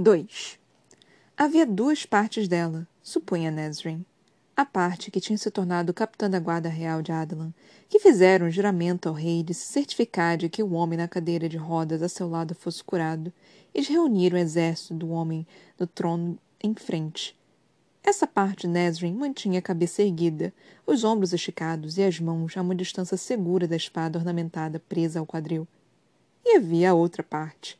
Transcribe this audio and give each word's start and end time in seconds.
2. 0.00 0.60
Havia 1.36 1.66
duas 1.66 2.06
partes 2.06 2.46
dela, 2.46 2.86
supunha 3.02 3.50
Nesrin. 3.50 4.04
A 4.56 4.64
parte 4.64 5.10
que 5.10 5.20
tinha 5.20 5.36
se 5.36 5.50
tornado 5.50 5.92
capitã 5.92 6.30
da 6.30 6.38
guarda 6.38 6.68
real 6.68 7.02
de 7.02 7.10
Adelan, 7.10 7.52
que 7.88 7.98
fizeram 7.98 8.46
um 8.46 8.50
juramento 8.50 9.08
ao 9.08 9.14
rei 9.16 9.42
de 9.42 9.52
se 9.52 9.66
certificar 9.66 10.36
de 10.36 10.48
que 10.48 10.62
o 10.62 10.72
homem 10.74 10.96
na 10.96 11.08
cadeira 11.08 11.48
de 11.48 11.56
rodas 11.56 12.00
a 12.00 12.08
seu 12.08 12.28
lado 12.28 12.54
fosse 12.54 12.84
curado, 12.84 13.32
e 13.74 13.82
de 13.82 13.90
reunir 13.90 14.32
o 14.32 14.36
exército 14.36 14.94
do 14.94 15.08
homem 15.08 15.44
no 15.76 15.84
trono 15.84 16.38
em 16.62 16.72
frente. 16.76 17.36
Essa 18.00 18.24
parte 18.24 18.68
Nesrin 18.68 19.14
mantinha 19.14 19.58
a 19.58 19.62
cabeça 19.62 20.00
erguida, 20.00 20.54
os 20.86 21.02
ombros 21.02 21.32
esticados 21.32 21.98
e 21.98 22.04
as 22.04 22.20
mãos 22.20 22.56
a 22.56 22.62
uma 22.62 22.72
distância 22.76 23.16
segura 23.16 23.66
da 23.66 23.74
espada 23.74 24.16
ornamentada 24.16 24.78
presa 24.78 25.18
ao 25.18 25.26
quadril. 25.26 25.66
E 26.44 26.56
havia 26.56 26.92
a 26.92 26.94
outra 26.94 27.24
parte, 27.24 27.76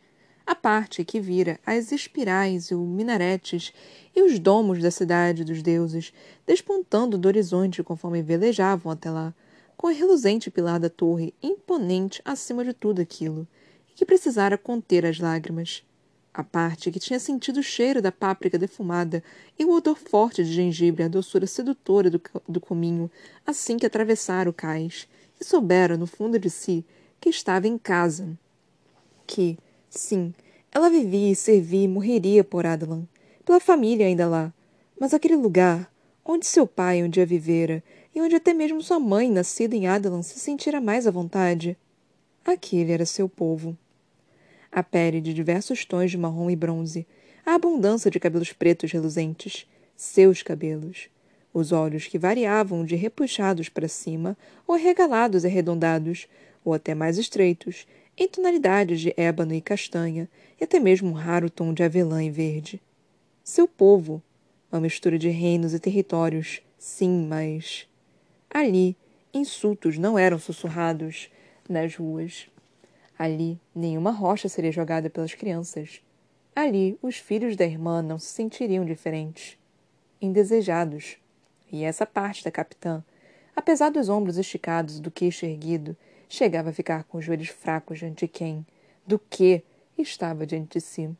a 0.48 0.54
parte 0.54 1.04
que 1.04 1.20
vira 1.20 1.60
as 1.66 1.92
espirais 1.92 2.70
e 2.70 2.74
os 2.74 2.88
minaretes 2.88 3.70
e 4.16 4.22
os 4.22 4.38
domos 4.38 4.80
da 4.80 4.90
cidade 4.90 5.44
dos 5.44 5.62
deuses, 5.62 6.10
despontando 6.46 7.18
do 7.18 7.28
horizonte 7.28 7.82
conforme 7.82 8.22
velejavam 8.22 8.90
até 8.90 9.10
lá, 9.10 9.34
com 9.76 9.88
a 9.88 9.92
reluzente 9.92 10.50
pilar 10.50 10.80
da 10.80 10.88
torre 10.88 11.34
imponente 11.42 12.22
acima 12.24 12.64
de 12.64 12.72
tudo 12.72 13.02
aquilo, 13.02 13.46
e 13.90 13.94
que 13.94 14.06
precisara 14.06 14.56
conter 14.56 15.04
as 15.04 15.18
lágrimas. 15.18 15.84
A 16.32 16.42
parte 16.42 16.90
que 16.90 16.98
tinha 16.98 17.20
sentido 17.20 17.60
o 17.60 17.62
cheiro 17.62 18.00
da 18.00 18.10
páprica 18.10 18.56
defumada 18.56 19.22
e 19.58 19.66
o 19.66 19.72
odor 19.72 19.98
forte 19.98 20.42
de 20.42 20.50
gengibre 20.50 21.02
e 21.02 21.04
a 21.04 21.08
doçura 21.08 21.46
sedutora 21.46 22.08
do, 22.08 22.22
do 22.48 22.58
cominho 22.58 23.10
assim 23.46 23.76
que 23.76 23.84
atravessara 23.84 24.48
o 24.48 24.54
cais, 24.54 25.06
e 25.38 25.44
soubera, 25.44 25.98
no 25.98 26.06
fundo 26.06 26.38
de 26.38 26.48
si, 26.48 26.86
que 27.20 27.28
estava 27.28 27.68
em 27.68 27.76
casa. 27.76 28.26
Que, 29.26 29.58
Sim, 29.90 30.34
ela 30.70 30.90
vivia 30.90 31.34
servia 31.34 31.84
e 31.84 31.88
morreria 31.88 32.44
por 32.44 32.66
Adelan, 32.66 33.06
pela 33.44 33.58
família 33.58 34.06
ainda 34.06 34.28
lá. 34.28 34.52
Mas 35.00 35.14
aquele 35.14 35.36
lugar, 35.36 35.90
onde 36.24 36.46
seu 36.46 36.66
pai 36.66 37.02
um 37.02 37.08
dia 37.08 37.24
vivera, 37.24 37.82
e 38.14 38.20
onde 38.20 38.34
até 38.34 38.52
mesmo 38.52 38.82
sua 38.82 39.00
mãe, 39.00 39.30
nascida 39.30 39.74
em 39.74 39.86
Adelan, 39.86 40.22
se 40.22 40.38
sentira 40.38 40.80
mais 40.80 41.06
à 41.06 41.10
vontade, 41.10 41.76
aquele 42.44 42.92
era 42.92 43.06
seu 43.06 43.28
povo. 43.28 43.76
A 44.70 44.82
pele 44.82 45.20
de 45.20 45.32
diversos 45.32 45.84
tons 45.84 46.10
de 46.10 46.18
marrom 46.18 46.50
e 46.50 46.56
bronze, 46.56 47.06
a 47.46 47.54
abundância 47.54 48.10
de 48.10 48.20
cabelos 48.20 48.52
pretos 48.52 48.92
reluzentes, 48.92 49.66
seus 49.96 50.42
cabelos, 50.42 51.08
os 51.54 51.72
olhos 51.72 52.06
que 52.06 52.18
variavam 52.18 52.84
de 52.84 52.94
repuxados 52.94 53.70
para 53.70 53.88
cima, 53.88 54.36
ou 54.66 54.74
arregalados 54.74 55.44
e 55.44 55.46
arredondados, 55.46 56.28
ou 56.62 56.74
até 56.74 56.94
mais 56.94 57.16
estreitos, 57.16 57.86
em 58.18 58.26
tonalidades 58.26 59.00
de 59.00 59.14
ébano 59.16 59.54
e 59.54 59.60
castanha, 59.60 60.28
e 60.60 60.64
até 60.64 60.80
mesmo 60.80 61.10
um 61.10 61.12
raro 61.12 61.48
tom 61.48 61.72
de 61.72 61.84
avelã 61.84 62.24
e 62.24 62.30
verde. 62.30 62.82
Seu 63.44 63.68
povo, 63.68 64.20
uma 64.72 64.80
mistura 64.80 65.16
de 65.16 65.28
reinos 65.28 65.72
e 65.72 65.78
territórios, 65.78 66.60
sim, 66.76 67.26
mas. 67.28 67.88
Ali, 68.50 68.96
insultos 69.32 69.96
não 69.96 70.18
eram 70.18 70.38
sussurrados 70.38 71.30
nas 71.68 71.94
ruas. 71.94 72.50
Ali, 73.16 73.60
nenhuma 73.72 74.10
rocha 74.10 74.48
seria 74.48 74.72
jogada 74.72 75.08
pelas 75.08 75.34
crianças. 75.34 76.00
Ali, 76.56 76.98
os 77.00 77.16
filhos 77.18 77.54
da 77.54 77.64
irmã 77.64 78.02
não 78.02 78.18
se 78.18 78.32
sentiriam 78.32 78.84
diferentes, 78.84 79.56
indesejados. 80.20 81.18
E 81.70 81.84
essa 81.84 82.04
parte 82.04 82.42
da 82.42 82.50
capitã, 82.50 83.04
apesar 83.54 83.90
dos 83.90 84.08
ombros 84.08 84.38
esticados 84.38 84.98
e 84.98 85.02
do 85.02 85.10
queixo 85.10 85.46
erguido, 85.46 85.96
chegava 86.28 86.70
a 86.70 86.72
ficar 86.72 87.04
com 87.04 87.18
os 87.18 87.24
joelhos 87.24 87.48
fracos 87.48 87.98
diante 87.98 88.26
de 88.26 88.28
quem, 88.28 88.66
do 89.06 89.18
que, 89.18 89.62
estava 89.96 90.46
diante 90.46 90.78
de 90.78 90.80
si. 90.80 91.10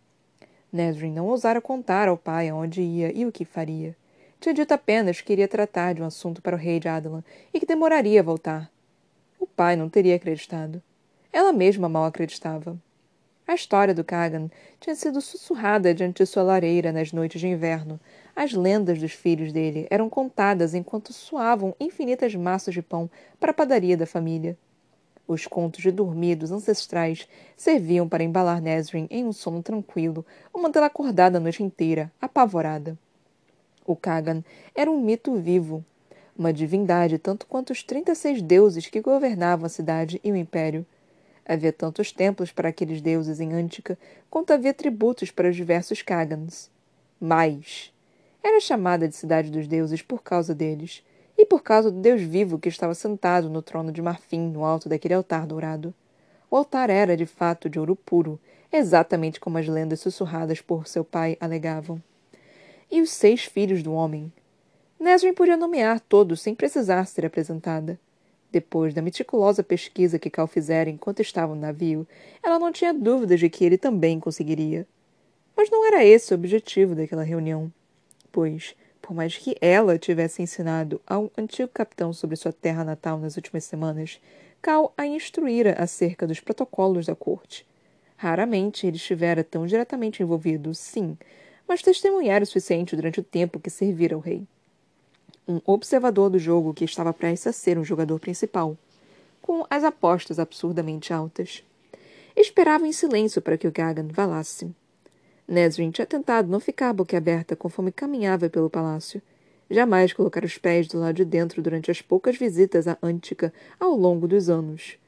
Nesrin 0.73 1.12
não 1.12 1.27
ousara 1.27 1.61
contar 1.61 2.09
ao 2.09 2.17
pai 2.17 2.48
aonde 2.48 2.83
ia 2.83 3.11
e 3.17 3.25
o 3.25 3.33
que 3.33 3.45
faria. 3.45 3.97
Tinha 4.39 4.55
dito 4.55 4.73
apenas 4.73 5.20
que 5.20 5.33
iria 5.33 5.48
tratar 5.48 5.95
de 5.95 6.03
um 6.03 6.06
assunto 6.06 6.41
para 6.41 6.55
o 6.55 6.59
rei 6.59 6.79
de 6.79 6.89
Adelan 6.89 7.24
e 7.52 7.58
que 7.58 7.67
demoraria 7.67 8.20
a 8.20 8.23
voltar. 8.23 8.70
O 9.41 9.46
pai 9.46 9.74
não 9.74 9.89
teria 9.89 10.14
acreditado. 10.14 10.83
Ela 11.33 11.52
mesma 11.52 11.89
mal 11.89 12.05
acreditava. 12.05 12.79
A 13.46 13.55
história 13.55 13.95
do 13.95 14.05
Kagan 14.05 14.51
tinha 14.79 14.95
sido 14.95 15.23
sussurrada 15.23 15.95
diante 15.95 16.23
de 16.23 16.27
sua 16.27 16.42
lareira 16.42 16.92
nas 16.92 17.13
noites 17.13 17.40
de 17.40 17.48
inverno. 17.48 17.98
As 18.36 18.52
lendas 18.52 18.98
dos 18.98 19.13
filhos 19.13 19.52
dele 19.52 19.86
eram 19.90 20.11
contadas 20.11 20.75
enquanto 20.75 21.14
suavam 21.14 21.75
infinitas 21.80 22.35
massas 22.35 22.75
de 22.75 22.83
pão 22.83 23.11
para 23.40 23.51
a 23.51 23.55
padaria 23.55 23.96
da 23.96 24.07
família. 24.07 24.57
Os 25.28 25.46
contos 25.46 25.83
de 25.83 25.92
dormir 25.92 26.36
dos 26.36 26.50
ancestrais 26.50 27.28
serviam 27.55 28.08
para 28.08 28.24
embalar 28.24 28.62
Nesrin 28.62 29.06
em 29.11 29.27
um 29.27 29.33
sono 29.33 29.62
tranquilo 29.62 30.24
ou 30.50 30.62
mantê-la 30.62 30.86
acordada 30.86 31.36
a 31.36 31.40
noite 31.40 31.62
inteira, 31.62 32.11
apavorada. 32.18 32.96
O 33.84 33.94
Kagan 33.94 34.42
era 34.74 34.90
um 34.90 34.98
mito 34.98 35.34
vivo, 35.34 35.84
uma 36.36 36.50
divindade 36.50 37.18
tanto 37.18 37.46
quanto 37.46 37.74
os 37.74 37.83
trinta 37.83 38.12
e 38.12 38.16
seis 38.16 38.40
deuses 38.40 38.86
que 38.86 39.02
governavam 39.02 39.66
a 39.66 39.68
cidade 39.68 40.18
e 40.24 40.33
o 40.33 40.36
império. 40.36 40.86
Havia 41.45 41.74
tantos 41.74 42.10
templos 42.10 42.50
para 42.50 42.70
aqueles 42.70 43.02
deuses 43.02 43.39
em 43.39 43.52
Antica, 43.52 43.98
quanto 44.30 44.55
havia 44.55 44.72
tributos 44.72 45.30
para 45.30 45.50
os 45.50 45.56
diversos 45.56 46.00
Kagans. 46.00 46.70
Mas 47.20 47.92
era 48.42 48.60
chamada 48.60 49.06
de 49.06 49.14
Cidade 49.14 49.50
dos 49.50 49.66
Deuses 49.66 50.00
por 50.00 50.22
causa 50.22 50.55
deles, 50.55 51.02
e 51.39 51.47
por 51.47 51.63
causa 51.63 51.89
do 51.89 52.01
Deus 52.01 52.21
vivo 52.21 52.59
que 52.59 52.69
estava 52.69 52.95
sentado 52.95 53.49
no 53.49 53.63
trono 53.63 53.93
de 53.93 54.03
marfim 54.03 54.41
no 54.41 54.65
alto 54.65 54.89
daquele 54.89 55.15
altar 55.15 55.47
dourado. 55.47 55.95
O 56.51 56.57
altar 56.57 56.91
era, 56.91 57.17
de 57.17 57.27
fato, 57.27 57.71
de 57.71 57.79
ouro 57.79 57.95
puro, 57.95 58.41
exatamente 58.73 59.39
como 59.39 59.57
as 59.57 59.69
lendas 59.69 60.01
sussurradas 60.01 60.61
por 60.61 60.89
seu 60.89 61.05
pai 61.05 61.37
alegavam. 61.41 62.03
E 62.91 63.01
os 63.01 63.11
seis 63.11 63.45
filhos 63.45 63.85
do 63.85 63.93
homem. 63.93 64.33
Nesrin 64.99 65.33
podia 65.33 65.57
nomear 65.57 66.01
todos 66.01 66.41
sem 66.41 66.57
precisar 66.57 67.07
ser 67.07 67.25
apresentada. 67.25 68.01
Depois 68.51 68.93
da 68.93 69.03
meticulosa 69.03 69.63
pesquisa 69.63 70.19
que 70.19 70.31
Cal 70.31 70.49
fizera 70.49 70.91
enquanto 70.91 71.20
estava 71.20 71.55
no 71.55 71.61
navio, 71.61 72.09
ela 72.43 72.59
não 72.59 72.73
tinha 72.73 72.93
dúvidas 72.93 73.39
de 73.39 73.49
que 73.49 73.65
ele 73.65 73.79
também 73.79 74.19
conseguiria. 74.19 74.87
Mas 75.57 75.70
não 75.70 75.87
era 75.87 76.05
esse 76.05 76.33
o 76.33 76.37
objetivo 76.37 76.95
daquela 76.95 77.23
reunião, 77.23 77.70
pois 78.33 78.75
por 79.01 79.14
mais 79.14 79.36
que 79.36 79.57
ela 79.61 79.98
tivesse 79.98 80.42
ensinado 80.42 81.01
ao 81.07 81.31
antigo 81.36 81.69
capitão 81.73 82.13
sobre 82.13 82.36
sua 82.36 82.53
terra 82.53 82.85
natal 82.85 83.19
nas 83.19 83.36
últimas 83.36 83.64
semanas, 83.64 84.20
Cal 84.61 84.92
a 84.97 85.07
instruíra 85.07 85.77
acerca 85.79 86.27
dos 86.27 86.41
protocolos 86.41 87.07
da 87.07 87.14
corte. 87.14 87.64
Raramente 88.17 88.87
ele 88.87 88.97
estivera 88.97 89.45
tão 89.45 89.67
diretamente 89.67 90.23
envolvido, 90.23 90.75
sim, 90.75 91.17
mas 91.67 91.81
testemunhara 91.81 92.42
o 92.42 92.47
suficiente 92.47 92.97
durante 92.97 93.20
o 93.20 93.23
tempo 93.23 93.61
que 93.61 93.70
servira 93.70 94.17
ao 94.17 94.20
rei. 94.20 94.42
Um 95.47 95.61
observador 95.64 96.29
do 96.29 96.39
jogo 96.39 96.75
que 96.75 96.85
estava 96.85 97.13
prestes 97.13 97.47
a 97.47 97.53
ser 97.53 97.79
um 97.79 97.85
jogador 97.85 98.19
principal, 98.19 98.77
com 99.41 99.64
as 99.70 99.85
apostas 99.85 100.39
absurdamente 100.39 101.13
altas. 101.13 101.63
Esperava 102.37 102.87
em 102.87 102.92
silêncio 102.92 103.41
para 103.41 103.57
que 103.57 103.69
o 103.69 103.73
Gagan 103.73 104.08
falasse. 104.13 104.70
Nesrin 105.48 105.91
tinha 105.91 106.07
tentado 106.07 106.47
não 106.47 106.61
ficar 106.61 106.92
boquiaberta 106.92 107.57
conforme 107.57 107.91
caminhava 107.91 108.51
pelo 108.51 108.69
palácio. 108.69 109.23
Jamais 109.70 110.13
colocar 110.13 110.45
os 110.45 110.59
pés 110.59 110.86
do 110.86 110.98
lado 110.98 111.17
de 111.17 111.25
dentro 111.25 111.63
durante 111.63 111.91
as 111.91 112.03
poucas 112.03 112.36
visitas 112.36 112.86
à 112.86 112.98
Antica 113.03 113.53
ao 113.81 113.97
longo 113.97 114.29
dos 114.29 114.51
anos. 114.51 114.98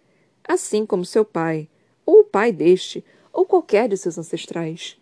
Assim 0.49 0.87
como 0.87 1.05
seu 1.05 1.27
pai, 1.27 1.69
ou 2.06 2.21
o 2.21 2.25
pai 2.25 2.53
deste, 2.53 3.05
ou 3.31 3.45
qualquer 3.45 3.87
de 3.87 3.99
seus 3.99 4.17
ancestrais. 4.17 4.99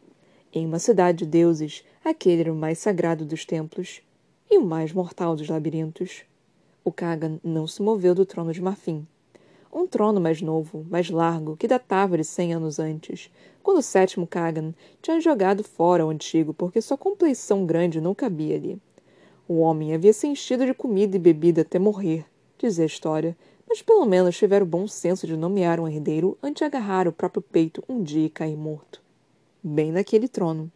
Em 0.53 0.67
uma 0.67 0.81
cidade 0.81 1.19
de 1.19 1.27
deuses, 1.27 1.85
aquele 2.05 2.43
era 2.43 2.53
o 2.53 2.57
mais 2.57 2.79
sagrado 2.79 3.25
dos 3.25 3.45
templos 3.45 4.03
e 4.51 4.59
o 4.59 4.65
mais 4.65 4.93
mortal 4.93 5.37
dos 5.37 5.49
labirintos. 5.49 6.25
O 6.83 6.91
Kagan 6.91 7.39
não 7.45 7.67
se 7.67 7.81
moveu 7.81 8.15
do 8.15 8.27
trono 8.27 8.53
de 8.53 8.61
marfim. 8.61 9.07
Um 9.73 9.87
trono 9.87 10.21
mais 10.21 10.41
novo, 10.41 10.87
mais 10.89 11.11
largo, 11.11 11.57
que 11.57 11.69
datava 11.69 12.17
de 12.17 12.25
cem 12.25 12.55
anos 12.55 12.79
antes, 12.79 13.31
quando 13.63 13.79
o 13.79 13.83
sétimo 13.83 14.27
Kagan 14.27 14.75
tinha 15.03 15.21
jogado 15.21 15.63
fora 15.63 16.07
o 16.07 16.11
antigo 16.11 16.55
porque 16.55 16.81
sua 16.81 16.97
compleição 16.97 17.67
grande 17.67 18.01
não 18.01 18.15
cabia 18.15 18.57
ali. 18.57 18.81
O 19.47 19.59
homem 19.59 19.95
havia 19.95 20.13
se 20.13 20.27
enchido 20.27 20.65
de 20.65 20.73
comida 20.73 21.17
e 21.17 21.19
bebida 21.19 21.63
até 21.63 21.79
morrer, 21.79 22.25
dizia 22.59 22.85
a 22.85 22.87
história, 22.87 23.37
mas 23.69 23.83
pelo 23.83 24.07
menos 24.07 24.37
tivera 24.37 24.65
o 24.65 24.67
bom 24.67 24.89
senso 24.89 25.27
de 25.27 25.37
nomear 25.37 25.79
um 25.79 25.87
herdeiro 25.87 26.39
antes 26.43 26.61
de 26.61 26.65
agarrar 26.65 27.07
o 27.07 27.13
próprio 27.13 27.43
peito 27.43 27.85
um 27.87 28.03
dia 28.03 28.27
e 28.27 28.31
cair 28.31 28.57
morto. 28.57 29.03
Bem 29.63 29.93
naquele 29.93 30.29
trono. 30.29 30.73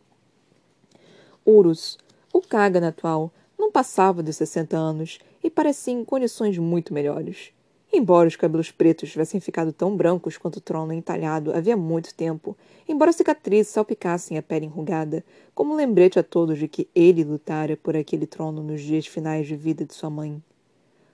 Urus, 1.47 1.99
o 2.33 2.43
Kagan 2.43 2.87
atual, 2.87 3.33
não 3.59 3.73
passava 3.73 4.23
dos 4.23 4.37
sessenta 4.37 4.77
anos 4.77 5.19
e 5.43 5.49
parecia 5.49 5.95
em 5.95 6.05
condições 6.05 6.59
muito 6.59 6.93
melhores. 6.93 7.53
Embora 7.95 8.27
os 8.27 8.37
cabelos 8.37 8.71
pretos 8.71 9.11
tivessem 9.11 9.39
ficado 9.39 9.71
tão 9.71 9.95
brancos 9.95 10.39
quanto 10.39 10.57
o 10.57 10.61
trono 10.63 10.95
entalhado 10.95 11.53
havia 11.55 11.77
muito 11.77 12.15
tempo, 12.15 12.57
embora 12.89 13.13
cicatrizes 13.13 13.71
salpicassem 13.71 14.39
a 14.39 14.43
pele 14.43 14.65
enrugada, 14.65 15.23
como 15.55 15.75
um 15.75 15.77
lembrete 15.77 16.19
a 16.19 16.23
todos 16.23 16.59
de 16.59 16.67
que 16.67 16.89
ele 16.95 17.23
lutara 17.23 17.77
por 17.77 17.95
aquele 17.95 18.27
trono 18.27 18.63
nos 18.63 18.81
dias 18.81 19.07
finais 19.07 19.47
de 19.47 19.55
vida 19.55 19.85
de 19.85 19.93
sua 19.93 20.09
mãe. 20.09 20.43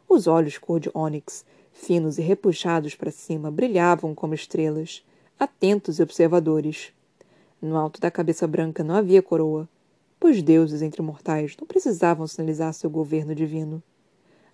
Os 0.09 0.29
olhos 0.29 0.57
cor 0.57 0.79
de 0.79 0.89
ônix, 0.95 1.45
finos 1.73 2.17
e 2.17 2.23
repuxados 2.23 2.95
para 2.95 3.11
cima, 3.11 3.51
brilhavam 3.51 4.15
como 4.15 4.33
estrelas, 4.33 5.05
atentos 5.37 5.99
e 5.99 6.03
observadores. 6.03 6.93
No 7.61 7.77
alto 7.77 8.01
da 8.01 8.09
cabeça 8.09 8.47
branca 8.47 8.85
não 8.85 8.95
havia 8.95 9.21
coroa, 9.21 9.69
pois 10.21 10.41
deuses 10.43 10.81
entre 10.81 11.03
mortais 11.03 11.57
não 11.61 11.67
precisavam 11.67 12.25
sinalizar 12.29 12.73
seu 12.73 12.89
governo 12.89 13.35
divino. 13.35 13.83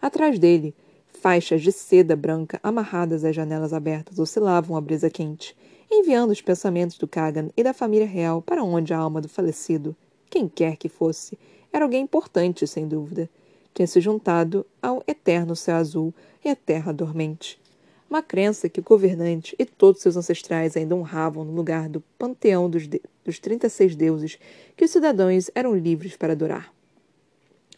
Atrás 0.00 0.38
dele, 0.38 0.74
faixas 1.20 1.62
de 1.62 1.72
seda 1.72 2.14
branca 2.14 2.60
amarradas 2.62 3.24
às 3.24 3.34
janelas 3.34 3.72
abertas 3.72 4.18
oscilavam 4.18 4.76
a 4.76 4.80
brisa 4.80 5.08
quente, 5.08 5.56
enviando 5.90 6.30
os 6.30 6.40
pensamentos 6.40 6.98
do 6.98 7.08
Kagan 7.08 7.48
e 7.56 7.62
da 7.62 7.72
família 7.72 8.06
real 8.06 8.42
para 8.42 8.62
onde 8.62 8.92
a 8.92 8.98
alma 8.98 9.20
do 9.20 9.28
falecido, 9.28 9.96
quem 10.28 10.48
quer 10.48 10.76
que 10.76 10.88
fosse, 10.88 11.38
era 11.72 11.84
alguém 11.84 12.02
importante, 12.02 12.66
sem 12.66 12.86
dúvida. 12.86 13.28
Tinha 13.72 13.86
se 13.86 14.00
juntado 14.00 14.66
ao 14.82 15.02
eterno 15.06 15.56
céu 15.56 15.76
azul 15.76 16.14
e 16.44 16.48
à 16.48 16.54
terra 16.54 16.92
dormente. 16.92 17.60
Uma 18.08 18.22
crença 18.22 18.68
que 18.68 18.80
o 18.80 18.82
governante 18.82 19.56
e 19.58 19.64
todos 19.64 20.02
seus 20.02 20.16
ancestrais 20.16 20.76
ainda 20.76 20.94
honravam 20.94 21.44
no 21.44 21.52
lugar 21.52 21.88
do 21.88 22.00
panteão 22.18 22.68
dos, 22.70 22.86
de 22.86 23.00
dos 23.24 23.38
36 23.38 23.96
deuses 23.96 24.38
que 24.76 24.84
os 24.84 24.90
cidadãos 24.90 25.50
eram 25.54 25.74
livres 25.74 26.16
para 26.16 26.34
adorar. 26.34 26.72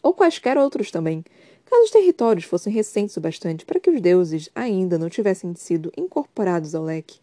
Ou 0.03 0.13
quaisquer 0.13 0.57
outros 0.57 0.91
também, 0.91 1.23
caso 1.69 1.83
os 1.83 1.91
territórios 1.91 2.45
fossem 2.45 2.71
recentes 2.71 3.17
o 3.17 3.21
bastante 3.21 3.65
para 3.65 3.79
que 3.79 3.89
os 3.89 4.01
deuses 4.01 4.49
ainda 4.55 4.97
não 4.97 5.09
tivessem 5.09 5.53
sido 5.55 5.91
incorporados 5.97 6.73
ao 6.73 6.83
leque. 6.83 7.19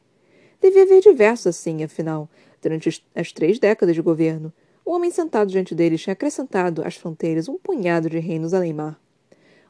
Devia 0.60 0.82
haver 0.82 1.00
diversos 1.00 1.46
assim, 1.48 1.82
afinal, 1.82 2.28
durante 2.62 3.02
as 3.14 3.32
três 3.32 3.58
décadas 3.58 3.94
de 3.94 4.02
governo, 4.02 4.52
o 4.84 4.92
homem 4.92 5.10
sentado 5.10 5.50
diante 5.50 5.74
deles 5.74 6.02
tinha 6.02 6.12
acrescentado 6.12 6.82
às 6.86 6.94
fronteiras 6.96 7.48
um 7.48 7.56
punhado 7.56 8.10
de 8.10 8.18
reinos 8.18 8.52
além-mar. 8.52 9.00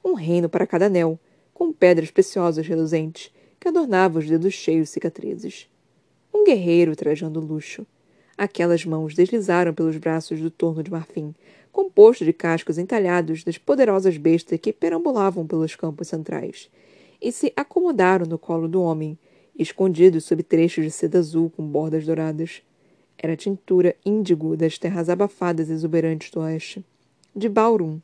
Um 0.04 0.14
reino 0.14 0.48
para 0.48 0.66
cada 0.66 0.86
anel, 0.86 1.18
com 1.52 1.72
pedras 1.72 2.10
preciosas 2.10 2.66
reluzentes, 2.66 3.32
que 3.60 3.68
adornavam 3.68 4.20
os 4.20 4.28
dedos 4.28 4.54
cheios 4.54 4.88
de 4.88 4.92
cicatrizes. 4.92 5.68
Um 6.32 6.44
guerreiro 6.44 6.96
trajando 6.96 7.38
luxo. 7.38 7.86
Aquelas 8.36 8.84
mãos 8.84 9.14
deslizaram 9.14 9.72
pelos 9.72 9.96
braços 9.96 10.40
do 10.40 10.50
torno 10.50 10.82
de 10.82 10.90
marfim, 10.90 11.32
composto 11.74 12.24
de 12.24 12.32
cascos 12.32 12.78
entalhados 12.78 13.42
das 13.42 13.58
poderosas 13.58 14.16
bestas 14.16 14.60
que 14.60 14.72
perambulavam 14.72 15.44
pelos 15.44 15.74
campos 15.74 16.06
centrais, 16.06 16.70
e 17.20 17.32
se 17.32 17.52
acomodaram 17.56 18.24
no 18.26 18.38
colo 18.38 18.68
do 18.68 18.80
homem, 18.80 19.18
escondidos 19.58 20.24
sob 20.24 20.44
trechos 20.44 20.84
de 20.84 20.90
seda 20.92 21.18
azul 21.18 21.50
com 21.50 21.66
bordas 21.66 22.06
douradas. 22.06 22.62
Era 23.18 23.32
a 23.32 23.36
tintura 23.36 23.96
índigo 24.06 24.56
das 24.56 24.78
terras 24.78 25.08
abafadas 25.08 25.68
e 25.68 25.72
exuberantes 25.72 26.30
do 26.30 26.40
oeste. 26.40 26.84
De 27.34 27.48
Baurum, 27.48 27.98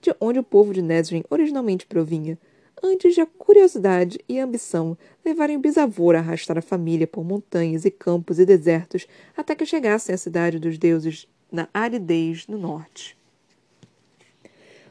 de 0.00 0.14
onde 0.18 0.38
o 0.38 0.42
povo 0.42 0.72
de 0.72 0.80
Nesrin 0.80 1.22
originalmente 1.28 1.86
provinha, 1.86 2.38
antes 2.82 3.14
de 3.14 3.20
a 3.20 3.26
curiosidade 3.26 4.18
e 4.26 4.40
a 4.40 4.44
ambição 4.44 4.96
levarem 5.22 5.58
o 5.58 5.60
bisavô 5.60 6.10
a 6.12 6.18
arrastar 6.18 6.56
a 6.56 6.62
família 6.62 7.06
por 7.06 7.22
montanhas 7.22 7.84
e 7.84 7.90
campos 7.90 8.38
e 8.38 8.46
desertos 8.46 9.06
até 9.36 9.54
que 9.54 9.66
chegassem 9.66 10.14
à 10.14 10.18
cidade 10.18 10.58
dos 10.58 10.78
deuses 10.78 11.28
na 11.50 11.68
aridez 11.72 12.46
no 12.46 12.58
norte. 12.58 13.16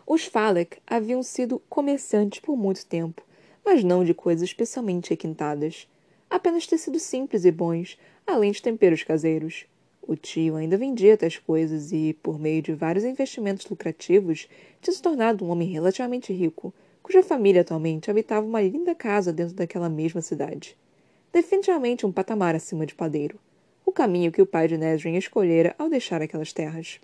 Os 0.06 0.26
Falek 0.26 0.78
haviam 0.88 1.22
sido 1.22 1.62
comerciantes 1.70 2.40
por 2.40 2.58
muito 2.58 2.86
tempo, 2.86 3.22
mas 3.64 3.84
não 3.84 4.04
de 4.04 4.14
coisas 4.14 4.50
especialmente 4.50 5.12
requintadas. 5.12 5.88
Apenas 6.30 6.66
tecidos 6.66 7.04
simples 7.04 7.46
e 7.46 7.52
bons, 7.52 7.98
além 8.26 8.52
de 8.52 8.62
temperos 8.62 9.04
caseiros. 9.04 9.66
O 10.02 10.16
tio 10.16 10.56
ainda 10.56 10.78
vendia 10.78 11.16
tais 11.16 11.38
coisas 11.38 11.92
e, 11.92 12.14
por 12.24 12.40
meio 12.40 12.64
de 12.64 12.74
vários 12.74 13.06
investimentos 13.06 13.68
lucrativos, 13.70 14.50
tinha 14.82 14.92
se 14.92 15.02
tornado 15.02 15.46
um 15.46 15.52
homem 15.52 15.70
relativamente 15.70 16.34
rico, 16.34 16.74
cuja 17.04 17.22
família 17.22 17.62
atualmente 17.62 18.10
habitava 18.10 18.46
uma 18.46 18.62
linda 18.62 18.96
casa 18.96 19.32
dentro 19.32 19.54
daquela 19.54 19.90
mesma 19.90 20.22
cidade. 20.22 20.76
Definitivamente 21.32 22.08
um 22.08 22.12
patamar 22.12 22.56
acima 22.56 22.88
de 22.88 22.96
padeiro. 22.96 23.40
O 24.00 24.02
caminho 24.02 24.32
que 24.32 24.42
o 24.42 24.46
pai 24.46 24.66
de 24.66 24.78
Nesrin 24.78 25.18
escolhera 25.18 25.76
ao 25.78 25.90
deixar 25.90 26.22
aquelas 26.22 26.54
terras. 26.54 27.02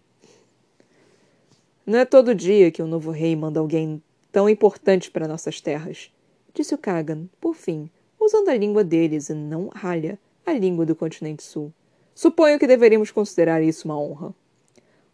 Não 1.85 1.99
é 1.99 2.05
todo 2.05 2.33
dia 2.33 2.71
que 2.71 2.81
um 2.81 2.87
novo 2.87 3.11
rei 3.11 3.35
manda 3.35 3.59
alguém 3.59 4.01
tão 4.31 4.47
importante 4.47 5.11
para 5.11 5.27
nossas 5.27 5.59
terras, 5.59 6.09
disse 6.53 6.73
o 6.73 6.77
Kagan, 6.77 7.27
por 7.41 7.53
fim, 7.53 7.89
usando 8.17 8.47
a 8.47 8.55
língua 8.55 8.81
deles 8.81 9.27
e 9.27 9.33
não 9.33 9.67
ralha, 9.75 10.17
a 10.45 10.53
língua 10.53 10.85
do 10.85 10.95
continente 10.95 11.43
sul. 11.43 11.69
Suponho 12.15 12.57
que 12.57 12.65
deveríamos 12.65 13.11
considerar 13.11 13.61
isso 13.61 13.89
uma 13.89 13.99
honra. 13.99 14.33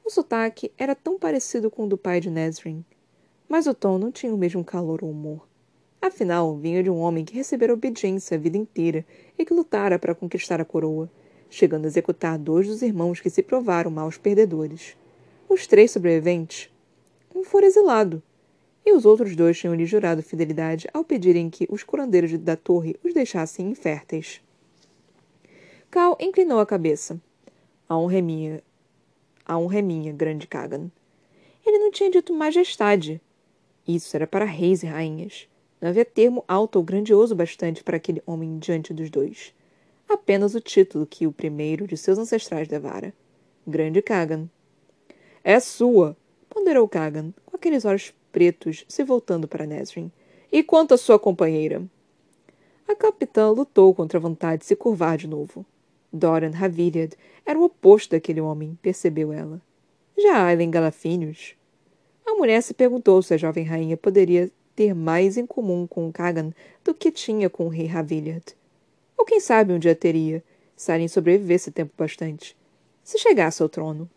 O 0.06 0.10
sotaque 0.12 0.72
era 0.78 0.94
tão 0.94 1.18
parecido 1.18 1.72
com 1.72 1.86
o 1.86 1.90
do 1.90 1.98
pai 1.98 2.20
de 2.22 2.30
Nesrin, 2.30 2.86
mas 3.50 3.66
o 3.66 3.74
tom 3.74 3.98
não 3.98 4.12
tinha 4.12 4.32
o 4.32 4.38
mesmo 4.38 4.64
calor 4.64 5.04
ou 5.04 5.10
humor. 5.10 5.48
Afinal, 6.00 6.56
vinha 6.56 6.84
de 6.84 6.92
um 6.92 7.00
homem 7.00 7.26
que 7.26 7.34
recebera 7.34 7.74
obediência 7.74 8.38
a 8.38 8.40
vida 8.40 8.56
inteira 8.56 9.04
e 9.36 9.44
que 9.44 9.54
lutara 9.54 9.98
para 9.98 10.14
conquistar 10.14 10.62
a 10.62 10.66
coroa, 10.66 11.10
chegando 11.52 11.84
a 11.84 11.88
executar 11.88 12.40
dois 12.40 12.66
dos 12.66 12.82
irmãos 12.82 13.20
que 13.20 13.30
se 13.30 13.44
provaram 13.44 13.92
maus 13.92 14.18
perdedores. 14.18 14.96
Os 15.50 15.68
três 15.68 15.92
sobreviventes, 15.92 16.72
um 17.36 17.44
fora 17.44 17.66
exilado, 17.66 18.24
e 18.86 18.94
os 18.94 19.06
outros 19.06 19.36
dois 19.36 19.60
tinham 19.60 19.76
lhe 19.76 19.86
jurado 19.86 20.24
fidelidade 20.24 20.88
ao 20.94 21.04
pedirem 21.04 21.50
que 21.50 21.68
os 21.70 21.84
curandeiros 21.84 22.36
da 22.40 22.56
torre 22.56 22.96
os 23.04 23.14
deixassem 23.14 23.70
inférteis. 23.70 24.42
Cal 25.92 26.18
inclinou 26.22 26.60
a 26.60 26.66
cabeça. 26.66 27.22
A 27.88 27.98
honra 27.98 28.18
é 28.18 28.22
minha. 28.22 28.64
A 29.46 29.60
honra 29.60 29.80
é 29.80 29.82
minha, 29.82 30.14
grande 30.14 30.48
Kagan. 30.48 30.90
Ele 31.66 31.80
não 31.80 31.92
tinha 31.92 32.10
dito 32.10 32.34
majestade. 32.34 33.22
Isso 33.86 34.16
era 34.16 34.26
para 34.26 34.46
reis 34.46 34.84
e 34.84 34.88
rainhas. 34.88 35.50
Não 35.82 35.90
havia 35.90 36.06
termo 36.06 36.46
alto 36.48 36.78
ou 36.78 36.84
grandioso 36.84 37.36
bastante 37.36 37.84
para 37.84 37.98
aquele 37.98 38.24
homem 38.26 38.58
diante 38.58 38.94
dos 38.94 39.10
dois. 39.10 39.54
Apenas 40.12 40.54
o 40.56 40.60
título 40.60 41.06
que 41.06 41.26
o 41.26 41.32
primeiro 41.32 41.88
de 41.88 41.96
seus 41.96 42.18
ancestrais 42.18 42.68
levara. 42.68 43.14
Grande 43.66 44.02
Kagan. 44.02 44.50
É 45.42 45.58
sua, 45.58 46.18
ponderou 46.50 46.86
Kagan, 46.86 47.34
com 47.46 47.56
aqueles 47.56 47.86
olhos 47.86 48.14
pretos 48.30 48.84
se 48.90 49.06
voltando 49.06 49.48
para 49.48 49.66
Nesrin. 49.66 50.12
E 50.52 50.64
quanto 50.64 50.94
à 50.94 50.98
sua 50.98 51.18
companheira? 51.18 51.82
A 52.90 52.94
capitã 52.94 53.52
lutou 53.52 53.96
contra 53.96 54.20
a 54.20 54.22
vontade 54.22 54.60
de 54.60 54.66
se 54.66 54.76
curvar 54.76 55.18
de 55.18 55.30
novo. 55.30 55.66
Doran 56.12 56.52
Haviliad 56.62 57.14
era 57.46 57.58
o 57.58 57.64
oposto 57.64 58.12
daquele 58.12 58.42
homem, 58.42 58.78
percebeu 58.82 59.32
ela. 59.32 59.62
Já 60.18 60.46
Aileen 60.46 60.72
Galafinius. 60.72 61.56
A 62.26 62.34
mulher 62.34 62.62
se 62.62 62.74
perguntou 62.74 63.24
se 63.24 63.34
a 63.34 63.38
jovem 63.38 63.64
rainha 63.64 63.96
poderia 63.96 64.52
ter 64.76 64.94
mais 64.94 65.38
em 65.38 65.46
comum 65.46 65.88
com 65.88 66.12
Kagan 66.12 66.52
do 66.84 66.94
que 66.94 67.14
tinha 67.14 67.50
com 67.50 67.68
o 67.68 67.70
rei 67.70 67.90
Haviliad. 67.90 68.60
Ou 69.22 69.26
quem 69.26 69.40
sabe 69.40 69.72
um 69.72 69.78
dia 69.78 69.94
teria, 69.94 70.44
se 70.76 70.92
Aileen 70.92 71.08
sobrevivesse 71.08 71.70
tempo 71.70 71.94
bastante. 71.96 72.58
Se 73.04 73.20
chegasse 73.20 73.62
ao 73.62 73.70
trono. 73.70 74.10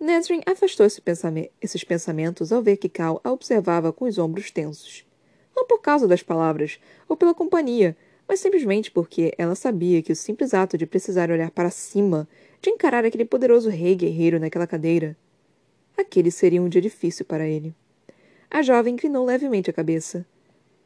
Nesrin 0.00 0.40
afastou 0.46 0.86
esse 0.86 1.02
esses 1.60 1.84
pensamentos 1.84 2.50
ao 2.50 2.62
ver 2.62 2.78
que 2.78 2.88
Cal 2.88 3.20
a 3.22 3.30
observava 3.30 3.92
com 3.92 4.06
os 4.06 4.16
ombros 4.16 4.50
tensos. 4.50 5.04
Não 5.54 5.66
por 5.66 5.82
causa 5.82 6.08
das 6.08 6.22
palavras, 6.22 6.80
ou 7.06 7.14
pela 7.14 7.34
companhia, 7.34 7.94
mas 8.26 8.40
simplesmente 8.40 8.90
porque 8.90 9.34
ela 9.36 9.54
sabia 9.54 10.00
que 10.00 10.12
o 10.12 10.16
simples 10.16 10.54
ato 10.54 10.78
de 10.78 10.86
precisar 10.86 11.30
olhar 11.30 11.50
para 11.50 11.68
cima, 11.68 12.26
de 12.62 12.70
encarar 12.70 13.04
aquele 13.04 13.26
poderoso 13.26 13.68
rei 13.68 13.94
guerreiro 13.94 14.40
naquela 14.40 14.66
cadeira, 14.66 15.14
aquele 15.94 16.30
seria 16.30 16.62
um 16.62 16.70
dia 16.70 16.80
difícil 16.80 17.26
para 17.26 17.46
ele. 17.46 17.74
A 18.50 18.62
jovem 18.62 18.94
inclinou 18.94 19.26
levemente 19.26 19.68
a 19.68 19.74
cabeça. 19.74 20.24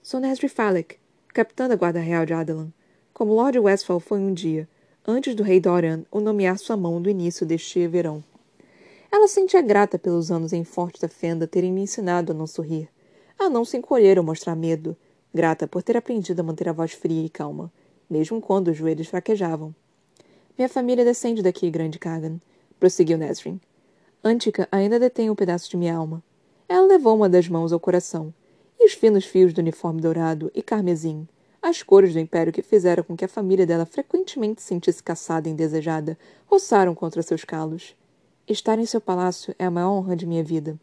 Sou 0.02 0.18
Nesri 0.18 0.48
Falek, 0.48 0.96
capitã 1.32 1.68
da 1.68 1.76
Guarda 1.76 2.00
Real 2.00 2.26
de 2.26 2.32
Adelan, 2.32 2.72
como 3.18 3.34
Lord 3.34 3.58
Westphal 3.58 3.98
foi 3.98 4.20
um 4.20 4.32
dia, 4.32 4.68
antes 5.04 5.34
do 5.34 5.42
rei 5.42 5.58
Dorian 5.58 6.04
o 6.08 6.20
nomear 6.20 6.56
sua 6.56 6.76
mão 6.76 7.02
do 7.02 7.10
início 7.10 7.44
deste 7.44 7.84
verão. 7.88 8.22
Ela 9.10 9.26
sentia 9.26 9.60
grata 9.60 9.98
pelos 9.98 10.30
anos 10.30 10.52
em 10.52 10.62
Forte 10.62 11.00
da 11.00 11.08
Fenda 11.08 11.44
terem 11.44 11.74
lhe 11.74 11.80
ensinado 11.80 12.30
a 12.30 12.34
não 12.34 12.46
sorrir, 12.46 12.88
a 13.36 13.50
não 13.50 13.64
se 13.64 13.76
encolher 13.76 14.20
ou 14.20 14.24
mostrar 14.24 14.54
medo, 14.54 14.96
grata 15.34 15.66
por 15.66 15.82
ter 15.82 15.96
aprendido 15.96 16.38
a 16.38 16.44
manter 16.44 16.68
a 16.68 16.72
voz 16.72 16.92
fria 16.92 17.26
e 17.26 17.28
calma, 17.28 17.72
mesmo 18.08 18.40
quando 18.40 18.68
os 18.68 18.76
joelhos 18.76 19.08
fraquejavam. 19.08 19.74
Minha 20.56 20.68
família 20.68 21.04
descende 21.04 21.42
daqui, 21.42 21.68
grande 21.72 21.98
Kagan, 21.98 22.38
prosseguiu 22.78 23.18
Nesrin. 23.18 23.60
Antica 24.22 24.68
ainda 24.70 24.96
detém 24.96 25.28
um 25.28 25.34
pedaço 25.34 25.68
de 25.68 25.76
minha 25.76 25.96
alma. 25.96 26.22
Ela 26.68 26.86
levou 26.86 27.16
uma 27.16 27.28
das 27.28 27.48
mãos 27.48 27.72
ao 27.72 27.80
coração, 27.80 28.32
e 28.78 28.86
os 28.86 28.92
finos 28.92 29.24
fios 29.24 29.52
do 29.52 29.58
uniforme 29.60 30.00
dourado 30.00 30.52
e 30.54 30.62
carmesim, 30.62 31.26
as 31.60 31.82
cores 31.82 32.12
do 32.12 32.20
império 32.20 32.52
que 32.52 32.62
fizeram 32.62 33.02
com 33.02 33.16
que 33.16 33.24
a 33.24 33.28
família 33.28 33.66
dela 33.66 33.84
frequentemente 33.84 34.62
se 34.62 34.68
sentisse 34.68 35.02
caçada 35.02 35.48
e 35.48 35.52
indesejada, 35.52 36.18
roçaram 36.46 36.94
contra 36.94 37.22
seus 37.22 37.44
calos. 37.44 37.96
Estar 38.46 38.78
em 38.78 38.86
seu 38.86 39.00
palácio 39.00 39.54
é 39.58 39.64
a 39.64 39.70
maior 39.70 39.90
honra 39.90 40.16
de 40.16 40.26
minha 40.26 40.44
vida. 40.44 40.78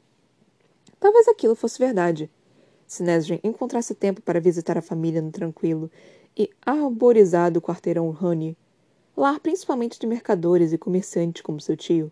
Talvez 1.00 1.28
aquilo 1.28 1.56
fosse 1.56 1.80
verdade, 1.80 2.30
se 2.88 3.02
Nesrin 3.02 3.40
encontrasse 3.44 3.96
tempo 3.96 4.22
para 4.22 4.40
visitar 4.40 4.78
a 4.78 4.82
família 4.82 5.22
no 5.22 5.32
tranquilo 5.32 5.90
e 6.38 6.50
arborizado 6.64 7.62
quarteirão 7.62 8.16
Honey, 8.22 8.56
lar 9.18 9.40
principalmente 9.40 10.00
de 10.00 10.06
mercadores 10.06 10.72
e 10.72 10.78
comerciantes 10.78 11.42
como 11.42 11.60
seu 11.60 11.76
tio, 11.76 12.12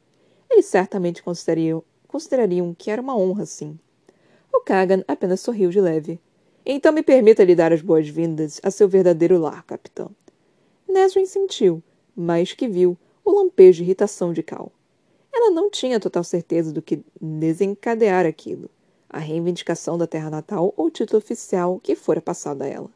eles 0.50 0.66
certamente 0.66 1.22
considerariam, 1.22 1.84
considerariam 2.08 2.74
que 2.74 2.90
era 2.90 3.02
uma 3.02 3.16
honra, 3.16 3.46
sim. 3.46 3.78
O 4.52 4.62
Kagan 4.62 5.04
apenas 5.08 5.42
sorriu 5.42 5.70
de 5.70 5.82
leve. 5.82 6.20
Então 6.66 6.94
me 6.94 7.04
permita 7.04 7.44
lhe 7.44 7.56
dar 7.56 7.74
as 7.74 7.82
boas-vindas 7.82 8.62
a 8.64 8.72
seu 8.72 8.88
verdadeiro 8.88 9.38
lar, 9.38 9.64
capitão. 9.64 10.12
Nesrin 10.88 11.26
sentiu, 11.26 11.84
mais 12.16 12.54
que 12.54 12.70
viu, 12.70 12.98
o 13.26 13.32
lampejo 13.32 13.78
de 13.78 13.84
irritação 13.84 14.32
de 14.32 14.42
Cal. 14.42 14.72
Ela 15.34 15.52
não 15.52 15.70
tinha 15.70 16.00
total 16.00 16.24
certeza 16.24 16.72
do 16.72 16.82
que 16.82 17.04
desencadear 17.20 18.26
aquilo, 18.26 18.70
a 19.10 19.20
reivindicação 19.20 19.98
da 19.98 20.08
terra 20.08 20.30
natal 20.30 20.74
ou 20.78 20.90
título 20.90 21.18
oficial 21.18 21.82
que 21.84 21.96
fora 21.96 22.22
passado 22.22 22.62
a 22.62 22.68
ela. 22.68 22.90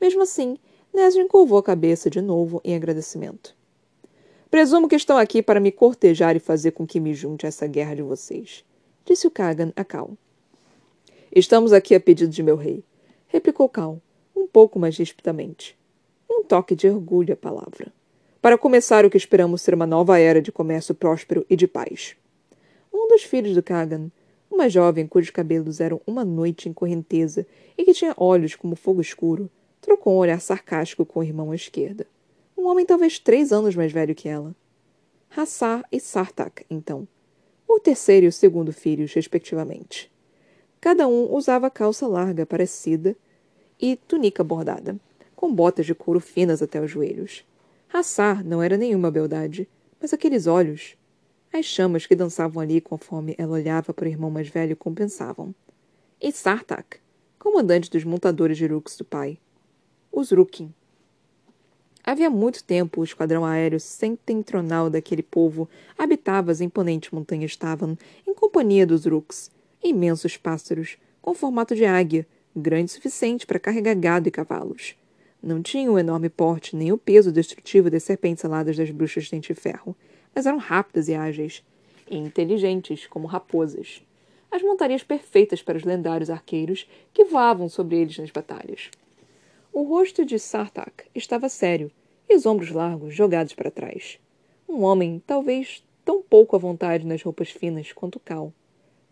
Mesmo 0.00 0.22
assim, 0.22 0.58
Nesrin 0.92 1.28
curvou 1.28 1.58
a 1.58 1.62
cabeça 1.62 2.10
de 2.10 2.20
novo 2.20 2.60
em 2.64 2.74
agradecimento. 2.74 3.54
Presumo 4.50 4.88
que 4.88 4.96
estão 4.96 5.16
aqui 5.16 5.42
para 5.42 5.60
me 5.60 5.70
cortejar 5.70 6.34
e 6.34 6.40
fazer 6.40 6.72
com 6.72 6.86
que 6.86 6.98
me 6.98 7.14
junte 7.14 7.46
a 7.46 7.48
essa 7.48 7.66
guerra 7.66 7.94
de 7.94 8.02
vocês, 8.02 8.64
disse 9.04 9.26
o 9.26 9.30
Kagan 9.30 9.72
a 9.76 9.84
Cal. 9.84 10.10
Estamos 11.34 11.72
aqui 11.72 11.94
a 11.94 12.00
pedido 12.00 12.32
de 12.32 12.42
meu 12.42 12.56
rei, 12.56 12.82
replicou 13.28 13.68
Cal, 13.68 14.00
um 14.34 14.46
pouco 14.46 14.78
mais 14.78 14.96
rispidamente. 14.96 15.76
Um 16.30 16.44
toque 16.44 16.74
de 16.74 16.88
orgulho 16.88 17.34
à 17.34 17.36
palavra 17.36 17.92
para 18.46 18.56
começar 18.56 19.04
o 19.04 19.10
que 19.10 19.16
esperamos 19.16 19.60
ser 19.60 19.74
uma 19.74 19.88
nova 19.88 20.20
era 20.20 20.40
de 20.40 20.52
comércio 20.52 20.94
próspero 20.94 21.44
e 21.50 21.56
de 21.56 21.66
paz. 21.66 22.14
Um 22.94 23.08
dos 23.08 23.24
filhos 23.24 23.56
do 23.56 23.60
Kagan, 23.60 24.08
uma 24.48 24.68
jovem 24.68 25.04
cujos 25.04 25.30
cabelos 25.30 25.80
eram 25.80 26.00
uma 26.06 26.24
noite 26.24 26.68
em 26.68 26.72
correnteza 26.72 27.44
e 27.76 27.84
que 27.84 27.92
tinha 27.92 28.14
olhos 28.16 28.54
como 28.54 28.76
fogo 28.76 29.00
escuro, 29.00 29.50
trocou 29.80 30.14
um 30.14 30.18
olhar 30.18 30.40
sarcástico 30.40 31.04
com 31.04 31.18
o 31.18 31.24
irmão 31.24 31.50
à 31.50 31.56
esquerda. 31.56 32.06
Um 32.56 32.68
homem 32.68 32.86
talvez 32.86 33.18
três 33.18 33.50
anos 33.50 33.74
mais 33.74 33.90
velho 33.90 34.14
que 34.14 34.28
ela. 34.28 34.54
Hassar 35.36 35.84
e 35.90 35.98
Sartak, 35.98 36.64
então. 36.70 37.08
O 37.66 37.80
terceiro 37.80 38.26
e 38.26 38.28
o 38.28 38.32
segundo 38.32 38.72
filhos, 38.72 39.12
respectivamente. 39.12 40.08
Cada 40.86 41.08
um 41.08 41.34
usava 41.34 41.68
calça 41.68 42.06
larga 42.06 42.46
parecida 42.46 43.16
e 43.76 43.96
túnica 43.96 44.44
bordada, 44.44 44.96
com 45.34 45.52
botas 45.52 45.84
de 45.84 45.96
couro 45.96 46.20
finas 46.20 46.62
até 46.62 46.80
os 46.80 46.88
joelhos. 46.88 47.44
Hassar 47.92 48.46
não 48.46 48.62
era 48.62 48.76
nenhuma 48.76 49.10
beldade, 49.10 49.68
mas 50.00 50.14
aqueles 50.14 50.46
olhos. 50.46 50.96
As 51.52 51.64
chamas 51.64 52.06
que 52.06 52.14
dançavam 52.14 52.62
ali 52.62 52.80
conforme 52.80 53.34
ela 53.36 53.54
olhava 53.54 53.92
para 53.92 54.04
o 54.04 54.08
irmão 54.08 54.30
mais 54.30 54.48
velho 54.48 54.76
compensavam. 54.76 55.52
E 56.22 56.30
Sartak, 56.30 56.98
comandante 57.36 57.90
dos 57.90 58.04
montadores 58.04 58.56
de 58.56 58.68
Rux 58.68 58.96
do 58.96 59.04
pai. 59.04 59.40
Os 60.12 60.30
Rukin. 60.30 60.72
Havia 62.04 62.30
muito 62.30 62.62
tempo 62.62 63.00
o 63.00 63.04
esquadrão 63.04 63.44
aéreo 63.44 63.80
setentrional 63.80 64.88
daquele 64.88 65.24
povo 65.24 65.68
habitava 65.98 66.52
as 66.52 66.60
imponentes 66.60 67.10
montanhas 67.10 67.56
Tavan 67.56 67.96
em 68.24 68.32
companhia 68.32 68.86
dos 68.86 69.04
Rooks, 69.04 69.50
imensos 69.86 70.36
pássaros, 70.36 70.96
com 71.20 71.34
formato 71.34 71.74
de 71.74 71.84
águia, 71.84 72.26
grande 72.54 72.90
o 72.90 72.94
suficiente 72.94 73.46
para 73.46 73.58
carregar 73.58 73.94
gado 73.94 74.28
e 74.28 74.30
cavalos. 74.30 74.96
Não 75.42 75.62
tinham 75.62 75.94
o 75.94 75.98
enorme 75.98 76.28
porte 76.28 76.74
nem 76.74 76.92
o 76.92 76.98
peso 76.98 77.30
destrutivo 77.30 77.90
das 77.90 78.02
serpentes 78.02 78.44
aladas 78.44 78.76
das 78.76 78.90
bruxas 78.90 79.24
de 79.24 79.32
dente 79.32 79.52
de 79.52 79.60
ferro, 79.60 79.94
mas 80.34 80.46
eram 80.46 80.58
rápidas 80.58 81.08
e 81.08 81.14
ágeis, 81.14 81.62
e 82.10 82.16
inteligentes 82.16 83.06
como 83.06 83.26
raposas. 83.26 84.02
As 84.50 84.62
montarias 84.62 85.02
perfeitas 85.02 85.62
para 85.62 85.76
os 85.76 85.84
lendários 85.84 86.30
arqueiros 86.30 86.88
que 87.12 87.24
voavam 87.24 87.68
sobre 87.68 87.96
eles 87.96 88.18
nas 88.18 88.30
batalhas. 88.30 88.90
O 89.72 89.82
rosto 89.82 90.24
de 90.24 90.38
Sartak 90.38 91.04
estava 91.14 91.48
sério, 91.48 91.90
e 92.28 92.34
os 92.34 92.46
ombros 92.46 92.70
largos 92.70 93.14
jogados 93.14 93.52
para 93.54 93.70
trás. 93.70 94.18
Um 94.68 94.82
homem, 94.82 95.22
talvez 95.26 95.84
tão 96.04 96.22
pouco 96.22 96.56
à 96.56 96.58
vontade 96.58 97.06
nas 97.06 97.22
roupas 97.22 97.50
finas 97.50 97.92
quanto 97.92 98.18
Cal. 98.18 98.52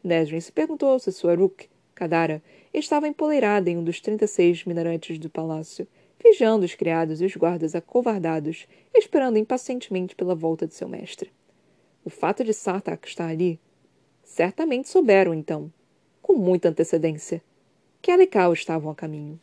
Nesrin 0.05 0.41
se 0.41 0.53
perguntou 0.53 0.99
se 0.99 1.11
sua 1.11 1.35
Rook, 1.35 1.67
Kadara, 1.95 2.43
estava 2.75 3.09
empoleirada 3.09 3.71
em 3.71 3.79
um 3.79 3.83
dos 3.83 4.03
trinta 4.03 4.27
e 4.27 4.29
seis 4.29 4.65
minaretes 4.65 5.19
do 5.19 5.31
palácio, 5.31 5.89
vigiando 6.23 6.67
os 6.67 6.75
criados 6.75 7.23
e 7.23 7.25
os 7.25 7.35
guardas 7.35 7.75
acovardados, 7.75 8.69
esperando 8.95 9.39
impacientemente 9.39 10.15
pela 10.15 10.35
volta 10.35 10.67
de 10.67 10.75
seu 10.75 10.87
mestre. 10.87 11.33
O 12.05 12.11
fato 12.11 12.45
de 12.45 12.53
Sartak 12.53 13.09
estar 13.09 13.29
ali. 13.29 13.59
Certamente 14.23 14.91
souberam, 14.91 15.33
então, 15.33 15.73
com 16.21 16.35
muita 16.35 16.69
antecedência, 16.69 17.43
que 18.03 18.11
Alikal 18.11 18.53
estavam 18.53 18.91
a 18.91 18.95
caminho. 18.95 19.41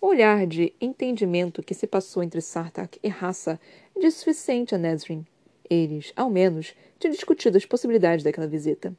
O 0.00 0.06
olhar 0.06 0.46
de 0.46 0.72
entendimento 0.80 1.62
que 1.62 1.74
se 1.74 1.86
passou 1.86 2.22
entre 2.22 2.40
Sartak 2.40 2.98
e 3.02 3.08
Rassa 3.08 3.60
disse 3.98 4.18
suficiente 4.18 4.74
a 4.74 4.78
Nesrin. 4.78 5.26
Eles, 5.68 6.12
ao 6.14 6.30
menos, 6.30 6.74
tinham 6.98 7.12
discutido 7.12 7.58
as 7.58 7.66
possibilidades 7.66 8.24
daquela 8.24 8.46
visita. 8.46 8.94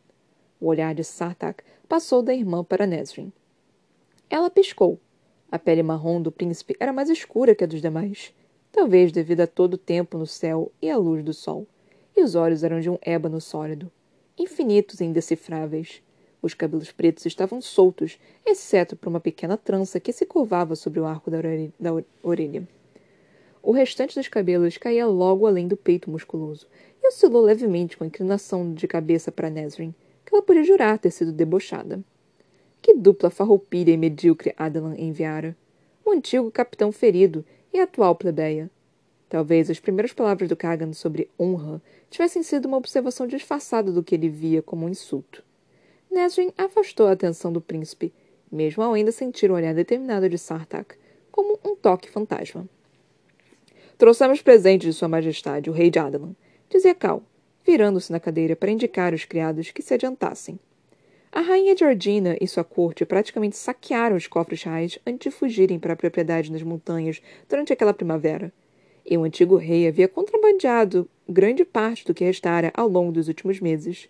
O 0.59 0.67
olhar 0.67 0.95
de 0.95 1.03
Sartak 1.03 1.63
passou 1.87 2.21
da 2.21 2.33
irmã 2.33 2.63
para 2.63 2.87
Nesrin. 2.87 3.31
Ela 4.29 4.49
piscou, 4.49 4.99
a 5.51 5.57
pele 5.57 5.83
marrom 5.83 6.21
do 6.21 6.31
príncipe 6.31 6.75
era 6.79 6.91
mais 6.91 7.09
escura 7.09 7.55
que 7.55 7.63
a 7.63 7.67
dos 7.67 7.81
demais, 7.81 8.33
talvez 8.71 9.11
devido 9.11 9.41
a 9.41 9.47
todo 9.47 9.75
o 9.75 9.77
tempo 9.77 10.17
no 10.17 10.27
céu 10.27 10.71
e 10.81 10.89
à 10.89 10.97
luz 10.97 11.23
do 11.23 11.33
sol, 11.33 11.65
e 12.15 12.21
os 12.21 12.35
olhos 12.35 12.63
eram 12.63 12.79
de 12.79 12.89
um 12.89 12.97
ébano 13.01 13.39
sólido, 13.39 13.91
infinitos 14.37 14.99
e 14.99 15.05
indecifráveis. 15.05 16.01
Os 16.41 16.53
cabelos 16.53 16.91
pretos 16.91 17.25
estavam 17.25 17.61
soltos, 17.61 18.19
exceto 18.45 18.95
por 18.95 19.09
uma 19.09 19.19
pequena 19.19 19.57
trança 19.57 19.99
que 19.99 20.11
se 20.11 20.25
curvava 20.25 20.75
sobre 20.75 20.99
o 20.99 21.05
arco 21.05 21.31
da 21.31 21.37
orelha. 22.21 22.67
O 23.63 23.71
restante 23.71 24.15
dos 24.15 24.27
cabelos 24.27 24.77
caía 24.77 25.07
logo 25.07 25.45
além 25.45 25.67
do 25.67 25.77
peito 25.77 26.09
musculoso 26.09 26.67
e 27.03 27.07
oscilou 27.07 27.43
levemente 27.43 27.97
com 27.97 28.03
a 28.03 28.07
inclinação 28.07 28.73
de 28.73 28.87
cabeça 28.87 29.31
para 29.31 29.49
Nesrin, 29.49 29.93
que 30.27 30.35
ela 30.35 30.43
podia 30.43 30.63
jurar 30.63 30.99
ter 30.99 31.09
sido 31.09 31.31
debochada. 31.31 32.03
Que 32.81 32.93
dupla 32.93 33.29
farroupilha 33.29 33.91
e 33.91 33.97
medíocre 33.97 34.53
Adelan 34.57 34.95
enviara. 34.97 35.55
O 36.03 36.11
antigo 36.11 36.51
capitão 36.51 36.91
ferido 36.91 37.45
e 37.73 37.79
a 37.79 37.83
atual 37.83 38.13
plebeia. 38.13 38.69
Talvez 39.29 39.69
as 39.69 39.79
primeiras 39.79 40.11
palavras 40.11 40.49
do 40.49 40.55
Kagan 40.55 40.91
sobre 40.91 41.29
honra 41.39 41.81
tivessem 42.09 42.43
sido 42.43 42.65
uma 42.65 42.75
observação 42.75 43.25
disfarçada 43.25 43.89
do 43.89 44.03
que 44.03 44.15
ele 44.15 44.27
via 44.27 44.61
como 44.61 44.85
um 44.85 44.89
insulto. 44.89 45.43
Nesrin 46.11 46.51
afastou 46.57 47.07
a 47.07 47.13
atenção 47.13 47.51
do 47.51 47.61
príncipe, 47.61 48.13
mesmo 48.51 48.83
ao 48.83 48.93
ainda 48.93 49.13
sentir 49.13 49.49
o 49.49 49.53
olhar 49.53 49.73
determinado 49.73 50.27
de 50.27 50.37
Sartak, 50.37 50.95
como 51.31 51.57
um 51.63 51.73
toque 51.73 52.09
fantasma. 52.09 52.67
Trouxemos 53.97 54.41
presentes 54.41 54.87
de 54.87 54.93
Sua 54.93 55.07
Majestade, 55.07 55.69
o 55.69 55.73
rei 55.73 55.89
de 55.89 55.99
Adelan, 55.99 56.35
dizia 56.69 56.93
Cal, 56.93 57.23
virando-se 57.67 58.13
na 58.13 58.19
cadeira 58.19 58.55
para 58.55 58.71
indicar 58.71 59.11
aos 59.11 59.25
criados 59.25 59.71
que 59.71 59.81
se 59.81 59.93
adiantassem. 59.93 60.57
A 61.29 61.41
rainha 61.41 61.75
Georgina 61.75 62.37
e 62.39 62.47
sua 62.47 62.63
corte 62.63 63.05
praticamente 63.05 63.57
saquearam 63.57 64.15
os 64.15 64.25
cofres 64.25 64.63
reais 64.63 64.97
antes 65.05 65.29
de 65.29 65.37
fugirem 65.37 65.77
para 65.77 65.91
a 65.91 65.95
propriedade 65.95 66.49
nas 66.49 66.63
montanhas 66.63 67.21
durante 67.49 67.73
aquela 67.73 67.93
primavera. 67.93 68.53
E 69.05 69.17
o 69.17 69.23
antigo 69.23 69.57
rei 69.57 69.85
havia 69.85 70.07
contrabandeado 70.07 71.09
grande 71.27 71.65
parte 71.65 72.05
do 72.05 72.13
que 72.13 72.23
restara 72.23 72.71
ao 72.73 72.87
longo 72.87 73.11
dos 73.11 73.27
últimos 73.27 73.59
meses. 73.59 74.07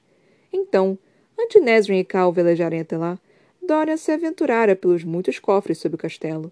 Então, 0.53 0.97
antes 1.37 1.61
Nesrin 1.61 1.97
e 1.97 2.05
Cal 2.05 2.31
velejarem 2.31 2.79
até 2.79 2.95
lá, 2.95 3.19
Dorian 3.61 3.97
se 3.97 4.11
aventurara 4.11 4.75
pelos 4.75 5.03
muitos 5.03 5.39
cofres 5.39 5.79
sob 5.79 5.95
o 5.95 5.97
castelo. 5.97 6.51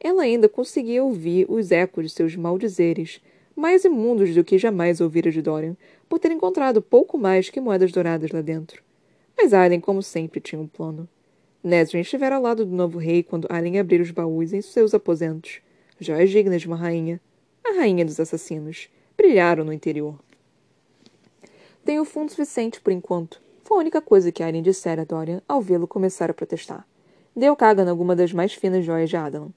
Ela 0.00 0.22
ainda 0.22 0.48
conseguia 0.48 1.04
ouvir 1.04 1.46
os 1.48 1.70
ecos 1.70 2.06
de 2.06 2.10
seus 2.10 2.34
maldizeres, 2.34 3.20
mais 3.56 3.84
imundos 3.84 4.34
do 4.34 4.44
que 4.44 4.58
jamais 4.58 5.00
ouvira 5.00 5.30
de 5.30 5.42
Dorian, 5.42 5.76
por 6.08 6.18
ter 6.18 6.30
encontrado 6.30 6.82
pouco 6.82 7.18
mais 7.18 7.50
que 7.50 7.60
moedas 7.60 7.92
douradas 7.92 8.30
lá 8.30 8.40
dentro. 8.40 8.82
Mas 9.36 9.52
Aileen, 9.52 9.80
como 9.80 10.02
sempre, 10.02 10.40
tinha 10.40 10.60
um 10.60 10.66
plano. 10.66 11.08
Nesrin 11.62 12.00
estivera 12.00 12.36
ao 12.36 12.42
lado 12.42 12.64
do 12.64 12.74
novo 12.74 12.98
rei 12.98 13.22
quando 13.22 13.46
Aileen 13.50 13.78
abriu 13.78 14.02
os 14.02 14.10
baús 14.10 14.52
em 14.52 14.62
seus 14.62 14.94
aposentos. 14.94 15.60
Joias 15.98 16.30
dignas 16.30 16.62
de 16.62 16.66
uma 16.66 16.76
rainha. 16.76 17.20
A 17.64 17.72
rainha 17.72 18.04
dos 18.04 18.18
assassinos. 18.18 18.88
Brilharam 19.16 19.64
no 19.64 19.72
interior. 19.72 20.18
Tenho 21.84 22.04
fundo 22.04 22.30
suficiente 22.30 22.80
por 22.80 22.92
enquanto. 22.92 23.40
Foi 23.62 23.76
a 23.76 23.80
única 23.80 24.00
coisa 24.00 24.32
que 24.32 24.42
Aileen 24.42 24.62
dissera 24.62 25.02
a 25.02 25.04
Dorian 25.04 25.42
ao 25.46 25.60
vê-lo 25.60 25.86
começar 25.86 26.30
a 26.30 26.34
protestar. 26.34 26.86
Deu 27.36 27.54
Kagan 27.54 27.88
alguma 27.88 28.16
das 28.16 28.32
mais 28.32 28.52
finas 28.52 28.84
joias 28.84 29.08
de 29.08 29.16
Adalan. 29.16 29.50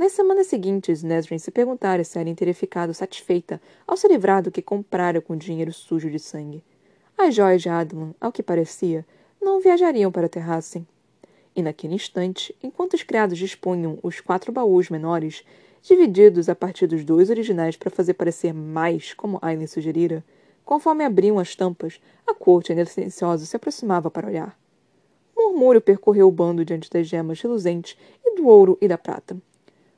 Nas 0.00 0.12
semanas 0.12 0.46
seguintes, 0.46 1.02
Nesrin 1.02 1.36
se 1.36 1.50
perguntara 1.50 2.02
se 2.02 2.18
Aileen 2.18 2.34
teria 2.34 2.54
ficado 2.54 2.94
satisfeita 2.94 3.60
ao 3.86 3.98
se 3.98 4.08
livrar 4.08 4.42
do 4.42 4.50
que 4.50 4.62
comprara 4.62 5.20
com 5.20 5.36
dinheiro 5.36 5.74
sujo 5.74 6.08
de 6.08 6.18
sangue. 6.18 6.64
As 7.18 7.34
joias 7.34 7.60
de 7.60 7.68
Adlan, 7.68 8.14
ao 8.18 8.32
que 8.32 8.42
parecia, 8.42 9.04
não 9.42 9.60
viajariam 9.60 10.10
para 10.10 10.26
Terrassen. 10.26 10.86
E 11.54 11.60
naquele 11.60 11.96
instante, 11.96 12.56
enquanto 12.62 12.94
os 12.94 13.02
criados 13.02 13.36
dispunham 13.36 13.98
os 14.02 14.20
quatro 14.20 14.50
baús 14.50 14.88
menores, 14.88 15.44
divididos 15.82 16.48
a 16.48 16.54
partir 16.54 16.86
dos 16.86 17.04
dois 17.04 17.28
originais 17.28 17.76
para 17.76 17.90
fazer 17.90 18.14
parecer 18.14 18.54
mais 18.54 19.12
como 19.12 19.38
Aileen 19.42 19.66
sugerira, 19.66 20.24
conforme 20.64 21.04
abriam 21.04 21.38
as 21.38 21.54
tampas, 21.54 22.00
a 22.26 22.32
corte 22.32 22.72
ainda 22.72 22.86
silenciosa 22.86 23.44
se 23.44 23.54
aproximava 23.54 24.10
para 24.10 24.28
olhar. 24.28 24.58
Um 25.36 25.50
murmúrio 25.50 25.82
percorreu 25.82 26.26
o 26.26 26.32
bando 26.32 26.64
diante 26.64 26.88
das 26.88 27.06
gemas 27.06 27.38
reluzentes 27.42 27.98
e 28.24 28.34
do 28.36 28.48
ouro 28.48 28.78
e 28.80 28.88
da 28.88 28.96
prata. 28.96 29.36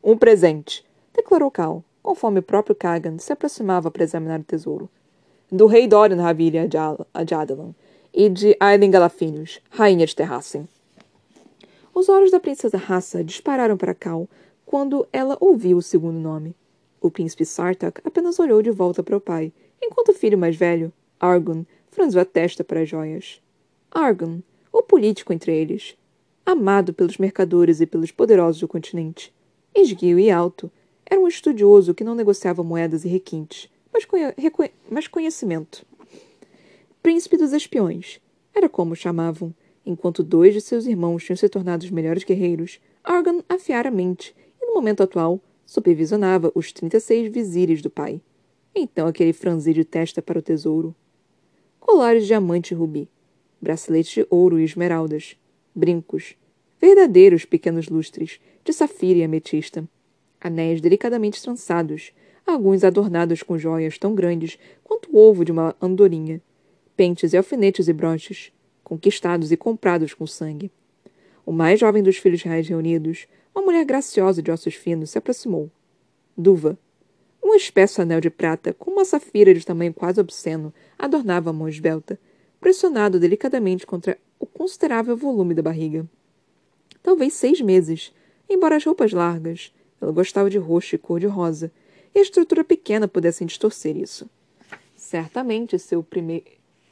Um 0.02 0.16
presente, 0.16 0.84
declarou 1.14 1.50
Cal, 1.50 1.84
conforme 2.02 2.40
o 2.40 2.42
próprio 2.42 2.74
Kagan 2.74 3.18
se 3.18 3.32
aproximava 3.32 3.90
para 3.90 4.02
examinar 4.02 4.40
o 4.40 4.44
tesouro 4.44 4.90
do 5.52 5.66
rei 5.66 5.86
Dorian 5.86 6.22
Ravilha 6.22 6.66
a 7.12 7.24
Jadalan 7.24 7.74
e 8.12 8.30
de 8.30 8.56
Aileen 8.58 8.90
Galafinius, 8.90 9.60
rainha 9.68 10.06
de 10.06 10.16
Terrassen. 10.16 10.66
Os 11.94 12.08
olhos 12.08 12.30
da 12.30 12.40
princesa 12.40 12.78
Rassa 12.78 13.22
dispararam 13.22 13.76
para 13.76 13.94
Cal 13.94 14.26
quando 14.64 15.06
ela 15.12 15.36
ouviu 15.38 15.76
o 15.76 15.82
segundo 15.82 16.18
nome. 16.18 16.56
O 17.02 17.10
príncipe 17.10 17.44
Sartak 17.44 18.00
apenas 18.02 18.38
olhou 18.38 18.62
de 18.62 18.70
volta 18.70 19.02
para 19.02 19.16
o 19.16 19.20
pai, 19.20 19.52
enquanto 19.82 20.14
filho 20.14 20.38
mais 20.38 20.56
velho, 20.56 20.90
Argon, 21.20 21.66
franziu 21.90 22.22
a 22.22 22.24
testa 22.24 22.64
para 22.64 22.80
as 22.80 22.88
joias. 22.88 23.42
Argon, 23.90 24.38
o 24.72 24.82
político 24.82 25.34
entre 25.34 25.54
eles. 25.54 25.94
Amado 26.46 26.94
pelos 26.94 27.18
mercadores 27.18 27.82
e 27.82 27.86
pelos 27.86 28.10
poderosos 28.10 28.62
do 28.62 28.68
continente. 28.68 29.34
Esguio 29.74 30.18
e 30.18 30.30
alto, 30.30 30.70
era 31.06 31.20
um 31.20 31.26
estudioso 31.26 31.94
que 31.94 32.04
não 32.04 32.14
negociava 32.14 32.62
moedas 32.62 33.04
e 33.04 33.08
requintes, 33.08 33.70
mas, 33.92 34.04
conhe 34.04 34.32
mas 34.90 35.08
conhecimento. 35.08 35.84
Príncipe 37.02 37.36
dos 37.36 37.52
espiões, 37.52 38.20
era 38.54 38.68
como 38.68 38.92
o 38.92 38.96
chamavam, 38.96 39.54
enquanto 39.84 40.22
dois 40.22 40.54
de 40.54 40.60
seus 40.60 40.86
irmãos 40.86 41.24
tinham 41.24 41.36
se 41.36 41.48
tornado 41.48 41.84
os 41.84 41.90
melhores 41.90 42.22
guerreiros, 42.22 42.80
Argon 43.02 43.42
afiara 43.48 43.88
a 43.88 43.92
mente 43.92 44.34
e, 44.60 44.66
no 44.66 44.74
momento 44.74 45.02
atual, 45.02 45.40
supervisionava 45.66 46.52
os 46.54 46.70
36 46.70 47.32
vizires 47.32 47.82
do 47.82 47.90
pai. 47.90 48.20
Então 48.74 49.06
aquele 49.06 49.32
franzir 49.32 49.74
de 49.74 49.84
testa 49.84 50.22
para 50.22 50.38
o 50.38 50.42
tesouro. 50.42 50.94
Colares 51.80 52.22
de 52.22 52.28
diamante 52.28 52.72
e 52.72 52.76
rubi, 52.76 53.08
braceletes 53.60 54.12
de 54.12 54.26
ouro 54.30 54.60
e 54.60 54.64
esmeraldas, 54.64 55.36
brincos, 55.74 56.36
verdadeiros 56.82 57.44
pequenos 57.44 57.88
lustres, 57.88 58.40
de 58.64 58.72
safira 58.72 59.20
e 59.20 59.22
ametista, 59.22 59.88
anéis 60.40 60.80
delicadamente 60.80 61.40
trançados, 61.40 62.12
alguns 62.44 62.82
adornados 62.82 63.40
com 63.40 63.56
joias 63.56 63.96
tão 63.98 64.16
grandes 64.16 64.58
quanto 64.82 65.08
o 65.12 65.16
ovo 65.16 65.44
de 65.44 65.52
uma 65.52 65.76
andorinha, 65.80 66.42
pentes 66.96 67.32
e 67.32 67.36
alfinetes 67.36 67.86
e 67.86 67.92
broches, 67.92 68.52
conquistados 68.82 69.52
e 69.52 69.56
comprados 69.56 70.12
com 70.12 70.26
sangue. 70.26 70.72
O 71.46 71.52
mais 71.52 71.78
jovem 71.78 72.02
dos 72.02 72.16
filhos 72.16 72.42
reais 72.42 72.68
reunidos, 72.68 73.28
uma 73.54 73.64
mulher 73.64 73.84
graciosa 73.84 74.42
de 74.42 74.50
ossos 74.50 74.74
finos, 74.74 75.10
se 75.10 75.18
aproximou. 75.18 75.70
Duva. 76.36 76.76
Um 77.40 77.54
espesso 77.54 78.02
anel 78.02 78.20
de 78.20 78.30
prata, 78.30 78.74
com 78.74 78.90
uma 78.90 79.04
safira 79.04 79.54
de 79.54 79.64
tamanho 79.64 79.94
quase 79.94 80.20
obsceno, 80.20 80.74
adornava 80.98 81.50
a 81.50 81.52
mão 81.52 81.68
esbelta, 81.68 82.18
pressionado 82.60 83.20
delicadamente 83.20 83.86
contra 83.86 84.18
o 84.36 84.46
considerável 84.46 85.16
volume 85.16 85.54
da 85.54 85.62
barriga. 85.62 86.08
Talvez 87.02 87.34
seis 87.34 87.60
meses, 87.60 88.12
embora 88.48 88.76
as 88.76 88.84
roupas 88.84 89.12
largas, 89.12 89.72
ela 90.00 90.12
gostava 90.12 90.48
de 90.48 90.58
roxo 90.58 90.94
e 90.94 90.98
cor-de-rosa, 90.98 91.70
e 92.14 92.18
a 92.18 92.22
estrutura 92.22 92.62
pequena 92.62 93.08
pudessem 93.08 93.46
distorcer 93.46 93.96
isso. 93.96 94.28
Certamente 94.94 95.78
seu 95.78 96.02
prime 96.02 96.44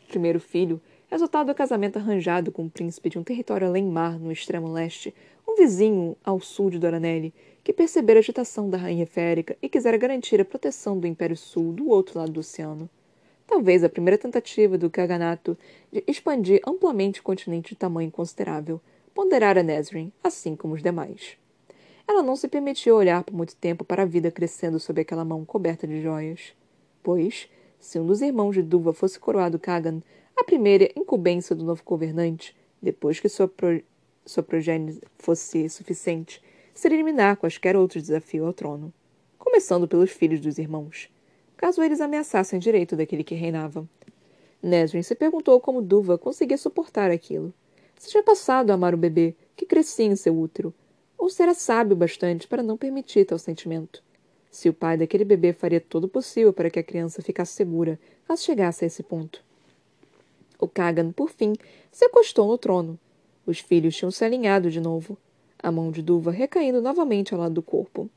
primeiro 0.09 0.41
filho, 0.41 0.81
resultado 1.09 1.47
do 1.47 1.55
casamento 1.55 1.97
arranjado 1.97 2.51
com 2.51 2.63
um 2.63 2.69
príncipe 2.69 3.09
de 3.09 3.19
um 3.19 3.23
território 3.23 3.67
além-mar 3.67 4.19
no 4.19 4.33
extremo 4.33 4.71
leste, 4.71 5.15
um 5.47 5.55
vizinho 5.55 6.17
ao 6.25 6.41
sul 6.41 6.71
de 6.71 6.79
Doranelli, 6.79 7.33
que 7.63 7.73
percebera 7.73 8.19
a 8.19 8.23
agitação 8.23 8.69
da 8.69 8.77
rainha 8.77 9.07
férica 9.07 9.57
e 9.63 9.69
quisera 9.69 9.97
garantir 9.97 10.41
a 10.41 10.45
proteção 10.45 10.99
do 10.99 11.07
Império 11.07 11.37
Sul 11.37 11.73
do 11.73 11.89
outro 11.89 12.19
lado 12.19 12.33
do 12.33 12.41
oceano. 12.41 12.89
Talvez 13.47 13.85
a 13.85 13.89
primeira 13.89 14.19
tentativa 14.19 14.79
do 14.79 14.91
Kaganato 14.91 15.57
de 15.93 16.03
expandir 16.07 16.61
amplamente 16.67 17.21
o 17.21 17.23
continente 17.23 17.71
de 17.71 17.77
tamanho 17.77 18.11
considerável, 18.11 18.81
ponderara 19.21 19.63
Nesrin, 19.63 20.11
assim 20.25 20.57
como 20.57 20.73
os 20.73 20.83
demais. 20.83 21.37
Ela 22.09 22.23
não 22.23 22.35
se 22.37 22.49
permitiu 22.49 22.97
olhar 22.97 23.23
por 23.23 23.35
muito 23.35 23.55
tempo 23.55 23.85
para 23.85 24.05
a 24.05 24.07
vida 24.07 24.31
crescendo 24.31 24.81
sob 24.81 24.99
aquela 24.99 25.27
mão 25.27 25.45
coberta 25.45 25.87
de 25.87 26.01
joias. 26.01 26.55
Pois, 27.03 27.47
se 27.79 28.01
um 28.01 28.07
dos 28.07 28.23
irmãos 28.23 28.55
de 28.55 28.63
Duva 28.63 28.95
fosse 28.95 29.21
coroado 29.21 29.59
Kagan, 29.59 30.01
a 30.35 30.43
primeira 30.43 30.89
incumbência 30.97 31.55
do 31.55 31.67
novo 31.67 31.83
governante, 31.85 32.57
depois 32.81 33.21
que 33.21 33.29
sua, 33.29 33.47
pro... 33.47 33.83
sua 34.25 34.43
progênie 34.43 34.99
fosse 35.19 35.69
suficiente, 35.69 36.43
seria 36.73 36.97
eliminar 36.97 37.37
quaisquer 37.37 37.77
outros 37.77 38.05
desafios 38.05 38.47
ao 38.47 38.55
trono, 38.55 38.91
começando 39.39 39.87
pelos 39.87 40.11
filhos 40.11 40.41
dos 40.41 40.57
irmãos, 40.57 41.11
caso 41.59 41.83
eles 41.83 42.01
ameaçassem 42.01 42.59
direito 42.59 42.97
daquele 42.97 43.23
que 43.23 43.35
reinava. 43.35 43.87
Nesrin 44.63 45.03
se 45.03 45.15
perguntou 45.15 45.61
como 45.61 45.83
Duva 45.83 46.17
conseguia 46.17 46.57
suportar 46.57 47.11
aquilo. 47.11 47.53
Se 48.01 48.09
tinha 48.09 48.23
passado 48.23 48.71
a 48.71 48.75
amar 48.75 48.95
o 48.95 48.99
bebê, 48.99 49.37
que 49.55 49.67
crescia 49.67 50.07
em 50.07 50.17
seu 50.17 50.37
útero, 50.37 50.75
ou 51.19 51.29
se 51.29 51.43
era 51.43 51.53
sábio 51.55 51.95
bastante 51.95 52.49
para 52.49 52.63
não 52.63 52.77
permitir 52.77 53.27
tal 53.27 53.39
sentimento 53.39 54.03
se 54.51 54.69
o 54.69 54.75
pai 54.75 54.97
daquele 54.97 55.25
bebê 55.25 55.53
faria 55.53 55.81
todo 55.81 56.05
o 56.05 56.09
possível 56.09 56.53
para 56.53 56.69
que 56.69 56.79
a 56.79 56.83
criança 56.83 57.23
ficasse 57.23 57.53
segura 57.53 57.99
caso 58.27 58.43
chegasse 58.43 58.85
a 58.85 58.87
esse 58.87 59.03
ponto. 59.03 59.43
O 60.59 60.67
Kagan, 60.67 61.13
por 61.13 61.31
fim, 61.31 61.55
se 61.91 62.05
acostou 62.05 62.49
no 62.49 62.59
trono. 62.59 62.99
Os 63.47 63.61
filhos 63.61 63.97
tinham 63.97 64.11
se 64.11 64.25
alinhado 64.25 64.71
de 64.71 64.81
novo, 64.81 65.17
a 65.59 65.71
mão 65.71 65.91
de 65.91 66.03
Duva 66.03 66.31
recaindo 66.31 66.83
novamente 66.83 67.33
ao 67.33 67.41
lado 67.41 67.55
do 67.55 67.63
corpo. 67.63 68.11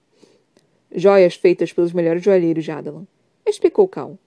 Joias 0.94 1.36
feitas 1.36 1.72
pelos 1.72 1.94
melhores 1.94 2.24
joalheiros 2.24 2.64
de 2.64 2.72
Adalan, 2.72 3.06
explicou 3.46 3.88
Cal. 3.88 4.18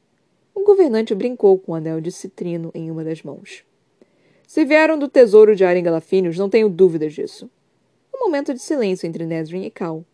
O 0.54 0.64
governante 0.64 1.14
brincou 1.14 1.58
com 1.58 1.72
o 1.72 1.74
anel 1.74 2.00
de 2.00 2.10
citrino 2.10 2.70
em 2.74 2.90
uma 2.90 3.04
das 3.04 3.22
mãos. 3.22 3.64
Se 4.46 4.64
vieram 4.64 4.98
do 4.98 5.08
tesouro 5.08 5.56
de 5.56 5.64
Aren 5.64 5.82
Galafinius, 5.82 6.38
não 6.38 6.48
tenho 6.48 6.68
dúvidas 6.68 7.12
disso. 7.12 7.50
Um 8.14 8.20
momento 8.20 8.54
de 8.54 8.60
silêncio 8.60 9.06
entre 9.06 9.26
Nesrin 9.26 9.62
e 9.62 9.70
Cal. 9.70 10.04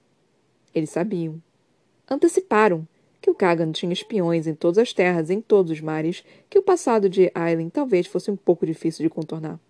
Eles 0.74 0.90
sabiam 0.90 1.40
anteciparam 2.12 2.86
que 3.20 3.30
o 3.30 3.34
Kagan 3.34 3.72
tinha 3.72 3.92
espiões 3.92 4.46
em 4.46 4.54
todas 4.54 4.78
as 4.78 4.92
terras, 4.92 5.30
em 5.30 5.40
todos 5.40 5.70
os 5.70 5.80
mares, 5.80 6.24
que 6.50 6.58
o 6.58 6.62
passado 6.62 7.08
de 7.08 7.30
Aileen 7.34 7.70
talvez 7.70 8.06
fosse 8.06 8.30
um 8.30 8.36
pouco 8.36 8.66
difícil 8.66 9.02
de 9.02 9.10
contornar. 9.10 9.60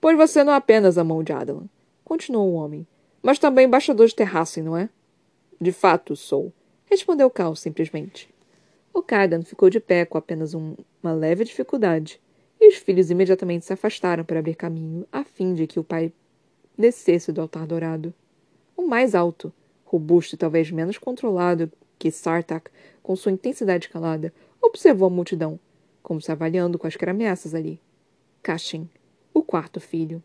Pois 0.00 0.16
você 0.16 0.44
não 0.44 0.52
é 0.52 0.56
apenas 0.56 0.98
a 0.98 1.04
mão 1.04 1.22
de 1.22 1.32
Adalan, 1.32 1.66
continuou 2.04 2.50
o 2.50 2.54
homem, 2.54 2.86
mas 3.22 3.38
também 3.38 3.66
embaixador 3.66 4.06
de 4.06 4.14
Terrassen, 4.14 4.62
não 4.62 4.76
é? 4.76 4.88
De 5.60 5.72
fato, 5.72 6.14
sou, 6.14 6.52
respondeu 6.84 7.30
Cal 7.30 7.56
simplesmente. 7.56 8.28
O 8.92 9.02
Kagan 9.02 9.42
ficou 9.42 9.70
de 9.70 9.80
pé 9.80 10.04
com 10.04 10.18
apenas 10.18 10.54
um, 10.54 10.74
uma 11.02 11.12
leve 11.12 11.44
dificuldade, 11.44 12.20
e 12.60 12.68
os 12.68 12.76
filhos 12.76 13.10
imediatamente 13.10 13.64
se 13.64 13.72
afastaram 13.72 14.24
para 14.24 14.38
abrir 14.38 14.54
caminho, 14.54 15.06
a 15.10 15.24
fim 15.24 15.54
de 15.54 15.66
que 15.66 15.80
o 15.80 15.84
pai 15.84 16.12
descesse 16.76 17.32
do 17.32 17.40
altar 17.40 17.66
dourado. 17.66 18.12
O 18.76 18.82
mais 18.82 19.14
alto, 19.14 19.52
robusto 19.84 20.34
e 20.34 20.38
talvez 20.38 20.70
menos 20.70 20.98
controlado 20.98 21.70
que 21.98 22.10
Sartak, 22.10 22.70
com 23.02 23.16
sua 23.16 23.32
intensidade 23.32 23.88
calada, 23.88 24.32
observou 24.60 25.06
a 25.06 25.10
multidão, 25.10 25.58
como 26.02 26.20
se 26.20 26.30
avaliando 26.30 26.78
quaisquer 26.78 27.08
ameaças 27.08 27.54
ali. 27.54 27.80
Kashin, 28.42 28.88
o 29.32 29.42
quarto 29.42 29.80
filho. 29.80 30.22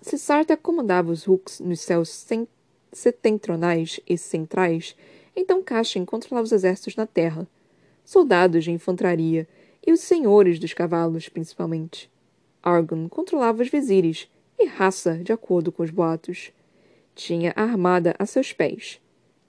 Se 0.00 0.18
Sartak 0.18 0.62
comandava 0.62 1.10
os 1.10 1.26
Hooks 1.26 1.60
nos 1.60 1.80
céus 1.80 2.26
setentrionais 2.92 4.00
e 4.08 4.16
centrais, 4.16 4.96
então 5.34 5.62
Kashin 5.62 6.04
controlava 6.04 6.44
os 6.44 6.52
exércitos 6.52 6.96
na 6.96 7.06
terra, 7.06 7.46
soldados 8.04 8.64
de 8.64 8.72
infantaria 8.72 9.46
e 9.86 9.92
os 9.92 10.00
senhores 10.00 10.58
dos 10.58 10.74
cavalos, 10.74 11.28
principalmente. 11.28 12.10
Argon 12.62 13.08
controlava 13.08 13.62
os 13.62 13.68
vizires 13.68 14.28
e 14.58 14.66
raça, 14.66 15.18
de 15.18 15.32
acordo 15.32 15.72
com 15.72 15.82
os 15.82 15.90
boatos 15.90 16.52
tinha 17.14 17.52
a 17.54 17.62
armada 17.62 18.14
a 18.18 18.24
seus 18.24 18.52
pés. 18.52 19.00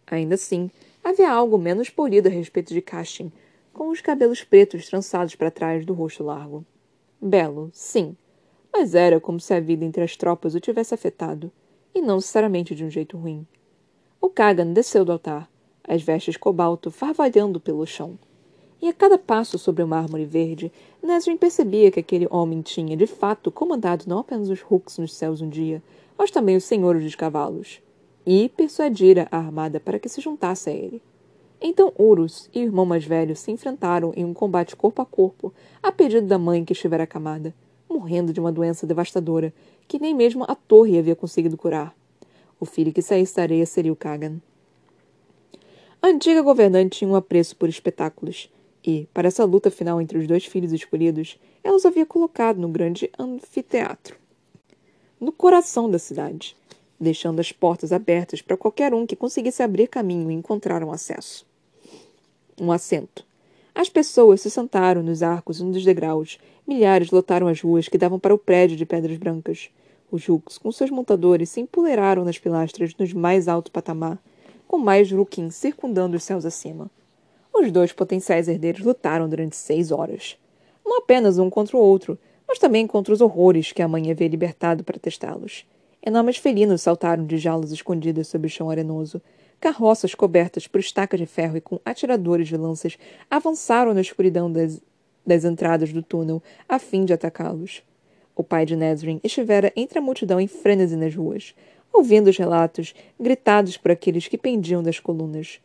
Ainda 0.05 0.35
assim, 0.35 0.69
havia 1.03 1.31
algo 1.31 1.57
menos 1.57 1.89
polido 1.89 2.27
a 2.27 2.31
respeito 2.31 2.73
de 2.73 2.81
Cashin, 2.81 3.31
com 3.71 3.87
os 3.87 4.01
cabelos 4.01 4.43
pretos 4.43 4.87
trançados 4.87 5.35
para 5.35 5.49
trás 5.49 5.85
do 5.85 5.93
rosto 5.93 6.23
largo. 6.23 6.65
Belo, 7.21 7.69
sim, 7.73 8.15
mas 8.73 8.93
era 8.93 9.19
como 9.19 9.39
se 9.39 9.53
a 9.53 9.59
vida 9.59 9.85
entre 9.85 10.03
as 10.03 10.17
tropas 10.17 10.53
o 10.53 10.59
tivesse 10.59 10.93
afetado, 10.93 11.51
e 11.95 12.01
não 12.01 12.15
necessariamente 12.15 12.75
de 12.75 12.83
um 12.83 12.89
jeito 12.89 13.17
ruim. 13.17 13.47
O 14.19 14.29
Kagan 14.29 14.73
desceu 14.73 15.05
do 15.05 15.11
altar, 15.13 15.49
as 15.87 16.01
vestes 16.01 16.35
cobalto 16.35 16.91
farvalhando 16.91 17.59
pelo 17.59 17.85
chão. 17.85 18.19
E 18.81 18.87
a 18.87 18.93
cada 18.93 19.17
passo 19.17 19.59
sobre 19.59 19.83
o 19.83 19.87
mármore 19.87 20.25
verde, 20.25 20.71
Nesrin 21.03 21.37
percebia 21.37 21.91
que 21.91 21.99
aquele 21.99 22.27
homem 22.31 22.61
tinha, 22.61 22.97
de 22.97 23.05
fato, 23.05 23.51
comandado 23.51 24.05
não 24.07 24.19
apenas 24.19 24.49
os 24.49 24.63
Hooks 24.67 24.97
nos 24.97 25.13
céus 25.13 25.39
um 25.39 25.47
dia, 25.47 25.83
mas 26.17 26.31
também 26.31 26.55
os 26.55 26.63
senhores 26.63 27.03
dos 27.03 27.13
cavalos, 27.13 27.79
e 28.25 28.49
persuadira 28.49 29.27
a 29.31 29.37
armada 29.37 29.79
para 29.79 29.99
que 29.99 30.09
se 30.09 30.19
juntasse 30.19 30.69
a 30.69 30.73
ele. 30.73 31.01
Então 31.61 31.93
Urus 31.95 32.49
e 32.55 32.59
o 32.59 32.63
irmão 32.63 32.85
mais 32.85 33.05
velho 33.05 33.35
se 33.35 33.51
enfrentaram 33.51 34.11
em 34.15 34.25
um 34.25 34.33
combate 34.33 34.75
corpo 34.75 34.99
a 34.99 35.05
corpo, 35.05 35.53
a 35.83 35.91
pedido 35.91 36.25
da 36.25 36.39
mãe 36.39 36.65
que 36.65 36.73
estivera 36.73 37.03
acamada, 37.03 37.53
morrendo 37.87 38.33
de 38.33 38.39
uma 38.39 38.51
doença 38.51 38.87
devastadora 38.87 39.53
que 39.87 39.99
nem 39.99 40.15
mesmo 40.15 40.43
a 40.47 40.55
torre 40.55 40.97
havia 40.97 41.15
conseguido 41.15 41.55
curar. 41.55 41.95
O 42.59 42.65
filho 42.65 42.91
que 42.91 43.01
saísse 43.01 43.35
da 43.35 43.43
areia 43.43 43.65
seria 43.65 43.93
o 43.93 43.95
Kagan. 43.95 44.41
A 46.01 46.07
antiga 46.07 46.41
governante 46.41 46.97
tinha 46.97 47.11
um 47.11 47.15
apreço 47.15 47.55
por 47.55 47.69
espetáculos, 47.69 48.49
e, 48.85 49.07
para 49.13 49.27
essa 49.27 49.45
luta 49.45 49.69
final 49.69 50.01
entre 50.01 50.17
os 50.17 50.27
dois 50.27 50.45
filhos 50.45 50.71
escolhidos, 50.71 51.39
ela 51.63 51.75
os 51.75 51.85
havia 51.85 52.05
colocado 52.05 52.59
no 52.59 52.69
grande 52.69 53.09
anfiteatro 53.17 54.21
no 55.21 55.31
coração 55.31 55.87
da 55.87 55.99
cidade, 55.99 56.57
deixando 56.99 57.39
as 57.39 57.51
portas 57.51 57.91
abertas 57.91 58.41
para 58.41 58.57
qualquer 58.57 58.91
um 58.91 59.05
que 59.05 59.15
conseguisse 59.15 59.61
abrir 59.61 59.87
caminho 59.87 60.31
e 60.31 60.33
encontrar 60.33 60.83
um 60.83 60.91
acesso. 60.91 61.45
Um 62.59 62.71
assento. 62.71 63.23
As 63.73 63.87
pessoas 63.87 64.41
se 64.41 64.49
sentaram 64.49 65.03
nos 65.03 65.21
arcos 65.21 65.59
e 65.59 65.63
nos 65.63 65.85
degraus. 65.85 66.39
Milhares 66.67 67.11
lotaram 67.11 67.47
as 67.47 67.61
ruas 67.61 67.87
que 67.87 67.99
davam 67.99 68.19
para 68.19 68.33
o 68.33 68.37
prédio 68.37 68.75
de 68.75 68.85
pedras 68.85 69.15
brancas. 69.17 69.69
Os 70.11 70.25
Rooks, 70.25 70.57
com 70.57 70.71
seus 70.71 70.89
montadores, 70.89 71.49
se 71.49 71.61
empoleraram 71.61 72.25
nas 72.25 72.39
pilastras 72.39 72.95
nos 72.97 73.13
mais 73.13 73.47
alto 73.47 73.71
patamar, 73.71 74.17
com 74.67 74.79
mais 74.79 75.11
Rookin 75.11 75.51
circundando 75.51 76.17
os 76.17 76.23
céus 76.23 76.45
acima. 76.45 76.89
Os 77.53 77.71
dois 77.71 77.91
potenciais 77.91 78.47
herdeiros 78.47 78.81
lutaram 78.81 79.27
durante 79.27 79.55
seis 79.55 79.91
horas. 79.91 80.37
Não 80.85 80.97
apenas 80.97 81.37
um 81.37 81.49
contra 81.49 81.77
o 81.77 81.79
outro, 81.79 82.17
mas 82.47 82.59
também 82.59 82.87
contra 82.87 83.13
os 83.13 83.21
horrores 83.21 83.71
que 83.71 83.81
a 83.81 83.87
mãe 83.87 84.11
havia 84.11 84.27
libertado 84.27 84.83
para 84.83 84.99
testá-los. 84.99 85.65
Enormes 86.03 86.37
felinos 86.37 86.81
saltaram 86.81 87.25
de 87.25 87.37
jaulas 87.37 87.71
escondidas 87.71 88.27
sob 88.27 88.47
o 88.47 88.49
chão 88.49 88.69
arenoso. 88.69 89.21
Carroças 89.59 90.15
cobertas 90.15 90.67
por 90.67 90.79
estacas 90.79 91.19
de 91.19 91.27
ferro 91.27 91.55
e 91.55 91.61
com 91.61 91.79
atiradores 91.85 92.47
de 92.47 92.57
lanças 92.57 92.97
avançaram 93.29 93.93
na 93.93 94.01
escuridão 94.01 94.51
das, 94.51 94.81
das 95.25 95.45
entradas 95.45 95.93
do 95.93 96.01
túnel 96.01 96.41
a 96.67 96.79
fim 96.79 97.05
de 97.05 97.13
atacá-los. 97.13 97.83
O 98.35 98.43
pai 98.43 98.65
de 98.65 98.75
Nazrin 98.75 99.19
estivera 99.23 99.71
entre 99.75 99.99
a 99.99 100.01
multidão 100.01 100.39
em 100.39 100.47
frenesi 100.47 100.95
nas 100.95 101.13
ruas, 101.13 101.53
ouvindo 101.93 102.29
os 102.29 102.37
relatos 102.37 102.95
gritados 103.19 103.77
por 103.77 103.91
aqueles 103.91 104.27
que 104.27 104.37
pendiam 104.37 104.81
das 104.81 104.99
colunas. 104.99 105.59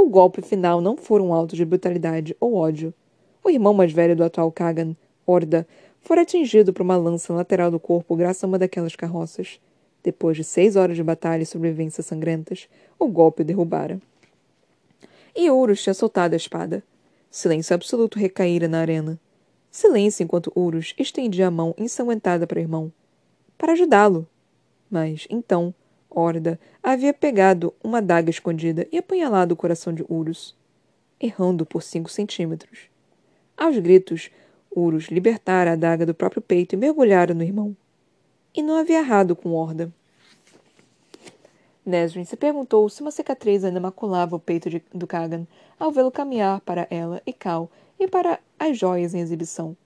O 0.00 0.08
golpe 0.08 0.40
final 0.42 0.80
não 0.80 0.96
foi 0.96 1.20
um 1.20 1.34
alto 1.34 1.56
de 1.56 1.64
brutalidade 1.64 2.36
ou 2.38 2.54
ódio. 2.54 2.94
O 3.42 3.50
irmão 3.50 3.74
mais 3.74 3.90
velho 3.90 4.14
do 4.14 4.22
atual 4.22 4.50
Kagan, 4.52 4.94
Horda, 5.26 5.66
fora 6.00 6.22
atingido 6.22 6.72
por 6.72 6.82
uma 6.82 6.96
lança 6.96 7.32
lateral 7.32 7.68
do 7.68 7.80
corpo 7.80 8.14
graças 8.14 8.44
a 8.44 8.46
uma 8.46 8.60
daquelas 8.60 8.94
carroças. 8.94 9.60
Depois 10.00 10.36
de 10.36 10.44
seis 10.44 10.76
horas 10.76 10.96
de 10.96 11.02
batalha 11.02 11.42
e 11.42 11.46
sobrevivências 11.46 12.06
sangrentas, 12.06 12.68
o 12.96 13.08
golpe 13.08 13.42
derrubara. 13.42 14.00
E 15.34 15.50
Urus 15.50 15.82
tinha 15.82 15.94
soltado 15.94 16.34
a 16.34 16.36
espada. 16.36 16.80
Silêncio 17.28 17.74
absoluto 17.74 18.20
recaíra 18.20 18.68
na 18.68 18.78
arena. 18.78 19.18
Silêncio 19.68 20.22
enquanto 20.22 20.52
Urus 20.54 20.94
estendia 20.96 21.48
a 21.48 21.50
mão 21.50 21.74
ensanguentada 21.76 22.46
para 22.46 22.58
o 22.58 22.62
irmão. 22.62 22.92
Para 23.58 23.72
ajudá-lo. 23.72 24.28
Mas, 24.88 25.26
então, 25.28 25.74
Horda 26.10 26.58
havia 26.82 27.12
pegado 27.12 27.74
uma 27.82 28.00
daga 28.00 28.30
escondida 28.30 28.86
e 28.90 28.98
apunhalado 28.98 29.54
o 29.54 29.56
coração 29.56 29.92
de 29.92 30.04
Urus, 30.08 30.56
errando 31.20 31.66
por 31.66 31.82
cinco 31.82 32.10
centímetros. 32.10 32.88
Aos 33.56 33.78
gritos, 33.78 34.30
Urus 34.70 35.08
libertara 35.08 35.72
a 35.72 35.76
daga 35.76 36.06
do 36.06 36.14
próprio 36.14 36.40
peito 36.40 36.74
e 36.74 36.78
mergulhara 36.78 37.34
no 37.34 37.42
irmão. 37.42 37.76
E 38.54 38.62
não 38.62 38.76
havia 38.76 38.98
errado 38.98 39.36
com 39.36 39.52
Horda. 39.52 39.92
Nesrin 41.84 42.24
se 42.24 42.36
perguntou 42.36 42.88
se 42.88 43.00
uma 43.00 43.10
cicatriz 43.10 43.64
ainda 43.64 43.80
maculava 43.80 44.36
o 44.36 44.40
peito 44.40 44.68
de, 44.68 44.82
do 44.92 45.06
Kagan 45.06 45.46
ao 45.78 45.90
vê-lo 45.90 46.10
caminhar 46.10 46.60
para 46.60 46.86
ela 46.90 47.22
e 47.26 47.32
Cal 47.32 47.70
e 47.98 48.06
para 48.06 48.38
as 48.58 48.78
joias 48.78 49.14
em 49.14 49.20
exibição. 49.20 49.76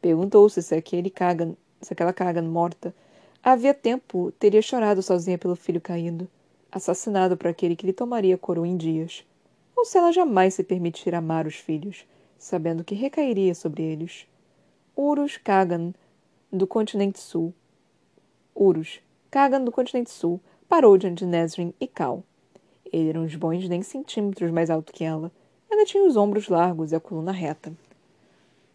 Perguntou-se 0.00 0.62
se 0.62 0.74
aquele 0.74 1.10
Kagan, 1.10 1.54
se 1.80 1.92
aquela 1.92 2.12
Kagan 2.12 2.42
morta 2.42 2.94
havia 3.42 3.74
tempo 3.74 4.32
teria 4.38 4.62
chorado 4.62 5.02
sozinha 5.02 5.38
pelo 5.38 5.56
filho 5.56 5.80
caído, 5.80 6.28
assassinado 6.70 7.36
por 7.36 7.48
aquele 7.48 7.76
que 7.76 7.86
lhe 7.86 7.92
tomaria 7.92 8.34
a 8.34 8.38
coroa 8.38 8.66
em 8.66 8.76
dias, 8.76 9.24
ou 9.76 9.84
se 9.84 9.96
ela 9.96 10.12
jamais 10.12 10.54
se 10.54 10.64
permitira 10.64 11.18
amar 11.18 11.46
os 11.46 11.56
filhos, 11.56 12.04
sabendo 12.36 12.84
que 12.84 12.94
recairia 12.94 13.54
sobre 13.54 13.82
eles. 13.82 14.26
Urus 14.96 15.36
Kagan, 15.36 15.92
do 16.52 16.66
continente 16.66 17.20
sul. 17.20 17.54
Urus, 18.54 19.00
Kagan 19.30 19.62
do 19.62 19.70
continente 19.70 20.10
sul, 20.10 20.40
parou 20.68 20.96
diante 20.98 21.24
de 21.24 21.26
Nesrin 21.26 21.72
e 21.80 21.86
Cal. 21.86 22.22
Ele 22.92 23.10
era 23.10 23.20
uns 23.20 23.34
bons 23.34 23.68
nem 23.68 23.82
centímetros 23.82 24.50
mais 24.50 24.70
alto 24.70 24.92
que 24.92 25.04
ela. 25.04 25.30
Ainda 25.70 25.84
tinha 25.84 26.04
os 26.04 26.16
ombros 26.16 26.48
largos 26.48 26.92
e 26.92 26.96
a 26.96 27.00
coluna 27.00 27.32
reta. 27.32 27.72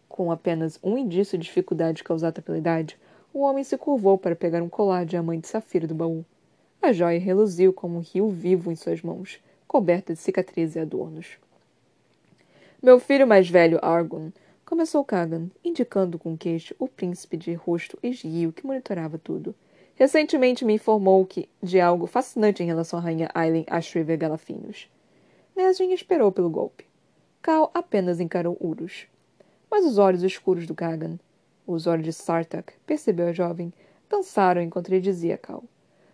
Com 0.08 0.30
apenas 0.30 0.78
um 0.82 0.96
indício 0.96 1.36
de 1.36 1.44
dificuldade 1.44 2.04
causada 2.04 2.40
pela 2.40 2.56
idade, 2.56 2.98
o 3.34 3.40
homem 3.40 3.64
se 3.64 3.76
curvou 3.76 4.16
para 4.16 4.36
pegar 4.36 4.62
um 4.62 4.68
colar 4.68 5.04
de 5.04 5.10
diamante 5.10 5.48
safira 5.48 5.88
do 5.88 5.94
baú. 5.94 6.24
A 6.80 6.92
joia 6.92 7.18
reluziu 7.18 7.72
como 7.72 7.98
um 7.98 8.00
rio 8.00 8.28
vivo 8.30 8.70
em 8.70 8.76
suas 8.76 9.02
mãos, 9.02 9.40
coberta 9.66 10.12
de 10.12 10.20
cicatrizes 10.20 10.76
e 10.76 10.78
adornos. 10.78 11.36
Meu 12.80 13.00
filho 13.00 13.26
mais 13.26 13.50
velho, 13.50 13.80
Argon, 13.82 14.30
começou 14.64 15.04
Kagan, 15.04 15.48
indicando 15.64 16.16
com 16.16 16.36
queixo 16.36 16.76
o 16.78 16.86
príncipe 16.86 17.36
de 17.36 17.52
rosto 17.54 17.98
esguio 18.02 18.52
que 18.52 18.64
monitorava 18.64 19.18
tudo. 19.18 19.52
Recentemente 19.96 20.64
me 20.64 20.74
informou 20.74 21.26
que 21.26 21.48
de 21.60 21.80
algo 21.80 22.06
fascinante 22.06 22.62
em 22.62 22.66
relação 22.66 23.00
à 23.00 23.02
rainha 23.02 23.30
Aileen 23.34 23.66
Ashriver 23.68 24.16
Galafinhos. 24.16 24.88
Nesrin 25.56 25.92
esperou 25.92 26.30
pelo 26.30 26.50
golpe. 26.50 26.84
Cal 27.42 27.70
apenas 27.74 28.20
encarou 28.20 28.56
Urus. 28.60 29.06
Mas 29.68 29.84
os 29.84 29.98
olhos 29.98 30.22
escuros 30.22 30.66
do 30.66 30.74
Kagan, 30.74 31.18
os 31.66 31.86
olhos 31.86 32.04
de 32.04 32.12
Sartak, 32.12 32.72
percebeu 32.86 33.28
a 33.28 33.32
jovem, 33.32 33.72
dançaram 34.08 34.62
enquanto 34.62 34.88
ele 34.88 35.00
dizia 35.00 35.38
Cal. 35.38 35.64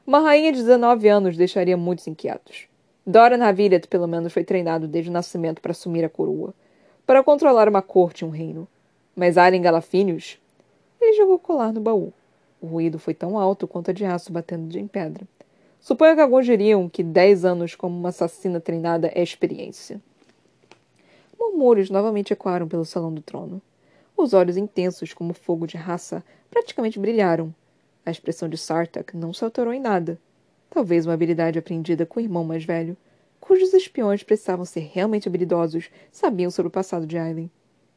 Uma 0.07 0.21
rainha 0.21 0.53
de 0.53 0.59
19 0.59 1.09
anos 1.09 1.37
deixaria 1.37 1.77
muitos 1.77 2.07
inquietos. 2.07 2.67
Doran 3.07 3.43
Havilet, 3.45 3.89
pelo 3.89 4.07
menos, 4.07 4.33
foi 4.33 4.45
treinado 4.45 4.87
desde 4.87 5.11
o 5.11 5.13
nascimento 5.13 5.61
para 5.61 5.73
assumir 5.73 6.05
a 6.05 6.09
coroa, 6.09 6.55
para 7.07 7.23
controlar 7.25 7.69
uma 7.69 7.83
corte 7.83 8.21
e 8.21 8.25
um 8.25 8.31
reino. 8.31 8.69
Mas 9.17 9.37
Aileen 9.37 9.63
Galafinhos? 9.63 10.39
Ele 11.01 11.17
jogou 11.17 11.35
o 11.35 11.39
colar 11.39 11.73
no 11.73 11.81
baú. 11.81 12.13
O 12.61 12.67
ruído 12.67 12.99
foi 12.99 13.15
tão 13.15 13.39
alto 13.39 13.67
quanto 13.67 13.91
a 13.91 13.95
de 13.95 14.05
aço 14.05 14.33
batendo 14.33 14.77
em 14.77 14.87
pedra. 14.87 15.27
Suponho 15.81 16.15
que 16.15 16.21
alguns 16.21 16.45
diriam 16.45 16.89
que 16.89 17.03
dez 17.03 17.45
anos 17.45 17.75
como 17.75 17.99
uma 17.99 18.11
assassina 18.11 18.61
treinada 18.61 19.11
é 19.15 19.23
experiência. 19.23 20.01
Murmúrios 21.39 21.89
novamente 21.89 22.33
ecoaram 22.33 22.69
pelo 22.69 22.85
salão 22.85 23.13
do 23.13 23.23
trono. 23.23 23.63
Os 24.21 24.35
olhos 24.35 24.59
intensos 24.59 25.15
como 25.15 25.33
fogo 25.33 25.67
de 25.67 25.79
raça 25.79 26.23
praticamente 26.51 26.99
brilharam. 26.99 27.55
A 28.05 28.11
expressão 28.11 28.51
de 28.51 28.59
Sartak 28.59 29.17
não 29.17 29.33
se 29.33 29.43
alterou 29.43 29.73
em 29.73 29.81
nada. 29.81 30.21
Talvez 30.69 31.07
uma 31.07 31.15
habilidade 31.15 31.59
aprendida 31.59 32.05
com 32.05 32.21
o 32.21 32.23
irmão 32.23 32.45
mais 32.45 32.63
velho, 32.63 32.95
cujos 33.41 33.73
espiões 33.73 34.23
precisavam 34.23 34.67
ser 34.67 34.81
realmente 34.81 35.27
habilidosos, 35.27 35.89
sabiam 36.13 36.51
sobre 36.51 36.69
o 36.69 36.71
passado 36.71 37.07
de 37.07 37.17
Aileen. 37.17 37.51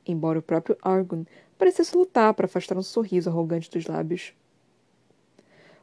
Embora 0.08 0.40
o 0.40 0.42
próprio 0.42 0.78
Argon 0.82 1.26
parecesse 1.58 1.94
lutar 1.94 2.34
para 2.34 2.46
afastar 2.46 2.78
um 2.78 2.82
sorriso 2.82 3.30
arrogante 3.30 3.70
dos 3.70 3.86
lábios. 3.86 4.34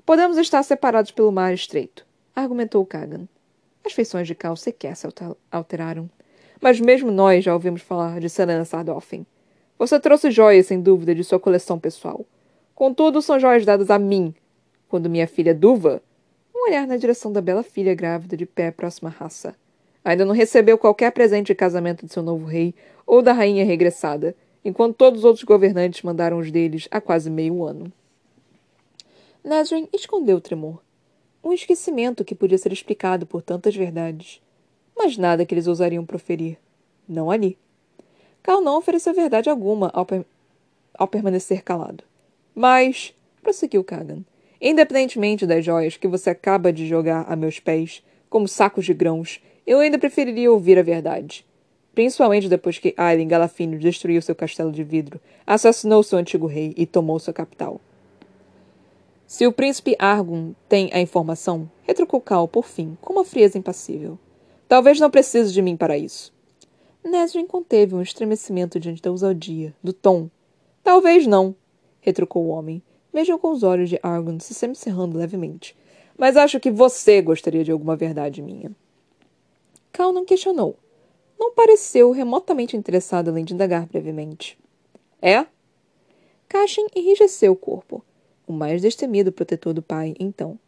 Podemos 0.06 0.38
estar 0.38 0.62
separados 0.62 1.10
pelo 1.10 1.30
mar 1.30 1.52
estreito, 1.52 2.06
argumentou 2.34 2.86
Kagan. 2.86 3.28
As 3.84 3.92
feições 3.92 4.26
de 4.26 4.34
Cal 4.34 4.56
sequer 4.56 4.96
se 4.96 5.06
alteraram. 5.52 6.08
Mas 6.62 6.80
mesmo 6.80 7.10
nós 7.10 7.44
já 7.44 7.52
ouvimos 7.52 7.82
falar 7.82 8.20
de 8.20 8.30
Selena 8.30 8.64
Sardoffen. 8.64 9.26
Você 9.80 9.98
trouxe 9.98 10.30
joias, 10.30 10.66
sem 10.66 10.78
dúvida, 10.78 11.14
de 11.14 11.24
sua 11.24 11.40
coleção 11.40 11.78
pessoal. 11.78 12.26
Contudo, 12.74 13.22
são 13.22 13.40
joias 13.40 13.64
dadas 13.64 13.88
a 13.88 13.98
mim. 13.98 14.34
Quando 14.90 15.08
minha 15.08 15.26
filha 15.26 15.54
Duva... 15.54 16.02
Um 16.54 16.68
olhar 16.68 16.86
na 16.86 16.98
direção 16.98 17.32
da 17.32 17.40
bela 17.40 17.62
filha 17.62 17.94
grávida 17.94 18.36
de 18.36 18.44
pé 18.44 18.70
próxima 18.70 19.08
à 19.08 19.12
raça. 19.12 19.56
Ainda 20.04 20.26
não 20.26 20.34
recebeu 20.34 20.76
qualquer 20.76 21.10
presente 21.12 21.46
de 21.46 21.54
casamento 21.54 22.04
de 22.04 22.12
seu 22.12 22.22
novo 22.22 22.44
rei 22.44 22.74
ou 23.06 23.22
da 23.22 23.32
rainha 23.32 23.64
regressada, 23.64 24.36
enquanto 24.62 24.96
todos 24.96 25.20
os 25.20 25.24
outros 25.24 25.44
governantes 25.44 26.02
mandaram 26.02 26.36
os 26.36 26.50
deles 26.50 26.86
há 26.90 27.00
quase 27.00 27.30
meio 27.30 27.64
ano. 27.64 27.90
Nazrin 29.42 29.88
escondeu 29.94 30.36
o 30.36 30.42
tremor. 30.42 30.82
Um 31.42 31.54
esquecimento 31.54 32.22
que 32.22 32.34
podia 32.34 32.58
ser 32.58 32.70
explicado 32.70 33.24
por 33.24 33.40
tantas 33.40 33.74
verdades. 33.74 34.42
Mas 34.94 35.16
nada 35.16 35.46
que 35.46 35.54
eles 35.54 35.66
ousariam 35.66 36.04
proferir. 36.04 36.58
Não 37.08 37.30
ali. 37.30 37.56
Cal 38.42 38.60
não 38.60 38.78
ofereceu 38.78 39.14
verdade 39.14 39.50
alguma 39.50 39.90
ao, 39.92 40.06
per 40.06 40.24
ao 40.94 41.06
permanecer 41.06 41.62
calado. 41.62 42.04
Mas, 42.54 43.14
prosseguiu 43.42 43.84
Kagan, 43.84 44.24
independentemente 44.60 45.46
das 45.46 45.64
joias 45.64 45.96
que 45.96 46.08
você 46.08 46.30
acaba 46.30 46.72
de 46.72 46.86
jogar 46.86 47.24
a 47.28 47.36
meus 47.36 47.58
pés, 47.58 48.02
como 48.28 48.46
sacos 48.48 48.84
de 48.84 48.94
grãos, 48.94 49.40
eu 49.66 49.78
ainda 49.78 49.98
preferiria 49.98 50.52
ouvir 50.52 50.78
a 50.78 50.82
verdade. 50.82 51.44
Principalmente 51.94 52.48
depois 52.48 52.78
que 52.78 52.94
Aileen 52.96 53.28
Galafino 53.28 53.78
destruiu 53.78 54.22
seu 54.22 54.34
castelo 54.34 54.70
de 54.70 54.84
vidro, 54.84 55.20
assassinou 55.46 56.02
seu 56.02 56.18
antigo 56.18 56.46
rei 56.46 56.72
e 56.76 56.86
tomou 56.86 57.18
sua 57.18 57.32
capital. 57.34 57.80
Se 59.26 59.46
o 59.46 59.52
príncipe 59.52 59.94
Argun 59.98 60.54
tem 60.68 60.90
a 60.92 61.00
informação, 61.00 61.70
retrucou 61.86 62.20
Cal 62.20 62.48
por 62.48 62.66
fim, 62.66 62.96
com 63.00 63.12
uma 63.12 63.24
frieza 63.24 63.58
impassível. 63.58 64.18
Talvez 64.68 64.98
não 64.98 65.10
precise 65.10 65.52
de 65.52 65.62
mim 65.62 65.76
para 65.76 65.96
isso. 65.96 66.32
Nesrin 67.02 67.46
conteve 67.46 67.94
um 67.94 68.02
estremecimento 68.02 68.78
diante 68.78 69.00
da 69.00 69.10
ousadia, 69.10 69.74
do 69.82 69.92
tom. 69.92 70.28
Talvez 70.82 71.26
não, 71.26 71.54
retrucou 72.00 72.44
o 72.44 72.48
homem, 72.48 72.82
mesmo 73.12 73.38
com 73.38 73.50
os 73.50 73.62
olhos 73.62 73.88
de 73.88 73.98
Argun 74.02 74.38
se 74.38 74.54
semicerrando 74.54 75.18
levemente. 75.18 75.76
Mas 76.16 76.36
acho 76.36 76.60
que 76.60 76.70
você 76.70 77.22
gostaria 77.22 77.64
de 77.64 77.72
alguma 77.72 77.96
verdade 77.96 78.42
minha. 78.42 78.70
Cal 79.92 80.12
não 80.12 80.24
questionou. 80.24 80.76
Não 81.38 81.54
pareceu 81.54 82.10
remotamente 82.10 82.76
interessado 82.76 83.28
além 83.28 83.44
de 83.44 83.54
indagar 83.54 83.86
brevemente. 83.86 84.58
É? 85.22 85.46
Cashin 86.48 86.86
enrijeceu 86.94 87.52
o 87.52 87.56
corpo 87.56 88.04
o 88.50 88.52
mais 88.52 88.82
destemido 88.82 89.30
protetor 89.30 89.72
do 89.72 89.80
pai, 89.80 90.14
então. 90.18 90.58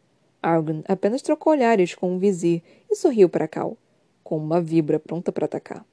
Argon 0.41 0.81
apenas 0.87 1.21
trocou 1.21 1.51
olhares 1.51 1.93
com 1.93 2.15
o 2.15 2.19
vizir 2.19 2.63
e 2.89 2.95
sorriu 2.95 3.27
para 3.27 3.47
Cal, 3.47 3.77
como 4.23 4.43
uma 4.43 4.61
víbora 4.61 4.99
pronta 4.99 5.31
para 5.31 5.45
atacar. 5.45 5.85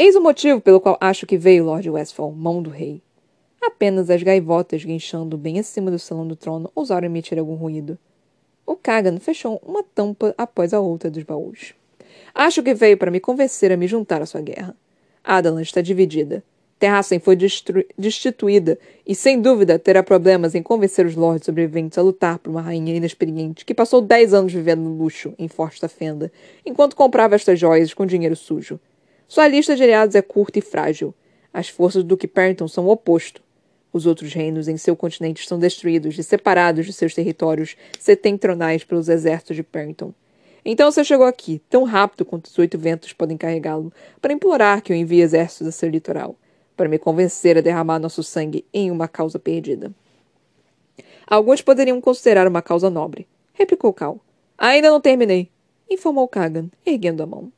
Eis 0.00 0.14
o 0.14 0.20
motivo 0.20 0.60
pelo 0.60 0.80
qual 0.80 0.96
acho 1.00 1.26
que 1.26 1.36
veio 1.36 1.64
Lord 1.64 1.90
Westfall, 1.90 2.30
mão 2.30 2.62
do 2.62 2.70
rei. 2.70 3.02
Apenas 3.60 4.08
as 4.08 4.22
gaivotas 4.22 4.84
guinchando 4.84 5.36
bem 5.36 5.58
acima 5.58 5.90
do 5.90 5.98
salão 5.98 6.24
do 6.24 6.36
trono 6.36 6.70
ousaram 6.72 7.06
emitir 7.06 7.36
algum 7.36 7.56
ruído. 7.56 7.98
O 8.64 8.76
Kagan 8.76 9.18
fechou 9.18 9.60
uma 9.60 9.82
tampa 9.82 10.32
após 10.38 10.72
a 10.72 10.78
outra 10.78 11.10
dos 11.10 11.24
baús. 11.24 11.74
Acho 12.32 12.62
que 12.62 12.74
veio 12.74 12.96
para 12.96 13.10
me 13.10 13.18
convencer 13.18 13.72
a 13.72 13.76
me 13.76 13.88
juntar 13.88 14.22
à 14.22 14.26
sua 14.26 14.40
guerra. 14.40 14.76
Adalan 15.24 15.62
está 15.62 15.80
dividida. 15.80 16.44
Terrassen 16.78 17.18
foi 17.18 17.36
destituída 17.98 18.78
e, 19.04 19.16
sem 19.16 19.42
dúvida, 19.42 19.80
terá 19.80 20.00
problemas 20.00 20.54
em 20.54 20.62
convencer 20.62 21.06
os 21.06 21.16
lords 21.16 21.44
sobreviventes 21.44 21.98
a 21.98 22.02
lutar 22.02 22.38
por 22.38 22.50
uma 22.50 22.62
rainha 22.62 22.94
inexperiente 22.94 23.64
que 23.64 23.74
passou 23.74 24.00
dez 24.00 24.32
anos 24.32 24.52
vivendo 24.52 24.82
no 24.82 24.96
luxo 24.96 25.34
em 25.36 25.48
Forte 25.48 25.88
Fenda, 25.88 26.30
enquanto 26.64 26.94
comprava 26.94 27.34
estas 27.34 27.58
joias 27.58 27.92
com 27.92 28.06
dinheiro 28.06 28.36
sujo. 28.36 28.78
Sua 29.28 29.46
lista 29.46 29.76
de 29.76 29.84
aliados 29.84 30.16
é 30.16 30.22
curta 30.22 30.58
e 30.58 30.62
frágil. 30.62 31.14
As 31.54 31.68
forças 31.68 32.02
do 32.02 32.08
Duque 32.08 32.26
Perrington 32.26 32.66
são 32.66 32.86
o 32.86 32.90
oposto. 32.90 33.40
Os 33.92 34.06
outros 34.06 34.32
reinos 34.32 34.66
em 34.66 34.76
seu 34.76 34.96
continente 34.96 35.42
estão 35.42 35.58
destruídos 35.58 36.18
e 36.18 36.24
separados 36.24 36.86
de 36.86 36.92
seus 36.92 37.14
territórios 37.14 37.76
setentrionais 38.00 38.82
pelos 38.82 39.08
exércitos 39.08 39.54
de 39.54 39.62
Perrington. 39.62 40.12
Então 40.64 40.90
você 40.90 41.04
chegou 41.04 41.26
aqui, 41.26 41.62
tão 41.70 41.84
rápido 41.84 42.24
quanto 42.24 42.46
os 42.46 42.58
oito 42.58 42.76
ventos 42.76 43.12
podem 43.12 43.36
carregá-lo, 43.36 43.92
para 44.20 44.32
implorar 44.32 44.82
que 44.82 44.92
eu 44.92 44.96
envie 44.96 45.20
exércitos 45.20 45.68
a 45.68 45.72
seu 45.72 45.88
litoral 45.88 46.36
para 46.78 46.88
me 46.88 46.96
convencer 46.96 47.58
a 47.58 47.60
derramar 47.60 47.98
nosso 47.98 48.22
sangue 48.22 48.64
em 48.72 48.88
uma 48.90 49.08
causa 49.08 49.36
perdida. 49.36 49.92
Alguns 51.26 51.60
poderiam 51.60 52.00
considerar 52.00 52.46
uma 52.46 52.62
causa 52.62 52.88
nobre, 52.88 53.26
replicou 53.52 53.92
Cal. 53.92 54.20
Ainda 54.56 54.88
não 54.88 55.00
terminei, 55.00 55.50
informou 55.90 56.28
Kagan, 56.28 56.70
erguendo 56.86 57.22
a 57.22 57.26
mão. 57.26 57.52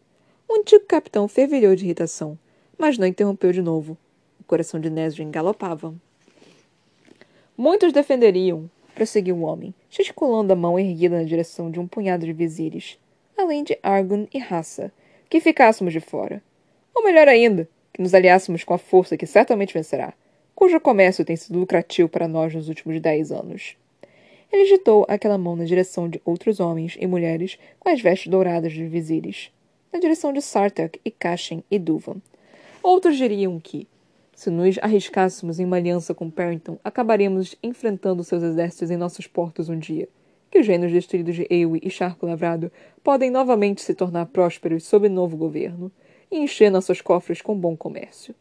O 0.53 0.57
antigo 0.57 0.85
capitão 0.85 1.29
fervilhou 1.29 1.77
de 1.77 1.85
irritação, 1.85 2.37
mas 2.77 2.99
não 2.99 3.07
interrompeu 3.07 3.53
de 3.53 3.63
novo. 3.63 3.97
O 4.41 4.43
coração 4.43 4.81
de 4.81 4.91
Nesrin 4.91 5.31
galopava. 5.31 5.95
Muitos 7.57 7.93
defenderiam, 7.93 8.69
prosseguiu 8.93 9.37
o 9.37 9.43
homem, 9.43 9.73
gesticulando 9.89 10.53
a 10.53 10.57
mão 10.57 10.77
erguida 10.77 11.19
na 11.19 11.23
direção 11.23 11.71
de 11.71 11.79
um 11.79 11.87
punhado 11.87 12.27
de 12.27 12.33
vizires, 12.33 12.99
além 13.39 13.63
de 13.63 13.79
Argun 13.81 14.27
e 14.35 14.41
Raça, 14.41 14.93
que 15.29 15.39
ficássemos 15.39 15.93
de 15.93 16.01
fora. 16.01 16.43
Ou 16.93 17.05
melhor 17.05 17.29
ainda, 17.29 17.69
que 17.93 18.03
nos 18.03 18.13
aliássemos 18.13 18.65
com 18.65 18.75
a 18.75 18.79
força 18.79 19.17
que 19.17 19.27
certamente 19.27 19.73
vencerá, 19.73 20.15
cujo 20.53 20.81
comércio 20.81 21.25
tem 21.25 21.37
sido 21.37 21.61
lucrativo 21.61 22.09
para 22.09 22.27
nós 22.27 22.53
nos 22.53 22.69
últimos 22.69 23.01
dez 23.01 23.31
anos. 23.31 23.77
Ele 24.53 24.63
agitou 24.63 25.07
aquela 25.09 25.39
mão 25.39 25.55
na 25.55 25.65
direção 25.65 26.09
de 26.09 26.21
outros 26.25 26.59
homens 26.59 26.97
e 26.99 27.07
mulheres 27.07 27.57
com 27.79 27.89
as 27.89 28.01
vestes 28.01 28.27
douradas 28.27 28.73
de 28.73 28.85
vizires, 28.89 29.53
na 29.93 29.99
direção 29.99 30.33
de 30.33 30.41
Sartak 30.41 31.01
e 31.05 31.11
Kashin 31.11 31.63
e 31.71 31.79
Duvan. 31.79 32.17
Outros 32.83 33.17
diriam 33.17 33.59
que, 33.59 33.87
se 34.35 34.51
nos 34.51 34.79
arriscássemos 34.81 35.61
em 35.61 35.65
uma 35.65 35.77
aliança 35.77 36.15
com 36.15 36.31
Perrington, 36.31 36.79
acabaríamos 36.83 37.57
enfrentando 37.63 38.25
seus 38.25 38.43
exércitos 38.43 38.91
em 38.91 38.97
nossos 38.97 39.27
portos 39.27 39.69
um 39.69 39.79
dia, 39.79 40.09
que 40.51 40.59
os 40.59 40.67
reinos 40.67 40.91
destruídos 40.91 41.37
de 41.37 41.47
Ewe 41.51 41.81
e 41.83 41.91
Charco 41.91 42.27
Lavrado 42.27 42.73
podem 43.05 43.31
novamente 43.31 43.83
se 43.83 43.95
tornar 43.95 44.27
prósperos 44.27 44.85
sob 44.85 45.09
novo 45.09 45.37
governo, 45.37 45.93
e 46.31 46.39
encher 46.39 46.71
nossos 46.71 47.01
cofres 47.01 47.43
com 47.43 47.59
bom 47.59 47.77
comércio. 47.77 48.35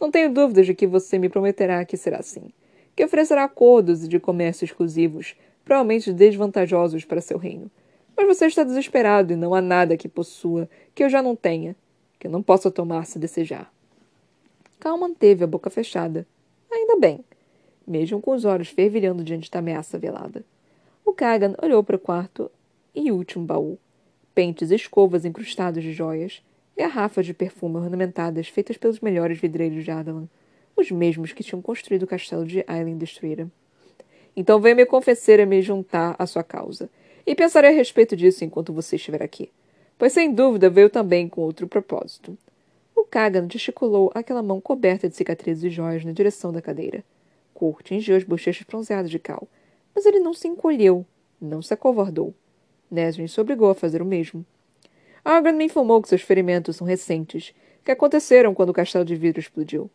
Não 0.00 0.10
tenho 0.10 0.32
dúvidas 0.32 0.66
de 0.66 0.74
que 0.74 0.86
você 0.86 1.18
me 1.18 1.28
prometerá 1.28 1.84
que 1.84 1.96
será 1.96 2.18
assim, 2.18 2.50
que 2.94 3.04
oferecerá 3.04 3.44
acordos 3.44 4.08
de 4.08 4.18
comércio 4.18 4.64
exclusivos, 4.64 5.36
provavelmente 5.64 6.12
desvantajosos 6.12 7.04
para 7.04 7.20
seu 7.20 7.38
reino. 7.38 7.70
Mas 8.16 8.26
você 8.26 8.46
está 8.46 8.64
desesperado 8.64 9.32
e 9.32 9.36
não 9.36 9.54
há 9.54 9.60
nada 9.60 9.96
que 9.96 10.08
possua 10.08 10.68
que 10.94 11.04
eu 11.04 11.10
já 11.10 11.22
não 11.22 11.36
tenha, 11.36 11.76
que 12.18 12.26
eu 12.26 12.30
não 12.30 12.42
possa 12.42 12.70
tomar 12.70 13.04
se 13.04 13.18
desejar. 13.18 13.70
Cal 14.80 14.96
manteve 14.96 15.44
a 15.44 15.46
boca 15.46 15.68
fechada. 15.68 16.26
Ainda 16.72 16.98
bem, 16.98 17.24
mesmo 17.86 18.20
com 18.20 18.32
os 18.32 18.44
olhos 18.44 18.68
fervilhando 18.68 19.22
diante 19.22 19.50
da 19.50 19.58
ameaça 19.58 19.98
velada. 19.98 20.44
O 21.04 21.12
Kagan 21.12 21.54
olhou 21.62 21.82
para 21.84 21.96
o 21.96 22.00
quarto 22.00 22.50
e 22.94 23.12
último 23.12 23.44
baú. 23.44 23.78
Pentes 24.34 24.70
e 24.70 24.74
escovas 24.74 25.24
incrustados 25.24 25.82
de 25.82 25.92
joias, 25.92 26.42
garrafas 26.76 27.24
de 27.24 27.32
perfume 27.32 27.76
ornamentadas 27.76 28.48
feitas 28.48 28.76
pelos 28.76 29.00
melhores 29.00 29.38
vidreiros 29.38 29.84
de 29.84 29.90
Adalan, 29.90 30.28
os 30.76 30.90
mesmos 30.90 31.32
que 31.32 31.42
tinham 31.42 31.62
construído 31.62 32.02
o 32.02 32.06
castelo 32.06 32.44
de 32.44 32.62
Aileen 32.66 32.98
destruíra. 32.98 33.50
Então 34.36 34.60
venha 34.60 34.74
me 34.74 34.84
confessar 34.84 35.40
a 35.40 35.46
me 35.46 35.62
juntar 35.62 36.14
à 36.18 36.26
sua 36.26 36.44
causa, 36.44 36.90
e 37.26 37.34
pensarei 37.34 37.70
a 37.70 37.74
respeito 37.74 38.14
disso 38.14 38.44
enquanto 38.44 38.72
você 38.72 38.96
estiver 38.96 39.22
aqui, 39.22 39.50
pois 39.98 40.12
sem 40.12 40.32
dúvida 40.32 40.70
veio 40.70 40.88
também 40.88 41.28
com 41.28 41.40
outro 41.40 41.66
propósito. 41.66 42.38
O 42.94 43.04
Kagan 43.04 43.48
gesticulou 43.50 44.10
aquela 44.14 44.42
mão 44.42 44.60
coberta 44.60 45.08
de 45.08 45.16
cicatrizes 45.16 45.64
e 45.64 45.70
joias 45.70 46.04
na 46.04 46.12
direção 46.12 46.52
da 46.52 46.62
cadeira. 46.62 47.04
Cor 47.52 47.82
tingiu 47.82 48.16
as 48.16 48.24
bochechas 48.24 48.66
bronzeadas 48.66 49.10
de 49.10 49.18
Cal, 49.18 49.48
mas 49.94 50.06
ele 50.06 50.20
não 50.20 50.32
se 50.32 50.46
encolheu, 50.46 51.04
não 51.40 51.60
se 51.60 51.74
acovardou. 51.74 52.32
Nesrin 52.90 53.26
se 53.26 53.40
obrigou 53.40 53.70
a 53.70 53.74
fazer 53.74 54.00
o 54.00 54.06
mesmo. 54.06 54.44
Argon 55.24 55.52
me 55.52 55.64
informou 55.64 56.00
que 56.00 56.08
seus 56.08 56.22
ferimentos 56.22 56.76
são 56.76 56.86
recentes, 56.86 57.52
que 57.84 57.90
aconteceram 57.90 58.54
quando 58.54 58.70
o 58.70 58.74
castelo 58.74 59.04
de 59.04 59.16
vidro 59.16 59.40
explodiu. 59.40 59.90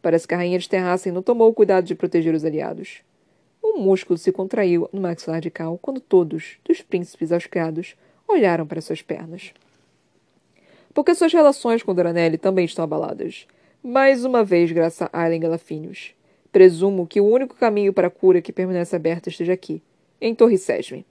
Parece 0.00 0.26
que 0.26 0.34
a 0.34 0.36
rainha 0.36 0.58
de 0.58 0.68
Terrassen 0.68 1.12
não 1.12 1.22
tomou 1.22 1.48
o 1.48 1.54
cuidado 1.54 1.84
de 1.84 1.94
proteger 1.94 2.34
os 2.34 2.44
aliados. 2.44 3.02
Um 3.72 3.80
músculo 3.80 4.18
se 4.18 4.30
contraiu 4.30 4.88
no 4.92 5.00
maxilar 5.00 5.40
de 5.40 5.50
Cal 5.50 5.78
quando 5.80 5.98
todos, 5.98 6.58
dos 6.64 6.82
príncipes 6.82 7.32
aos 7.32 7.46
criados, 7.46 7.96
olharam 8.28 8.66
para 8.66 8.82
suas 8.82 9.00
pernas. 9.00 9.54
Porque 10.92 11.14
suas 11.14 11.32
relações 11.32 11.82
com 11.82 11.94
Doranelli 11.94 12.36
também 12.36 12.66
estão 12.66 12.84
abaladas. 12.84 13.46
Mais 13.82 14.24
uma 14.26 14.44
vez, 14.44 14.70
graças 14.70 15.08
a 15.10 15.22
Aileen 15.22 15.40
Galafinius. 15.40 16.14
Presumo 16.52 17.06
que 17.06 17.20
o 17.20 17.26
único 17.26 17.56
caminho 17.56 17.94
para 17.94 18.08
a 18.08 18.10
cura 18.10 18.42
que 18.42 18.52
permanece 18.52 18.94
aberto 18.94 19.28
esteja 19.30 19.54
aqui, 19.54 19.80
em 20.20 20.34
Torre 20.34 20.58
Sesme. 20.58 21.06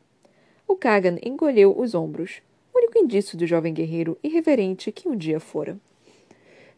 O 0.68 0.76
Kagan 0.76 1.18
encolheu 1.24 1.76
os 1.76 1.96
ombros 1.96 2.42
único 2.92 2.98
indício 2.98 3.38
do 3.38 3.48
jovem 3.48 3.74
guerreiro 3.74 4.18
irreverente 4.24 4.92
que 4.92 5.08
um 5.08 5.16
dia 5.16 5.40
fora. 5.40 5.78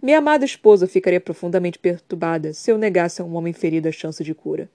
Minha 0.02 0.20
amada 0.20 0.46
esposa 0.46 0.86
ficaria 0.86 1.20
profundamente 1.20 1.80
perturbada 1.80 2.54
se 2.54 2.72
eu 2.72 2.78
negasse 2.78 3.22
a 3.22 3.26
um 3.26 3.36
homem 3.36 3.54
ferido 3.54 3.88
a 3.88 3.92
chance 3.92 4.24
de 4.24 4.34
cura. 4.34 4.70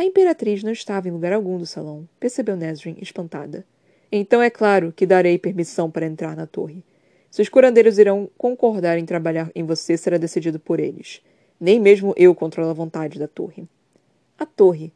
A 0.00 0.04
imperatriz 0.06 0.62
não 0.62 0.72
estava 0.72 1.08
em 1.08 1.10
lugar 1.10 1.30
algum 1.30 1.58
do 1.58 1.66
salão, 1.66 2.08
percebeu 2.18 2.56
Nesrin, 2.56 2.96
espantada. 3.02 3.66
Então 4.10 4.40
é 4.40 4.48
claro 4.48 4.94
que 4.96 5.04
darei 5.04 5.36
permissão 5.36 5.90
para 5.90 6.06
entrar 6.06 6.34
na 6.34 6.46
torre. 6.46 6.82
Se 7.30 7.42
os 7.42 7.50
curandeiros 7.50 7.98
irão 7.98 8.26
concordar 8.38 8.96
em 8.96 9.04
trabalhar 9.04 9.50
em 9.54 9.62
você, 9.62 9.98
será 9.98 10.16
decidido 10.16 10.58
por 10.58 10.80
eles. 10.80 11.20
Nem 11.60 11.78
mesmo 11.78 12.14
eu 12.16 12.34
controlo 12.34 12.70
a 12.70 12.72
vontade 12.72 13.18
da 13.18 13.28
torre. 13.28 13.68
A 14.38 14.46
torre. 14.46 14.90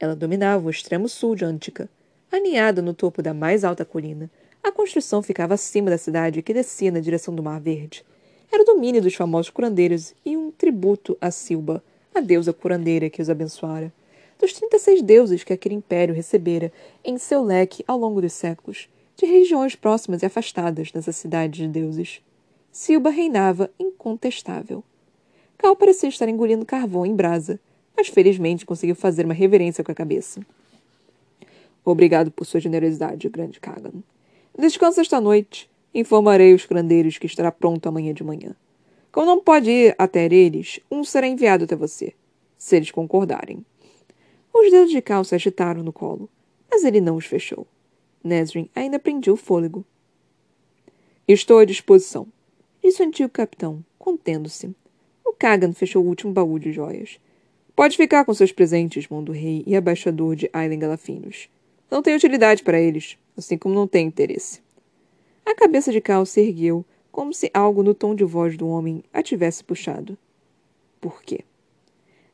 Ela 0.00 0.16
dominava 0.16 0.66
o 0.66 0.70
extremo 0.70 1.10
sul 1.10 1.34
de 1.34 1.44
Antica, 1.44 1.86
aninhada 2.32 2.80
no 2.80 2.94
topo 2.94 3.20
da 3.20 3.34
mais 3.34 3.64
alta 3.64 3.84
colina, 3.84 4.30
a 4.62 4.72
construção 4.72 5.22
ficava 5.22 5.52
acima 5.52 5.90
da 5.90 5.98
cidade 5.98 6.40
que 6.40 6.54
descia 6.54 6.90
na 6.90 7.00
direção 7.00 7.34
do 7.34 7.42
Mar 7.42 7.60
Verde. 7.60 8.02
Era 8.50 8.62
o 8.62 8.64
domínio 8.64 9.02
dos 9.02 9.14
famosos 9.14 9.50
curandeiros 9.50 10.14
e 10.24 10.38
um 10.38 10.50
tributo 10.50 11.18
a 11.20 11.30
Silba, 11.30 11.84
a 12.14 12.20
deusa 12.20 12.54
curandeira 12.54 13.10
que 13.10 13.20
os 13.20 13.28
abençoara. 13.28 13.92
Dos 14.38 14.52
36 14.52 15.02
deuses 15.02 15.42
que 15.42 15.52
aquele 15.52 15.74
império 15.74 16.14
recebera 16.14 16.72
em 17.04 17.18
seu 17.18 17.42
leque 17.42 17.84
ao 17.88 17.98
longo 17.98 18.20
dos 18.20 18.32
séculos, 18.32 18.88
de 19.16 19.26
regiões 19.26 19.74
próximas 19.74 20.22
e 20.22 20.26
afastadas 20.26 20.92
dessa 20.92 21.10
cidade 21.10 21.62
de 21.62 21.68
deuses. 21.68 22.22
Silba 22.70 23.10
reinava 23.10 23.68
incontestável. 23.78 24.84
Cal 25.56 25.74
parecia 25.74 26.08
estar 26.08 26.28
engolindo 26.28 26.64
carvão 26.64 27.04
em 27.04 27.16
brasa, 27.16 27.58
mas 27.96 28.06
felizmente 28.06 28.64
conseguiu 28.64 28.94
fazer 28.94 29.24
uma 29.24 29.34
reverência 29.34 29.82
com 29.82 29.90
a 29.90 29.94
cabeça. 29.94 30.40
Obrigado 31.84 32.30
por 32.30 32.44
sua 32.44 32.60
generosidade, 32.60 33.28
grande 33.28 33.58
Kagan. 33.58 34.02
Descansa 34.56 35.00
esta 35.00 35.20
noite. 35.20 35.68
Informarei 35.92 36.54
os 36.54 36.64
curandeiros 36.64 37.18
que 37.18 37.26
estará 37.26 37.50
pronto 37.50 37.88
amanhã 37.88 38.14
de 38.14 38.22
manhã. 38.22 38.54
Como 39.10 39.26
não 39.26 39.40
pode 39.40 39.68
ir 39.70 39.94
até 39.98 40.26
eles, 40.26 40.78
um 40.88 41.02
será 41.02 41.26
enviado 41.26 41.64
até 41.64 41.74
você, 41.74 42.12
se 42.56 42.76
eles 42.76 42.92
concordarem. 42.92 43.64
Os 44.60 44.72
dedos 44.72 44.90
de 44.90 45.00
Cal 45.00 45.22
se 45.22 45.36
agitaram 45.36 45.84
no 45.84 45.92
colo, 45.92 46.28
mas 46.68 46.82
ele 46.82 47.00
não 47.00 47.14
os 47.14 47.26
fechou. 47.26 47.64
Nesrin 48.24 48.68
ainda 48.74 48.98
prendia 48.98 49.32
o 49.32 49.36
fôlego. 49.36 49.84
Estou 51.28 51.60
à 51.60 51.64
disposição, 51.64 52.26
disse 52.82 53.00
o 53.00 53.06
antigo 53.06 53.28
capitão, 53.28 53.84
contendo-se. 53.96 54.74
O 55.24 55.32
Kagan 55.32 55.72
fechou 55.72 56.04
o 56.04 56.08
último 56.08 56.32
baú 56.32 56.58
de 56.58 56.72
joias. 56.72 57.20
Pode 57.76 57.96
ficar 57.96 58.24
com 58.24 58.34
seus 58.34 58.50
presentes, 58.50 59.06
mão 59.06 59.22
do 59.22 59.30
rei 59.30 59.62
e 59.64 59.76
abaixador 59.76 60.34
de 60.34 60.50
Ailen 60.52 60.80
Galafinos. 60.80 61.48
Não 61.88 62.02
tem 62.02 62.16
utilidade 62.16 62.64
para 62.64 62.80
eles, 62.80 63.16
assim 63.36 63.56
como 63.56 63.76
não 63.76 63.86
tem 63.86 64.08
interesse. 64.08 64.60
A 65.46 65.54
cabeça 65.54 65.92
de 65.92 66.00
Cal 66.00 66.26
se 66.26 66.40
ergueu, 66.40 66.84
como 67.12 67.32
se 67.32 67.48
algo 67.54 67.84
no 67.84 67.94
tom 67.94 68.12
de 68.12 68.24
voz 68.24 68.56
do 68.56 68.66
homem 68.66 69.04
a 69.12 69.22
tivesse 69.22 69.62
puxado. 69.62 70.18
Por 71.00 71.22
quê? 71.22 71.44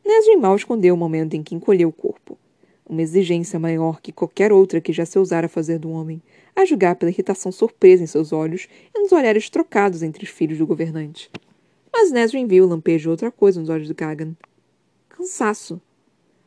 Nesrin 0.04 0.36
mal 0.36 0.54
escondeu 0.54 0.94
o 0.94 0.98
momento 0.98 1.34
em 1.34 1.42
que 1.42 1.54
encolheu 1.54 1.88
o 1.88 1.92
corpo. 1.92 2.38
Uma 2.86 3.00
exigência 3.00 3.58
maior 3.58 4.00
que 4.02 4.12
qualquer 4.12 4.52
outra 4.52 4.80
que 4.80 4.92
já 4.92 5.06
se 5.06 5.18
ousara 5.18 5.48
fazer 5.48 5.78
do 5.78 5.90
homem, 5.90 6.20
a 6.54 6.64
julgar 6.66 6.96
pela 6.96 7.10
irritação 7.10 7.50
surpresa 7.50 8.04
em 8.04 8.06
seus 8.06 8.32
olhos 8.32 8.68
e 8.94 8.98
nos 9.00 9.10
olhares 9.12 9.48
trocados 9.48 10.02
entre 10.02 10.24
os 10.24 10.30
filhos 10.30 10.58
do 10.58 10.66
governante. 10.66 11.30
Mas 11.90 12.12
Nesrin 12.12 12.46
viu 12.46 12.64
o 12.64 12.68
lampejo 12.68 13.04
de 13.04 13.08
outra 13.08 13.30
coisa 13.30 13.58
nos 13.58 13.70
olhos 13.70 13.88
do 13.88 13.94
Kagan. 13.94 14.36
Cansaço. 15.08 15.80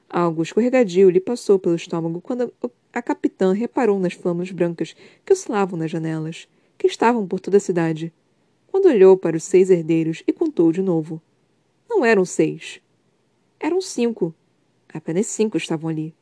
Algo 0.09 0.43
escorregadio 0.43 1.09
lhe 1.09 1.19
passou 1.19 1.57
pelo 1.57 1.75
estômago 1.75 2.21
quando 2.21 2.53
a 2.93 3.01
capitã 3.01 3.53
reparou 3.53 3.99
nas 3.99 4.13
flâmulas 4.13 4.51
brancas 4.51 4.95
que 5.25 5.33
oscilavam 5.33 5.77
nas 5.77 5.89
janelas, 5.89 6.47
que 6.77 6.87
estavam 6.87 7.27
por 7.27 7.39
toda 7.39 7.57
a 7.57 7.61
cidade, 7.61 8.13
quando 8.67 8.87
olhou 8.87 9.17
para 9.17 9.35
os 9.35 9.43
seis 9.43 9.69
herdeiros 9.69 10.23
e 10.27 10.31
contou 10.31 10.71
de 10.71 10.81
novo. 10.81 11.21
Não 11.89 12.05
eram 12.05 12.23
seis. 12.23 12.79
Eram 13.59 13.81
cinco. 13.81 14.35
Apenas 14.93 15.25
cinco 15.25 15.57
estavam 15.57 15.89
ali. 15.89 16.13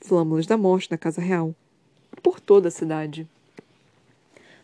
Flâmulas 0.00 0.46
da 0.46 0.56
morte 0.56 0.90
na 0.90 0.96
casa 0.96 1.20
real. 1.20 1.54
Por 2.22 2.40
toda 2.40 2.68
a 2.68 2.70
cidade. 2.70 3.28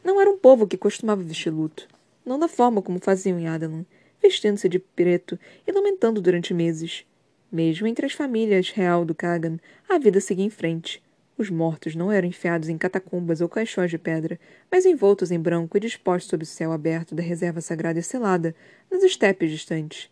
Não 0.02 0.18
era 0.20 0.30
um 0.30 0.38
povo 0.38 0.66
que 0.66 0.78
costumava 0.78 1.22
vestir 1.22 1.50
luto. 1.50 1.86
Não 2.24 2.38
da 2.38 2.48
forma 2.48 2.80
como 2.80 2.98
faziam 2.98 3.38
em 3.38 3.46
Adelan, 3.46 3.84
vestindo-se 4.22 4.68
de 4.68 4.78
preto 4.78 5.38
e 5.66 5.72
lamentando 5.72 6.20
durante 6.20 6.54
meses. 6.54 7.04
Mesmo 7.52 7.86
entre 7.86 8.06
as 8.06 8.12
famílias 8.12 8.70
real 8.70 9.04
do 9.04 9.14
Kagan, 9.14 9.58
a 9.88 9.98
vida 9.98 10.20
seguia 10.20 10.44
em 10.44 10.50
frente. 10.50 11.02
Os 11.36 11.50
mortos 11.50 11.94
não 11.94 12.10
eram 12.10 12.26
enfiados 12.26 12.70
em 12.70 12.78
catacumbas 12.78 13.40
ou 13.40 13.48
caixões 13.48 13.90
de 13.90 13.98
pedra, 13.98 14.40
mas 14.70 14.86
envoltos 14.86 15.30
em 15.30 15.38
branco 15.38 15.76
e 15.76 15.80
dispostos 15.80 16.30
sob 16.30 16.42
o 16.42 16.46
céu 16.46 16.72
aberto 16.72 17.14
da 17.14 17.22
reserva 17.22 17.60
sagrada 17.60 17.98
e 17.98 18.02
selada, 18.02 18.54
nas 18.90 19.02
estepes 19.02 19.50
distantes. 19.50 20.10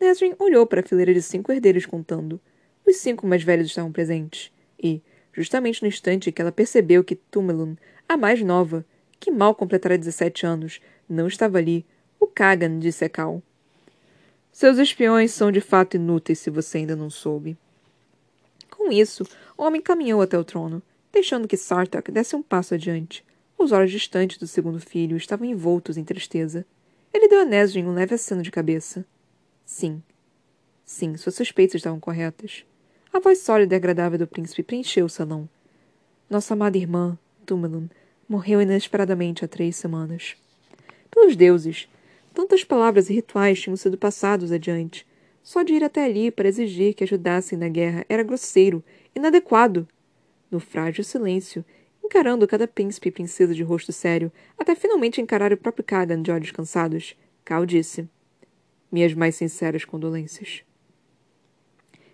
Nesrin 0.00 0.34
olhou 0.38 0.66
para 0.66 0.80
a 0.80 0.82
fileira 0.82 1.12
de 1.12 1.20
cinco 1.20 1.52
herdeiros 1.52 1.84
contando. 1.84 2.40
Os 2.86 2.96
cinco 2.96 3.26
mais 3.26 3.42
velhos 3.42 3.68
estavam 3.68 3.92
presentes. 3.92 4.50
E, 4.82 5.02
justamente 5.32 5.82
no 5.82 5.88
instante 5.88 6.32
que 6.32 6.40
ela 6.40 6.50
percebeu 6.50 7.04
que 7.04 7.14
Tumelun, 7.14 7.76
a 8.08 8.16
mais 8.16 8.42
nova, 8.42 8.84
que 9.20 9.30
mal 9.30 9.54
completara 9.54 9.98
17 9.98 10.46
anos, 10.46 10.80
não 11.06 11.26
estava 11.26 11.58
ali, 11.58 11.84
o 12.18 12.26
Kagan 12.26 12.78
disse 12.78 13.04
a 13.04 13.08
Cal. 13.08 13.42
Seus 14.50 14.78
espiões 14.78 15.30
são 15.30 15.52
de 15.52 15.60
fato 15.60 15.96
inúteis 15.96 16.38
se 16.38 16.50
você 16.50 16.78
ainda 16.78 16.96
não 16.96 17.10
soube. 17.10 17.56
Com 18.70 18.90
isso, 18.90 19.24
o 19.56 19.62
homem 19.62 19.80
caminhou 19.80 20.22
até 20.22 20.38
o 20.38 20.44
trono, 20.44 20.82
deixando 21.12 21.46
que 21.46 21.56
Sartak 21.56 22.10
desse 22.10 22.34
um 22.34 22.42
passo 22.42 22.74
adiante. 22.74 23.24
Os 23.58 23.72
olhos 23.72 23.90
distantes 23.90 24.38
do 24.38 24.46
segundo 24.46 24.80
filho 24.80 25.16
estavam 25.16 25.46
envoltos 25.46 25.98
em 25.98 26.04
tristeza. 26.04 26.64
Ele 27.12 27.28
deu 27.28 27.42
a 27.42 27.44
Nesrin 27.44 27.84
um 27.84 27.92
leve 27.92 28.14
aceno 28.14 28.42
de 28.42 28.50
cabeça. 28.50 29.04
Sim. 29.70 30.02
Sim, 30.84 31.16
suas 31.16 31.36
suspeitas 31.36 31.76
estavam 31.76 32.00
corretas. 32.00 32.64
A 33.12 33.20
voz 33.20 33.38
sólida 33.38 33.72
e 33.72 33.76
agradável 33.76 34.18
do 34.18 34.26
príncipe 34.26 34.64
preencheu 34.64 35.06
o 35.06 35.08
salão. 35.08 35.48
Nossa 36.28 36.54
amada 36.54 36.76
irmã, 36.76 37.16
Tumelun, 37.46 37.86
morreu 38.28 38.60
inesperadamente 38.60 39.44
há 39.44 39.48
três 39.48 39.76
semanas. 39.76 40.36
Pelos 41.08 41.36
deuses, 41.36 41.88
tantas 42.34 42.64
palavras 42.64 43.08
e 43.08 43.14
rituais 43.14 43.60
tinham 43.60 43.76
sido 43.76 43.96
passados 43.96 44.50
adiante. 44.50 45.06
Só 45.40 45.62
de 45.62 45.72
ir 45.72 45.84
até 45.84 46.04
ali 46.04 46.32
para 46.32 46.48
exigir 46.48 46.92
que 46.92 47.04
ajudassem 47.04 47.56
na 47.56 47.68
guerra 47.68 48.04
era 48.08 48.24
grosseiro, 48.24 48.82
inadequado. 49.14 49.86
No 50.50 50.58
frágil 50.58 51.04
silêncio, 51.04 51.64
encarando 52.04 52.44
cada 52.48 52.66
príncipe 52.66 53.08
e 53.08 53.12
princesa 53.12 53.54
de 53.54 53.62
rosto 53.62 53.92
sério, 53.92 54.32
até 54.58 54.74
finalmente 54.74 55.20
encarar 55.20 55.52
o 55.52 55.56
próprio 55.56 55.84
Kagan 55.84 56.22
de 56.22 56.32
olhos 56.32 56.50
cansados, 56.50 57.16
Cal 57.44 57.64
disse: 57.64 58.08
Minhas 58.90 59.14
mais 59.14 59.36
sinceras 59.36 59.84
condolências. 59.84 60.62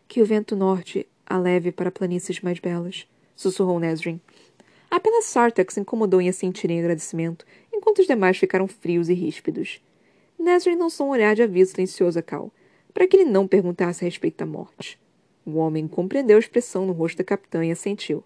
Que 0.06 0.20
o 0.20 0.26
vento 0.26 0.54
norte 0.54 1.06
a 1.26 1.36
leve 1.36 1.72
para 1.72 1.90
planícies 1.90 2.40
mais 2.40 2.60
belas, 2.60 3.06
sussurrou 3.34 3.80
Nesrin. 3.80 4.20
Apenas 4.88 5.24
Sartak 5.24 5.72
se 5.72 5.80
incomodou 5.80 6.20
em 6.20 6.28
assentir 6.28 6.70
em 6.70 6.78
agradecimento, 6.78 7.44
enquanto 7.74 7.98
os 7.98 8.06
demais 8.06 8.38
ficaram 8.38 8.68
frios 8.68 9.08
e 9.08 9.14
ríspidos. 9.14 9.82
Nesrin 10.38 10.76
lançou 10.76 11.08
um 11.08 11.10
olhar 11.10 11.34
de 11.34 11.42
aviso 11.42 11.72
silencioso 11.72 12.18
a 12.18 12.22
Cal, 12.22 12.52
para 12.94 13.06
que 13.06 13.16
ele 13.16 13.28
não 13.28 13.48
perguntasse 13.48 14.04
a 14.04 14.06
respeito 14.06 14.38
da 14.38 14.46
morte. 14.46 14.98
O 15.44 15.56
homem 15.56 15.88
compreendeu 15.88 16.36
a 16.36 16.40
expressão 16.40 16.86
no 16.86 16.92
rosto 16.92 17.18
da 17.18 17.24
capitã 17.24 17.64
e 17.64 17.72
assentiu. 17.72 18.22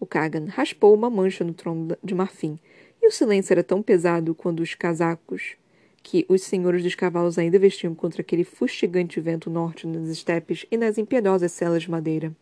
O 0.00 0.06
Kagan 0.06 0.46
raspou 0.46 0.94
uma 0.94 1.10
mancha 1.10 1.44
no 1.44 1.52
trono 1.52 1.96
de 2.02 2.14
marfim, 2.14 2.58
e 3.02 3.06
o 3.06 3.12
silêncio 3.12 3.52
era 3.52 3.62
tão 3.62 3.82
pesado 3.82 4.34
quando 4.34 4.60
os 4.60 4.74
casacos 4.74 5.56
que 6.02 6.24
os 6.28 6.42
senhores 6.42 6.82
dos 6.82 6.94
cavalos 6.94 7.38
ainda 7.38 7.58
vestiam 7.58 7.94
contra 7.94 8.22
aquele 8.22 8.44
fustigante 8.44 9.20
vento 9.20 9.50
norte 9.50 9.86
nas 9.86 10.08
estepes 10.08 10.66
e 10.70 10.76
nas 10.76 10.98
impiedosas 10.98 11.52
celas 11.52 11.82
de 11.82 11.90
madeira. 11.90 12.34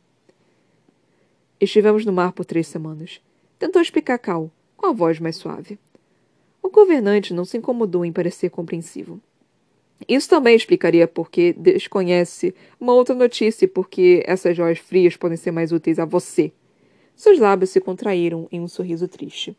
Estivemos 1.60 2.04
no 2.04 2.12
mar 2.12 2.32
por 2.32 2.44
três 2.44 2.68
semanas. 2.68 3.20
Tentou 3.58 3.82
explicar 3.82 4.18
Cal, 4.18 4.50
com 4.76 4.86
a 4.86 4.92
voz 4.92 5.18
mais 5.18 5.36
suave. 5.36 5.78
O 6.62 6.70
governante 6.70 7.34
não 7.34 7.44
se 7.44 7.56
incomodou 7.56 8.04
em 8.04 8.12
parecer 8.12 8.50
compreensivo. 8.50 9.20
Isso 10.06 10.28
também 10.28 10.54
explicaria 10.54 11.08
por 11.08 11.28
que 11.30 11.52
desconhece 11.52 12.54
uma 12.78 12.92
outra 12.92 13.14
notícia 13.14 13.64
e 13.64 13.68
por 13.68 13.88
que 13.88 14.22
essas 14.24 14.56
joias 14.56 14.78
frias 14.78 15.16
podem 15.16 15.36
ser 15.36 15.50
mais 15.50 15.72
úteis 15.72 15.98
a 15.98 16.04
você. 16.04 16.52
Seus 17.16 17.40
lábios 17.40 17.70
se 17.70 17.80
contraíram 17.80 18.46
em 18.52 18.60
um 18.60 18.68
sorriso 18.68 19.08
triste. 19.08 19.56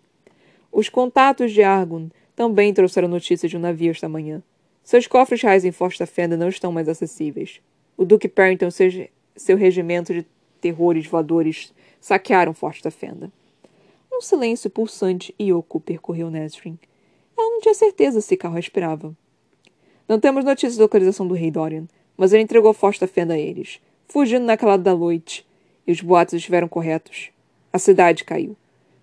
Os 0.72 0.88
contatos 0.88 1.52
de 1.52 1.62
Argun 1.62 2.10
também 2.40 2.74
trouxeram 2.74 3.10
notícias 3.10 3.52
de 3.52 3.58
um 3.58 3.60
navio 3.60 3.92
esta 3.92 4.08
manhã. 4.08 4.42
Seus 4.82 5.06
cofres 5.06 5.42
reais 5.42 5.66
em 5.66 5.74
Forte 5.74 6.00
da 6.00 6.06
Fenda 6.06 6.38
não 6.38 6.48
estão 6.48 6.72
mais 6.72 6.88
acessíveis. 6.88 7.60
O 7.98 8.06
Duque 8.06 8.30
Parrington 8.30 8.70
e 8.70 9.10
seu, 9.36 9.58
regimento 9.58 10.14
de 10.14 10.26
terrores 10.62 11.06
voadores 11.06 11.74
saquearam 12.00 12.54
Forte 12.54 12.82
da 12.82 12.90
Fenda. 12.90 13.30
Um 14.10 14.22
silêncio 14.22 14.70
pulsante 14.70 15.36
e 15.38 15.52
oco 15.52 15.82
percorreu 15.82 16.32
Nesrin. 16.32 16.80
Ela 17.38 17.50
não 17.50 17.60
tinha 17.60 17.74
certeza 17.74 18.22
se 18.22 18.38
Carl 18.38 18.54
respirava. 18.54 19.14
Não 20.08 20.18
temos 20.18 20.46
notícias 20.46 20.78
da 20.78 20.84
localização 20.84 21.28
do 21.28 21.34
rei 21.34 21.52
Dorian, 21.52 21.90
mas 22.16 22.32
ele 22.32 22.44
entregou 22.44 22.72
Forte 22.72 23.02
da 23.02 23.08
Fenda 23.08 23.34
a 23.34 23.38
eles, 23.38 23.82
fugindo 24.08 24.46
naquela 24.46 24.78
da 24.78 24.96
noite, 24.96 25.46
e 25.86 25.92
os 25.92 26.00
boatos 26.00 26.36
estiveram 26.36 26.70
corretos. 26.70 27.32
A 27.74 27.78
cidade 27.78 28.24
caiu. 28.24 28.56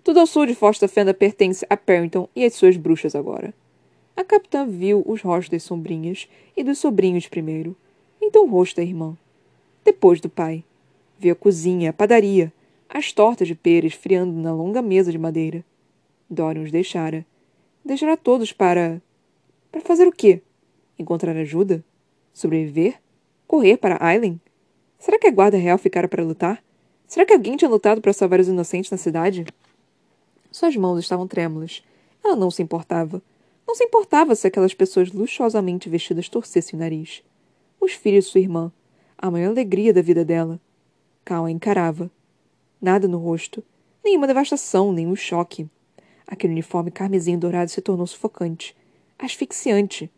Tudo 0.07 0.21
ao 0.21 0.27
sul 0.29 0.47
de 0.47 0.55
Foster 0.55 0.88
Fenda 0.88 1.12
pertence 1.12 1.66
a 1.69 1.77
Parrington 1.77 2.29
e 2.37 2.45
às 2.45 2.55
suas 2.55 2.77
bruxas 2.77 3.16
agora. 3.16 3.53
A 4.16 4.23
capitã 4.23 4.64
viu 4.64 5.03
os 5.05 5.21
rostos 5.21 5.49
das 5.49 5.64
sombrinhas 5.64 6.29
e 6.57 6.62
dos 6.62 6.79
sobrinhos 6.79 7.27
primeiro, 7.27 7.75
então 8.23 8.45
o 8.45 8.49
rosto 8.49 8.77
da 8.77 8.85
irmã. 8.85 9.19
Depois 9.85 10.21
do 10.21 10.29
pai. 10.29 10.62
Viu 11.19 11.33
a 11.33 11.35
cozinha, 11.35 11.90
a 11.90 11.92
padaria, 11.92 12.53
as 12.88 13.12
tortas 13.12 13.49
de 13.49 13.57
pera 13.57 13.85
esfriando 13.85 14.33
na 14.40 14.55
longa 14.55 14.81
mesa 14.81 15.11
de 15.11 15.19
madeira. 15.19 15.64
Dorian 16.31 16.62
os 16.62 16.71
deixara. 16.71 17.27
Deixara 17.85 18.16
todos 18.16 18.53
para. 18.53 19.03
Para 19.73 19.81
fazer 19.81 20.07
o 20.07 20.12
quê? 20.12 20.40
Encontrar 20.97 21.37
ajuda? 21.37 21.85
Sobreviver? 22.33 22.95
Correr 23.45 23.77
para 23.77 23.99
Aileen? 24.01 24.40
Será 25.01 25.19
que 25.19 25.27
a 25.27 25.33
guarda 25.33 25.57
real 25.57 25.79
ficara 25.79 26.07
para 26.07 26.23
lutar? 26.23 26.62
Será 27.09 27.27
que 27.27 27.33
alguém 27.33 27.57
tinha 27.57 27.69
lutado 27.69 28.01
para 28.01 28.12
salvar 28.12 28.38
os 28.38 28.47
inocentes 28.47 28.92
na 28.92 28.97
cidade? 28.97 29.45
Suas 30.57 30.75
mãos 30.75 30.99
estavam 31.01 31.29
trêmulas. 31.29 31.85
Ela 32.25 32.35
não 32.35 32.51
se 32.51 32.62
importava. 32.62 33.23
Não 33.69 33.75
se 33.75 33.85
importava 33.85 34.35
se 34.35 34.47
aquelas 34.47 34.73
pessoas 34.73 35.12
luxuosamente 35.12 35.87
vestidas 35.87 36.31
torcessem 36.31 36.79
o 36.79 36.81
nariz. 36.81 37.23
Os 37.79 37.92
filhos 37.92 38.25
de 38.25 38.31
sua 38.31 38.40
irmã. 38.40 38.73
A 39.19 39.31
maior 39.31 39.51
alegria 39.51 39.92
da 39.92 40.01
vida 40.01 40.25
dela. 40.25 40.59
Cal 41.27 41.45
a 41.45 41.51
encarava. 41.51 42.11
Nada 42.81 43.07
no 43.07 43.19
rosto. 43.19 43.62
Nenhuma 44.03 44.27
devastação, 44.27 44.95
nenhum 44.95 45.14
choque. 45.14 45.69
Aquele 46.27 46.55
uniforme 46.55 46.90
carmesim 46.90 47.38
dourado 47.38 47.71
se 47.71 47.83
tornou 47.83 48.07
sufocante. 48.07 48.75
Asfixiante. 49.19 50.11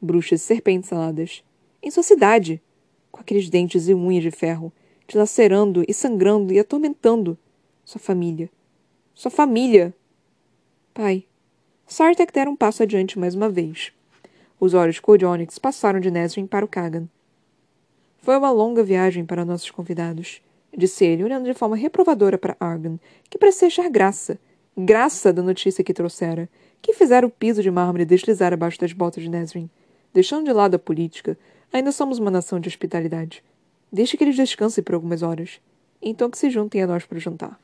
Bruxas 0.00 0.40
e 0.40 0.44
serpentes 0.44 0.92
aladas. 0.92 1.42
Em 1.82 1.90
sua 1.90 2.04
cidade. 2.04 2.62
Com 3.10 3.20
aqueles 3.20 3.50
dentes 3.50 3.88
e 3.88 3.94
unhas 3.94 4.22
de 4.22 4.30
ferro. 4.30 4.72
Dilacerando 5.08 5.84
e 5.88 5.92
sangrando 5.92 6.52
e 6.52 6.60
atormentando. 6.60 7.36
Sua 7.84 8.00
família 8.00 8.48
sua 9.14 9.30
família. 9.30 9.94
Pai. 10.94 11.24
Sartek 11.86 12.32
dera 12.32 12.48
um 12.48 12.56
passo 12.56 12.82
adiante 12.82 13.18
mais 13.18 13.34
uma 13.34 13.48
vez. 13.48 13.92
Os 14.58 14.74
olhos 14.74 14.96
de 14.96 15.60
passaram 15.60 16.00
de 16.00 16.10
Nesrin 16.10 16.46
para 16.46 16.64
o 16.64 16.68
Kagan. 16.68 17.08
Foi 18.18 18.36
uma 18.36 18.50
longa 18.50 18.82
viagem 18.82 19.24
para 19.24 19.44
nossos 19.44 19.70
convidados, 19.70 20.42
disse 20.76 21.04
ele, 21.04 21.24
olhando 21.24 21.46
de 21.46 21.54
forma 21.54 21.74
reprovadora 21.74 22.36
para 22.36 22.56
Argan, 22.60 22.98
que 23.28 23.38
parecia 23.38 23.68
achar 23.68 23.88
graça. 23.88 24.38
Graça 24.76 25.32
da 25.32 25.42
notícia 25.42 25.82
que 25.82 25.92
trouxera, 25.92 26.48
que 26.80 26.92
fizera 26.92 27.26
o 27.26 27.30
piso 27.30 27.62
de 27.62 27.70
mármore 27.70 28.04
deslizar 28.04 28.52
abaixo 28.52 28.78
das 28.78 28.92
botas 28.92 29.22
de 29.22 29.28
Nesrin. 29.28 29.68
Deixando 30.12 30.44
de 30.44 30.52
lado 30.52 30.74
a 30.74 30.78
política, 30.78 31.36
ainda 31.72 31.92
somos 31.92 32.18
uma 32.18 32.30
nação 32.30 32.60
de 32.60 32.68
hospitalidade. 32.68 33.42
Deixe 33.92 34.16
que 34.16 34.24
eles 34.24 34.36
descansem 34.36 34.84
por 34.84 34.94
algumas 34.94 35.22
horas. 35.22 35.60
Então 36.00 36.30
que 36.30 36.38
se 36.38 36.50
juntem 36.50 36.82
a 36.82 36.86
nós 36.86 37.04
para 37.04 37.18
o 37.18 37.20
jantar. 37.20 37.58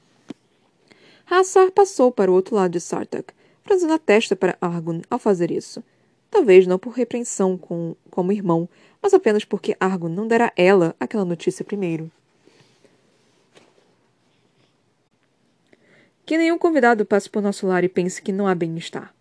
Hassar 1.28 1.72
passou 1.72 2.12
para 2.12 2.30
o 2.30 2.34
outro 2.34 2.54
lado 2.54 2.70
de 2.70 2.80
Sartak, 2.80 3.34
franzindo 3.64 3.92
a 3.92 3.98
testa 3.98 4.36
para 4.36 4.56
Argun 4.60 5.02
ao 5.10 5.18
fazer 5.18 5.50
isso. 5.50 5.82
Talvez 6.30 6.66
não 6.66 6.78
por 6.78 6.92
repreensão 6.92 7.58
com, 7.58 7.96
como 8.10 8.30
irmão, 8.30 8.68
mas 9.02 9.12
apenas 9.12 9.44
porque 9.44 9.76
Argun 9.80 10.08
não 10.08 10.28
dera 10.28 10.46
a 10.46 10.52
ela 10.56 10.94
aquela 11.00 11.24
notícia 11.24 11.64
primeiro. 11.64 12.10
Que 16.24 16.38
nenhum 16.38 16.58
convidado 16.58 17.04
passe 17.04 17.28
por 17.28 17.42
nosso 17.42 17.66
lar 17.66 17.84
e 17.84 17.88
pense 17.88 18.20
que 18.22 18.32
não 18.32 18.46
há 18.46 18.54
bem-estar. 18.54 19.14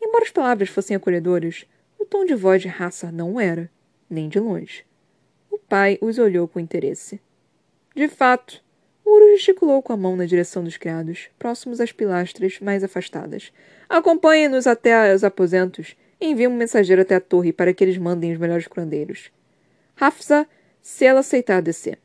Embora 0.00 0.24
as 0.24 0.30
palavras 0.30 0.68
fossem 0.68 0.96
acolhedoras, 0.96 1.64
o 1.98 2.04
tom 2.04 2.24
de 2.24 2.34
voz 2.34 2.62
de 2.62 2.68
Hassar 2.68 3.12
não 3.12 3.40
era, 3.40 3.70
nem 4.08 4.28
de 4.28 4.38
longe. 4.38 4.84
O 5.50 5.58
pai 5.58 5.98
os 6.00 6.18
olhou 6.18 6.46
com 6.48 6.60
interesse. 6.60 7.20
De 7.94 8.08
fato, 8.08 8.61
O 9.04 9.16
Uru 9.16 9.36
gesticulou 9.36 9.82
com 9.82 9.92
a 9.92 9.96
mão 9.96 10.16
na 10.16 10.26
direção 10.26 10.62
dos 10.62 10.76
criados, 10.76 11.28
próximos 11.38 11.80
às 11.80 11.92
pilastras 11.92 12.60
mais 12.60 12.84
afastadas. 12.84 13.52
Acompanhe-nos 13.88 14.66
até 14.66 15.14
os 15.14 15.24
aposentos 15.24 15.96
envie 16.24 16.46
um 16.46 16.54
mensageiro 16.54 17.02
até 17.02 17.16
a 17.16 17.20
torre 17.20 17.52
para 17.52 17.74
que 17.74 17.82
eles 17.82 17.98
mandem 17.98 18.32
os 18.32 18.38
melhores 18.38 18.66
curandeiros. 18.66 19.30
Hafsa, 19.98 20.46
se 20.80 21.04
ela 21.04 21.20
aceitar 21.20 21.60
descer. 21.60 21.98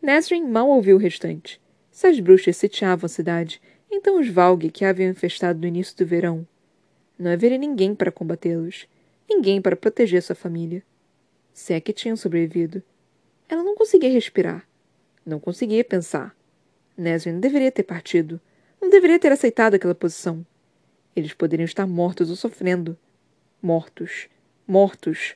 Nesrin 0.00 0.44
mal 0.44 0.68
ouviu 0.68 0.96
o 0.96 1.00
restante. 1.00 1.60
Se 1.90 2.06
as 2.06 2.20
bruxas 2.20 2.56
sitiavam 2.56 3.06
a 3.06 3.08
cidade, 3.08 3.60
então 3.90 4.20
os 4.20 4.28
Valg 4.28 4.70
que 4.70 4.84
a 4.84 4.90
haviam 4.90 5.10
infestado 5.10 5.60
no 5.60 5.66
início 5.66 5.96
do 5.96 6.04
verão. 6.04 6.46
Não 7.18 7.30
haveria 7.30 7.58
ninguém 7.58 7.94
para 7.94 8.12
combatê-los. 8.12 8.86
Ninguém 9.28 9.62
para 9.62 9.76
proteger 9.76 10.22
sua 10.22 10.34
família. 10.34 10.82
Se 11.52 11.72
é 11.72 11.80
que 11.80 11.92
tinham 11.92 12.16
sobrevivido. 12.16 12.82
Ela 13.48 13.62
não 13.62 13.74
conseguia 13.74 14.10
respirar. 14.10 14.66
Não 15.24 15.40
conseguia 15.40 15.82
pensar. 15.82 16.36
Nesrin 16.96 17.40
deveria 17.40 17.72
ter 17.72 17.82
partido. 17.82 18.40
Não 18.80 18.90
deveria 18.90 19.18
ter 19.18 19.32
aceitado 19.32 19.74
aquela 19.74 19.94
posição. 19.94 20.44
Eles 21.16 21.32
poderiam 21.32 21.64
estar 21.64 21.86
mortos 21.86 22.28
ou 22.28 22.36
sofrendo. 22.36 22.96
Mortos. 23.62 24.28
Mortos. 24.66 25.34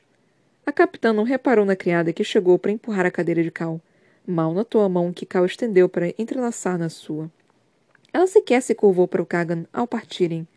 A 0.63 0.71
capitã 0.71 1.11
não 1.11 1.23
reparou 1.23 1.65
na 1.65 1.75
criada 1.75 2.13
que 2.13 2.23
chegou 2.23 2.59
para 2.59 2.71
empurrar 2.71 3.05
a 3.05 3.11
cadeira 3.11 3.41
de 3.41 3.49
Cal. 3.49 3.81
Mal 4.27 4.53
notou 4.53 4.83
a 4.83 4.89
mão 4.89 5.11
que 5.11 5.25
Cal 5.25 5.43
estendeu 5.45 5.89
para 5.89 6.13
entrelaçar 6.19 6.77
na 6.77 6.89
sua. 6.89 7.31
Ela 8.13 8.27
sequer 8.27 8.61
se 8.61 8.75
curvou 8.75 9.07
para 9.07 9.23
o 9.23 9.25
Kagan 9.25 9.65
ao 9.73 9.87
partirem. 9.87 10.47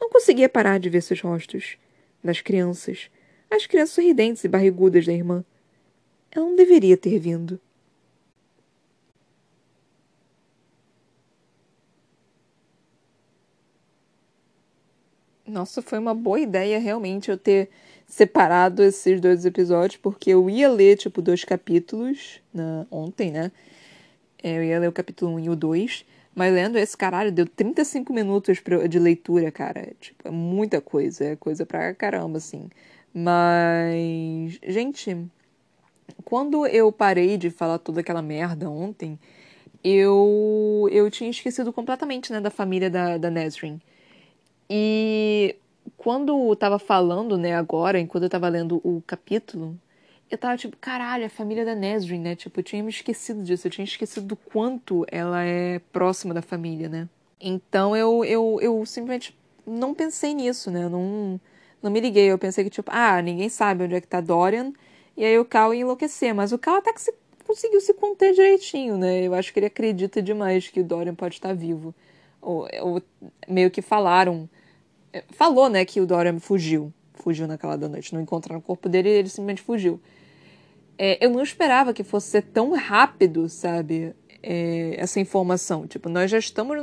Não 0.00 0.08
conseguia 0.08 0.48
parar 0.48 0.80
de 0.80 0.88
ver 0.88 1.02
seus 1.02 1.20
rostos. 1.20 1.76
Das 2.24 2.40
crianças. 2.40 3.10
As 3.50 3.66
crianças 3.66 3.94
sorridentes 3.94 4.42
e 4.44 4.48
barrigudas 4.48 5.04
da 5.04 5.12
irmã. 5.12 5.44
Ela 6.30 6.46
não 6.46 6.56
deveria 6.56 6.96
ter 6.96 7.18
vindo. 7.18 7.60
Nossa, 15.50 15.82
foi 15.82 15.98
uma 15.98 16.14
boa 16.14 16.38
ideia 16.40 16.78
realmente 16.78 17.30
eu 17.30 17.36
ter 17.36 17.68
separado 18.06 18.82
esses 18.82 19.20
dois 19.20 19.44
episódios, 19.44 19.96
porque 20.00 20.30
eu 20.30 20.48
ia 20.48 20.68
ler, 20.68 20.96
tipo, 20.96 21.20
dois 21.20 21.44
capítulos 21.44 22.40
na, 22.54 22.86
ontem, 22.90 23.30
né? 23.30 23.52
É, 24.42 24.56
eu 24.58 24.64
ia 24.64 24.78
ler 24.78 24.88
o 24.88 24.92
capítulo 24.92 25.32
1 25.34 25.40
e 25.40 25.50
o 25.50 25.56
2, 25.56 26.04
mas 26.34 26.52
lendo 26.54 26.78
esse 26.78 26.96
caralho, 26.96 27.32
deu 27.32 27.46
35 27.46 28.12
minutos 28.12 28.58
de 28.88 28.98
leitura, 28.98 29.50
cara. 29.50 29.92
Tipo, 30.00 30.28
é 30.28 30.30
muita 30.30 30.80
coisa, 30.80 31.24
é 31.24 31.36
coisa 31.36 31.66
pra 31.66 31.94
caramba, 31.94 32.38
assim. 32.38 32.70
Mas, 33.12 34.58
gente, 34.66 35.16
quando 36.24 36.66
eu 36.66 36.92
parei 36.92 37.36
de 37.36 37.50
falar 37.50 37.78
toda 37.78 38.00
aquela 38.00 38.22
merda 38.22 38.70
ontem, 38.70 39.18
eu 39.84 40.88
eu 40.92 41.10
tinha 41.10 41.30
esquecido 41.30 41.72
completamente, 41.72 42.32
né, 42.32 42.40
da 42.40 42.50
família 42.50 42.90
da, 42.90 43.18
da 43.18 43.30
Nesrin. 43.30 43.80
E 44.70 45.56
quando 45.96 46.48
eu 46.48 46.56
tava 46.56 46.78
falando, 46.78 47.36
né, 47.36 47.56
agora, 47.56 47.98
enquanto 47.98 48.24
eu 48.24 48.30
tava 48.30 48.48
lendo 48.48 48.80
o 48.84 49.02
capítulo, 49.04 49.76
eu 50.30 50.38
tava 50.38 50.56
tipo, 50.56 50.76
caralho, 50.76 51.26
a 51.26 51.28
família 51.28 51.64
da 51.64 51.74
Nesrin, 51.74 52.20
né? 52.20 52.36
Tipo, 52.36 52.60
eu 52.60 52.64
tinha 52.64 52.82
me 52.82 52.90
esquecido 52.90 53.42
disso, 53.42 53.66
eu 53.66 53.70
tinha 53.70 53.84
esquecido 53.84 54.26
do 54.26 54.36
quanto 54.36 55.04
ela 55.10 55.42
é 55.42 55.80
próxima 55.92 56.32
da 56.32 56.40
família, 56.40 56.88
né? 56.88 57.08
Então 57.40 57.96
eu, 57.96 58.24
eu, 58.24 58.58
eu 58.62 58.86
simplesmente 58.86 59.36
não 59.66 59.92
pensei 59.92 60.34
nisso, 60.34 60.70
né? 60.70 60.84
Eu 60.84 60.90
não, 60.90 61.40
não 61.82 61.90
me 61.90 62.00
liguei. 62.00 62.30
Eu 62.30 62.38
pensei 62.38 62.62
que, 62.62 62.70
tipo, 62.70 62.90
ah, 62.94 63.20
ninguém 63.20 63.48
sabe 63.48 63.84
onde 63.84 63.94
é 63.96 64.00
que 64.00 64.06
tá 64.06 64.20
Dorian. 64.20 64.72
E 65.16 65.24
aí 65.24 65.38
o 65.38 65.44
Cal 65.44 65.74
ia 65.74 65.80
enlouquecer. 65.80 66.34
Mas 66.34 66.52
o 66.52 66.58
Cal 66.58 66.76
até 66.76 66.92
que 66.92 67.00
se, 67.00 67.12
conseguiu 67.46 67.80
se 67.80 67.94
conter 67.94 68.34
direitinho, 68.34 68.96
né? 68.96 69.22
Eu 69.22 69.34
acho 69.34 69.52
que 69.52 69.58
ele 69.58 69.66
acredita 69.66 70.22
demais 70.22 70.68
que 70.68 70.80
o 70.80 70.84
Dorian 70.84 71.14
pode 71.14 71.34
estar 71.34 71.54
vivo. 71.54 71.94
Ou, 72.40 72.68
ou 72.82 73.02
meio 73.48 73.70
que 73.70 73.82
falaram 73.82 74.48
falou, 75.30 75.68
né, 75.68 75.84
que 75.84 76.00
o 76.00 76.06
Dorian 76.06 76.38
fugiu. 76.38 76.92
Fugiu 77.14 77.46
naquela 77.46 77.76
da 77.76 77.88
noite. 77.88 78.14
Não 78.14 78.20
encontraram 78.20 78.60
o 78.60 78.62
corpo 78.62 78.88
dele 78.88 79.08
e 79.08 79.12
ele 79.12 79.28
simplesmente 79.28 79.62
fugiu. 79.62 80.00
É, 80.96 81.24
eu 81.24 81.30
não 81.30 81.42
esperava 81.42 81.92
que 81.92 82.04
fosse 82.04 82.28
ser 82.28 82.42
tão 82.42 82.74
rápido, 82.74 83.48
sabe? 83.48 84.14
É, 84.42 84.94
essa 84.98 85.20
informação. 85.20 85.86
Tipo, 85.86 86.08
nós 86.08 86.30
já 86.30 86.38
estamos. 86.38 86.76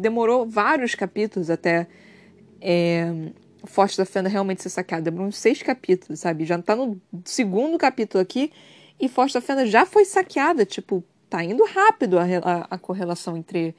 Demorou 0.00 0.46
vários 0.46 0.94
capítulos 0.94 1.50
até 1.50 1.86
é, 2.60 3.32
Forte 3.64 3.96
da 3.96 4.04
Fenda 4.04 4.28
realmente 4.28 4.62
ser 4.62 4.70
sacada. 4.70 5.02
Demorou 5.02 5.28
uns 5.28 5.38
seis 5.38 5.62
capítulos, 5.62 6.20
sabe? 6.20 6.44
Já 6.44 6.60
tá 6.60 6.76
no 6.76 7.00
segundo 7.24 7.78
capítulo 7.78 8.22
aqui 8.22 8.52
e 9.00 9.08
Forte 9.08 9.34
da 9.34 9.40
Fenda 9.40 9.66
já 9.66 9.86
foi 9.86 10.04
saqueada. 10.04 10.64
Tipo, 10.64 11.02
tá 11.28 11.42
indo 11.42 11.64
rápido 11.64 12.18
a, 12.18 12.24
a, 12.24 12.66
a 12.70 12.78
correlação 12.78 13.36
entre 13.36 13.74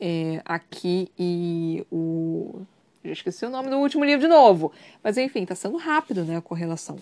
é, 0.00 0.40
aqui 0.44 1.10
e 1.18 1.84
o 1.90 2.62
já 3.04 3.12
esqueci 3.12 3.44
o 3.46 3.50
nome 3.50 3.70
do 3.70 3.78
último 3.78 4.04
livro 4.04 4.20
de 4.20 4.28
novo. 4.28 4.72
Mas 5.02 5.16
enfim, 5.16 5.44
tá 5.44 5.54
sendo 5.54 5.76
rápido, 5.76 6.24
né, 6.24 6.36
a 6.36 6.42
correlação. 6.42 6.98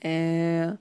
É... 0.00 0.72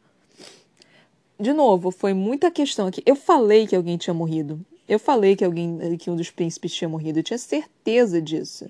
De 1.40 1.52
novo, 1.54 1.90
foi 1.90 2.14
muita 2.14 2.52
questão 2.52 2.88
aqui. 2.88 3.02
Eu 3.06 3.16
falei 3.16 3.66
que 3.66 3.76
alguém 3.76 3.98
tinha 3.98 4.14
morrido. 4.14 4.64
Eu 4.88 5.00
falei 5.00 5.36
que 5.36 5.44
alguém, 5.44 5.98
que 5.98 6.10
um 6.10 6.16
dos 6.16 6.30
príncipes 6.30 6.74
tinha 6.74 6.90
morrido. 6.90 7.20
Eu 7.20 7.24
tinha 7.24 7.38
certeza 7.38 8.22
disso. 8.22 8.70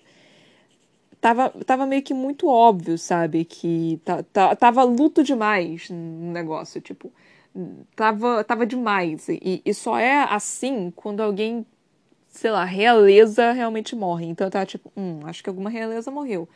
Tava, 1.20 1.50
tava 1.66 1.86
meio 1.86 2.02
que 2.02 2.14
muito 2.14 2.48
óbvio, 2.48 2.98
sabe? 2.98 3.46
Que 3.46 4.00
tava 4.60 4.84
luto 4.84 5.24
demais 5.24 5.90
no 5.90 6.32
negócio. 6.32 6.80
Tipo, 6.80 7.12
tava, 7.96 8.44
tava 8.44 8.66
demais. 8.66 9.28
E, 9.30 9.62
e 9.66 9.74
só 9.74 9.98
é 9.98 10.24
assim 10.24 10.92
quando 10.96 11.22
alguém 11.22 11.66
sei 12.34 12.52
lá, 12.52 12.66
realeza 12.66 13.52
realmente 13.54 13.96
morre. 13.96 14.26
Então 14.26 14.48
eu 14.48 14.52
tava 14.52 14.66
tipo, 14.66 14.92
hum, 14.98 15.20
acho 15.26 15.44
que 15.44 15.50
alguma 15.50 15.70
realeza 15.70 16.12
morreu. 16.12 16.50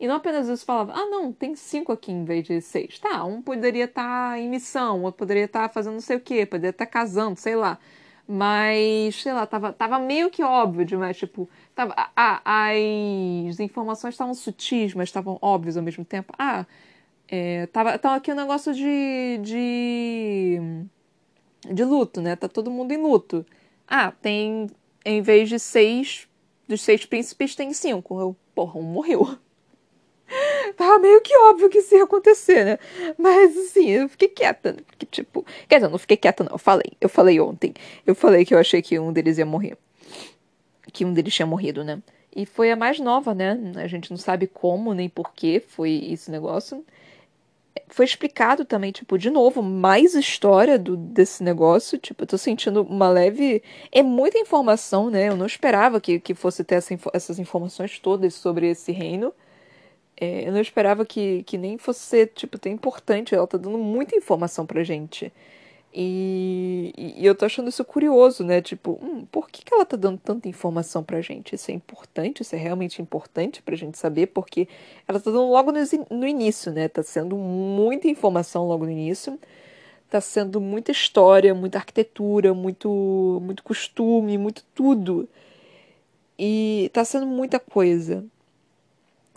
E 0.00 0.06
não 0.08 0.16
apenas 0.16 0.48
isso 0.48 0.64
falava, 0.64 0.92
ah, 0.94 1.06
não, 1.06 1.32
tem 1.32 1.54
cinco 1.56 1.92
aqui 1.92 2.10
em 2.12 2.24
vez 2.24 2.44
de 2.44 2.60
seis. 2.60 2.98
Tá, 2.98 3.24
um 3.24 3.42
poderia 3.42 3.84
estar 3.84 4.30
tá 4.32 4.38
em 4.38 4.48
missão, 4.48 5.02
outro 5.02 5.18
poderia 5.18 5.44
estar 5.44 5.68
tá 5.68 5.74
fazendo 5.74 5.94
não 5.94 6.00
sei 6.00 6.16
o 6.16 6.20
quê, 6.20 6.46
poderia 6.46 6.70
estar 6.70 6.86
tá 6.86 6.90
casando, 6.90 7.38
sei 7.38 7.56
lá. 7.56 7.78
Mas, 8.26 9.22
sei 9.22 9.32
lá, 9.32 9.46
tava, 9.46 9.72
tava 9.72 9.98
meio 9.98 10.30
que 10.30 10.42
óbvio 10.42 10.84
demais, 10.84 11.16
tipo, 11.16 11.48
tava, 11.74 11.94
ah, 12.16 12.42
as 12.46 13.60
informações 13.60 14.14
estavam 14.14 14.34
sutis, 14.34 14.94
mas 14.94 15.08
estavam 15.08 15.38
óbvias 15.42 15.76
ao 15.76 15.82
mesmo 15.82 16.04
tempo. 16.04 16.32
Ah, 16.38 16.66
é, 17.28 17.66
tava, 17.68 17.98
tava 17.98 18.16
aqui 18.16 18.32
um 18.32 18.36
negócio 18.36 18.74
de, 18.74 19.38
de, 19.42 20.60
de 21.72 21.84
luto, 21.84 22.20
né? 22.20 22.36
Tá 22.36 22.48
todo 22.48 22.70
mundo 22.70 22.92
em 22.92 22.98
luto. 22.98 23.44
Ah, 23.86 24.12
tem 24.12 24.68
em 25.08 25.22
vez 25.22 25.48
de 25.48 25.58
seis, 25.58 26.28
dos 26.66 26.82
seis 26.82 27.06
príncipes, 27.06 27.54
tem 27.54 27.72
cinco. 27.72 28.20
Eu, 28.20 28.36
porra, 28.54 28.78
um 28.78 28.82
morreu. 28.82 29.38
Tava 30.76 30.98
meio 30.98 31.20
que 31.22 31.34
óbvio 31.36 31.70
que 31.70 31.78
isso 31.78 31.94
ia 31.94 32.04
acontecer, 32.04 32.64
né? 32.64 32.78
Mas 33.16 33.56
assim, 33.56 33.88
eu 33.88 34.08
fiquei 34.08 34.28
quieta, 34.28 34.72
né? 34.72 34.78
Porque, 34.86 35.06
tipo. 35.06 35.44
Quer 35.66 35.76
dizer, 35.76 35.86
eu 35.86 35.90
não 35.90 35.98
fiquei 35.98 36.16
quieta, 36.16 36.44
não. 36.44 36.52
Eu 36.52 36.58
falei. 36.58 36.92
Eu 37.00 37.08
falei 37.08 37.40
ontem. 37.40 37.72
Eu 38.06 38.14
falei 38.14 38.44
que 38.44 38.54
eu 38.54 38.58
achei 38.58 38.82
que 38.82 38.98
um 38.98 39.12
deles 39.12 39.38
ia 39.38 39.46
morrer. 39.46 39.78
Que 40.92 41.04
um 41.04 41.12
deles 41.12 41.34
tinha 41.34 41.46
morrido, 41.46 41.82
né? 41.82 42.02
E 42.36 42.44
foi 42.44 42.70
a 42.70 42.76
mais 42.76 43.00
nova, 43.00 43.34
né? 43.34 43.58
A 43.76 43.86
gente 43.86 44.10
não 44.10 44.18
sabe 44.18 44.46
como 44.46 44.92
nem 44.92 45.08
por 45.08 45.32
que 45.32 45.60
foi 45.60 46.06
esse 46.10 46.30
negócio 46.30 46.84
foi 47.88 48.04
explicado 48.04 48.64
também, 48.64 48.92
tipo, 48.92 49.18
de 49.18 49.30
novo, 49.30 49.62
mais 49.62 50.14
história 50.14 50.78
do, 50.78 50.96
desse 50.96 51.42
negócio. 51.42 51.98
Tipo, 51.98 52.22
eu 52.22 52.26
tô 52.26 52.38
sentindo 52.38 52.82
uma 52.82 53.08
leve. 53.08 53.62
É 53.92 54.02
muita 54.02 54.38
informação, 54.38 55.10
né? 55.10 55.28
Eu 55.28 55.36
não 55.36 55.46
esperava 55.46 56.00
que, 56.00 56.20
que 56.20 56.34
fosse 56.34 56.64
ter 56.64 56.76
essa, 56.76 56.96
essas 57.12 57.38
informações 57.38 57.98
todas 57.98 58.34
sobre 58.34 58.70
esse 58.70 58.92
reino. 58.92 59.32
É, 60.20 60.48
eu 60.48 60.52
não 60.52 60.60
esperava 60.60 61.04
que, 61.06 61.42
que 61.44 61.56
nem 61.58 61.78
fosse 61.78 62.00
ser, 62.00 62.26
tipo, 62.34 62.58
tão 62.58 62.72
importante. 62.72 63.34
Ela 63.34 63.46
tá 63.46 63.58
dando 63.58 63.78
muita 63.78 64.16
informação 64.16 64.66
pra 64.66 64.84
gente. 64.84 65.32
E, 66.00 66.94
e, 66.96 67.26
eu 67.26 67.34
tô 67.34 67.44
achando 67.44 67.68
isso 67.68 67.84
curioso, 67.84 68.44
né? 68.44 68.62
Tipo, 68.62 69.00
hum, 69.02 69.26
por 69.32 69.50
que, 69.50 69.64
que 69.64 69.74
ela 69.74 69.84
tá 69.84 69.96
dando 69.96 70.16
tanta 70.16 70.48
informação 70.48 71.02
pra 71.02 71.20
gente? 71.20 71.56
Isso 71.56 71.72
é 71.72 71.74
importante? 71.74 72.40
Isso 72.40 72.54
é 72.54 72.58
realmente 72.58 73.02
importante 73.02 73.60
pra 73.60 73.74
gente 73.74 73.98
saber? 73.98 74.28
Porque 74.28 74.68
ela 75.08 75.18
tá 75.18 75.28
dando 75.28 75.50
logo 75.50 75.72
no, 75.72 75.80
no 76.10 76.24
início, 76.24 76.70
né? 76.70 76.86
Tá 76.86 77.02
sendo 77.02 77.36
muita 77.36 78.06
informação 78.06 78.68
logo 78.68 78.84
no 78.84 78.92
início. 78.92 79.40
Tá 80.08 80.20
sendo 80.20 80.60
muita 80.60 80.92
história, 80.92 81.52
muita 81.52 81.78
arquitetura, 81.78 82.54
muito, 82.54 83.40
muito 83.42 83.64
costume, 83.64 84.38
muito 84.38 84.64
tudo. 84.76 85.28
E 86.38 86.90
tá 86.94 87.04
sendo 87.04 87.26
muita 87.26 87.58
coisa. 87.58 88.24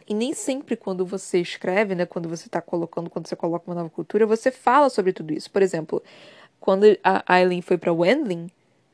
E 0.07 0.13
nem 0.13 0.33
sempre 0.33 0.75
quando 0.75 1.05
você 1.05 1.39
escreve, 1.39 1.95
né, 1.95 2.05
quando 2.05 2.27
você 2.29 2.47
está 2.47 2.61
colocando, 2.61 3.09
quando 3.09 3.27
você 3.27 3.35
coloca 3.35 3.69
uma 3.69 3.75
nova 3.75 3.89
cultura, 3.89 4.25
você 4.25 4.51
fala 4.51 4.89
sobre 4.89 5.13
tudo 5.13 5.33
isso. 5.33 5.49
Por 5.49 5.61
exemplo, 5.61 6.03
quando 6.61 6.85
a 7.03 7.23
Aileen 7.25 7.61
foi 7.61 7.77
para 7.77 7.91
Wendling, 7.91 8.47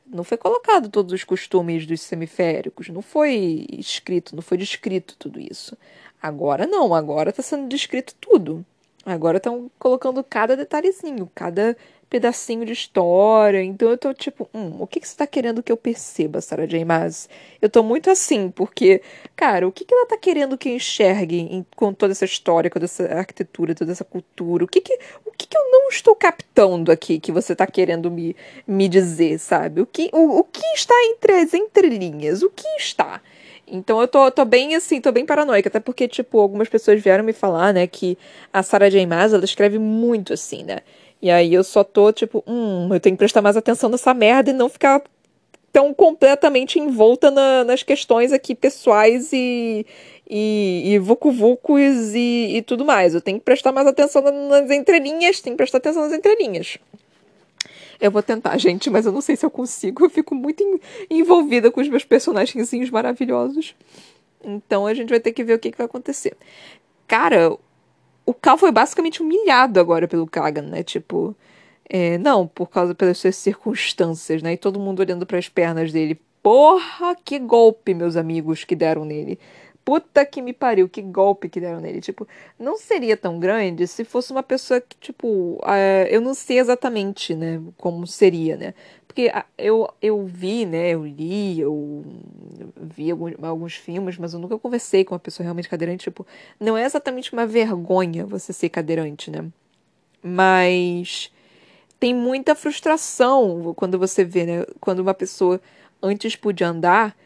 não 0.06 0.24
foi 0.24 0.38
colocado 0.38 0.88
todos 0.88 1.12
os 1.12 1.22
costumes 1.22 1.86
dos 1.86 2.00
semiféricos, 2.00 2.88
não 2.88 3.02
foi 3.02 3.66
escrito, 3.70 4.34
não 4.34 4.42
foi 4.42 4.56
descrito 4.56 5.14
tudo 5.18 5.38
isso. 5.38 5.76
Agora 6.20 6.66
não, 6.66 6.94
agora 6.94 7.28
está 7.28 7.42
sendo 7.42 7.68
descrito 7.68 8.14
tudo. 8.18 8.64
Agora 9.04 9.36
estão 9.36 9.70
colocando 9.78 10.24
cada 10.24 10.56
detalhezinho, 10.56 11.30
cada 11.34 11.76
pedacinho 12.08 12.64
de 12.64 12.72
história. 12.72 13.62
Então 13.62 13.90
eu 13.90 13.98
tô 13.98 14.12
tipo, 14.14 14.48
hum, 14.54 14.76
o 14.80 14.86
que, 14.86 15.00
que 15.00 15.08
você 15.08 15.16
tá 15.16 15.26
querendo 15.26 15.62
que 15.62 15.70
eu 15.70 15.76
perceba, 15.76 16.40
Sarah 16.40 16.66
J. 16.66 16.84
Maas? 16.84 17.28
Eu 17.60 17.68
tô 17.68 17.82
muito 17.82 18.10
assim, 18.10 18.50
porque, 18.50 19.02
cara, 19.36 19.66
o 19.66 19.72
que, 19.72 19.84
que 19.84 19.94
ela 19.94 20.06
tá 20.06 20.16
querendo 20.16 20.56
que 20.56 20.68
eu 20.68 20.74
enxergue 20.74 21.38
em, 21.38 21.66
com 21.76 21.92
toda 21.92 22.12
essa 22.12 22.24
história, 22.24 22.70
com 22.70 22.74
toda 22.74 22.86
essa 22.86 23.04
arquitetura, 23.04 23.74
toda 23.74 23.92
essa 23.92 24.04
cultura? 24.04 24.64
O 24.64 24.68
que 24.68 24.80
que, 24.80 24.98
o 25.24 25.30
que, 25.32 25.46
que 25.46 25.56
eu 25.56 25.70
não 25.70 25.88
estou 25.88 26.14
captando 26.14 26.90
aqui 26.90 27.20
que 27.20 27.32
você 27.32 27.54
tá 27.54 27.66
querendo 27.66 28.10
me, 28.10 28.34
me 28.66 28.88
dizer, 28.88 29.38
sabe? 29.38 29.80
O 29.80 29.86
que, 29.86 30.10
o, 30.12 30.38
o 30.38 30.44
que 30.44 30.66
está 30.74 30.94
entre 31.04 31.32
as 31.32 31.54
entrelinhas? 31.54 32.42
O 32.42 32.50
que 32.50 32.68
está? 32.78 33.20
Então 33.70 34.00
eu 34.00 34.08
tô, 34.08 34.30
tô 34.30 34.44
bem 34.44 34.74
assim, 34.74 35.00
tô 35.00 35.12
bem 35.12 35.26
paranoica, 35.26 35.68
até 35.68 35.78
porque, 35.78 36.08
tipo, 36.08 36.40
algumas 36.40 36.68
pessoas 36.68 37.02
vieram 37.02 37.22
me 37.22 37.34
falar, 37.34 37.74
né, 37.74 37.86
que 37.86 38.16
a 38.52 38.62
Sarah 38.62 38.88
J. 38.88 39.04
Maas, 39.06 39.34
ela 39.34 39.44
escreve 39.44 39.78
muito 39.78 40.32
assim, 40.32 40.64
né? 40.64 40.78
E 41.20 41.30
aí 41.30 41.52
eu 41.52 41.64
só 41.64 41.82
tô, 41.82 42.12
tipo, 42.12 42.44
hum, 42.46 42.88
eu 42.92 43.00
tenho 43.00 43.16
que 43.16 43.18
prestar 43.18 43.42
mais 43.42 43.56
atenção 43.56 43.88
nessa 43.88 44.14
merda 44.14 44.50
e 44.50 44.54
não 44.54 44.68
ficar 44.68 45.02
tão 45.72 45.92
completamente 45.92 46.78
envolta 46.78 47.30
na, 47.30 47.64
nas 47.64 47.82
questões 47.82 48.32
aqui 48.32 48.54
pessoais 48.54 49.32
e, 49.32 49.84
e, 50.28 50.82
e 50.86 50.98
vucu-vucos 50.98 52.14
e, 52.14 52.56
e 52.56 52.62
tudo 52.62 52.84
mais. 52.84 53.14
Eu 53.14 53.20
tenho 53.20 53.38
que 53.38 53.44
prestar 53.44 53.72
mais 53.72 53.86
atenção 53.86 54.22
nas 54.22 54.70
entrelinhas, 54.70 55.40
tenho 55.40 55.54
que 55.54 55.58
prestar 55.58 55.78
atenção 55.78 56.02
nas 56.02 56.12
entrelinhas. 56.12 56.78
Eu 58.00 58.12
vou 58.12 58.22
tentar, 58.22 58.56
gente, 58.58 58.88
mas 58.88 59.06
eu 59.06 59.12
não 59.12 59.20
sei 59.20 59.34
se 59.34 59.44
eu 59.44 59.50
consigo. 59.50 60.04
Eu 60.04 60.10
fico 60.10 60.34
muito 60.34 60.62
envolvida 61.10 61.70
com 61.70 61.80
os 61.80 61.88
meus 61.88 62.04
personagens 62.04 62.90
maravilhosos. 62.90 63.74
Então 64.42 64.86
a 64.86 64.94
gente 64.94 65.08
vai 65.08 65.18
ter 65.18 65.32
que 65.32 65.42
ver 65.42 65.54
o 65.54 65.58
que, 65.58 65.72
que 65.72 65.78
vai 65.78 65.86
acontecer. 65.86 66.36
Cara, 67.08 67.56
o 68.28 68.34
Cal 68.34 68.58
foi 68.58 68.70
basicamente 68.70 69.22
humilhado 69.22 69.80
agora 69.80 70.06
pelo 70.06 70.26
Kagan, 70.26 70.62
né? 70.62 70.82
Tipo, 70.82 71.34
é, 71.88 72.18
não, 72.18 72.46
por 72.46 72.68
causa 72.68 72.94
pelas 72.94 73.16
suas 73.18 73.36
circunstâncias, 73.36 74.42
né? 74.42 74.52
E 74.52 74.56
todo 74.58 74.78
mundo 74.78 75.00
olhando 75.00 75.24
para 75.24 75.38
as 75.38 75.48
pernas 75.48 75.92
dele. 75.92 76.20
Porra, 76.42 77.16
que 77.24 77.38
golpe, 77.38 77.94
meus 77.94 78.16
amigos, 78.16 78.64
que 78.64 78.76
deram 78.76 79.04
nele 79.04 79.38
puta 79.88 80.22
que 80.26 80.42
me 80.42 80.52
pariu, 80.52 80.86
que 80.86 81.00
golpe 81.00 81.48
que 81.48 81.58
deram 81.58 81.80
nele. 81.80 82.02
Tipo, 82.02 82.28
não 82.58 82.76
seria 82.76 83.16
tão 83.16 83.40
grande 83.40 83.86
se 83.86 84.04
fosse 84.04 84.30
uma 84.30 84.42
pessoa 84.42 84.82
que, 84.82 84.94
tipo, 84.98 85.58
uh, 85.62 86.06
eu 86.10 86.20
não 86.20 86.34
sei 86.34 86.58
exatamente, 86.58 87.34
né, 87.34 87.58
como 87.78 88.06
seria, 88.06 88.54
né? 88.54 88.74
Porque 89.18 89.32
eu, 89.58 89.92
eu 90.00 90.24
vi, 90.24 90.64
né, 90.64 90.90
eu 90.90 91.04
li, 91.04 91.58
eu 91.58 92.04
vi 92.80 93.10
alguns, 93.10 93.34
alguns 93.42 93.74
filmes, 93.74 94.16
mas 94.16 94.32
eu 94.32 94.38
nunca 94.38 94.56
conversei 94.56 95.04
com 95.04 95.12
uma 95.12 95.18
pessoa 95.18 95.42
realmente 95.42 95.68
cadeirante. 95.68 96.04
Tipo, 96.04 96.24
não 96.60 96.76
é 96.76 96.84
exatamente 96.84 97.32
uma 97.32 97.44
vergonha 97.44 98.24
você 98.24 98.52
ser 98.52 98.68
cadeirante, 98.68 99.28
né? 99.28 99.44
Mas 100.22 101.32
tem 101.98 102.14
muita 102.14 102.54
frustração 102.54 103.74
quando 103.74 103.98
você 103.98 104.22
vê, 104.22 104.46
né? 104.46 104.64
Quando 104.80 105.00
uma 105.00 105.14
pessoa 105.14 105.60
antes 106.00 106.36
podia 106.36 106.68
andar 106.68 107.16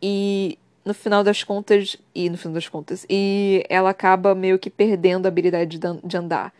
e 0.00 0.58
no 0.86 0.94
final 0.94 1.22
das 1.22 1.44
contas, 1.44 1.98
e 2.14 2.30
no 2.30 2.38
final 2.38 2.54
das 2.54 2.66
contas, 2.66 3.04
e 3.10 3.62
ela 3.68 3.90
acaba 3.90 4.34
meio 4.34 4.58
que 4.58 4.70
perdendo 4.70 5.26
a 5.26 5.28
habilidade 5.28 5.78
de 5.78 6.16
andar. 6.16 6.50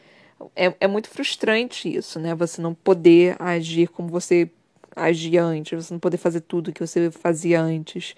É, 0.55 0.74
é 0.80 0.86
muito 0.86 1.09
frustrante 1.09 1.88
isso, 1.97 2.20
né? 2.20 2.34
Você 2.34 2.61
não 2.61 2.74
poder 2.74 3.36
agir 3.40 3.88
como 3.88 4.11
você 4.11 4.51
agia 4.95 5.43
antes, 5.43 5.86
você 5.86 5.95
não 5.95 6.01
poder 6.01 6.16
fazer 6.16 6.40
tudo 6.40 6.72
que 6.72 6.84
você 6.84 7.11
fazia 7.11 7.61
antes. 7.61 8.14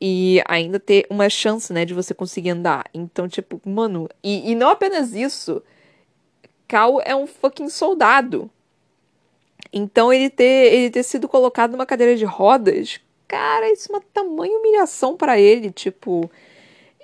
E 0.00 0.40
ainda 0.46 0.78
ter 0.78 1.06
uma 1.10 1.28
chance, 1.28 1.72
né, 1.72 1.84
de 1.84 1.94
você 1.94 2.14
conseguir 2.14 2.50
andar. 2.50 2.84
Então, 2.94 3.28
tipo, 3.28 3.60
mano, 3.68 4.08
e, 4.22 4.52
e 4.52 4.54
não 4.54 4.70
apenas 4.70 5.12
isso, 5.14 5.62
Cal 6.68 7.00
é 7.04 7.14
um 7.16 7.26
fucking 7.26 7.68
soldado. 7.68 8.50
Então 9.72 10.12
ele 10.12 10.30
ter, 10.30 10.72
ele 10.72 10.90
ter 10.90 11.02
sido 11.02 11.28
colocado 11.28 11.72
numa 11.72 11.86
cadeira 11.86 12.16
de 12.16 12.24
rodas 12.24 13.00
cara, 13.28 13.70
isso 13.70 13.92
é 13.92 13.96
uma 13.96 14.02
tamanha 14.12 14.58
humilhação 14.58 15.16
para 15.16 15.38
ele. 15.38 15.70
Tipo, 15.70 16.30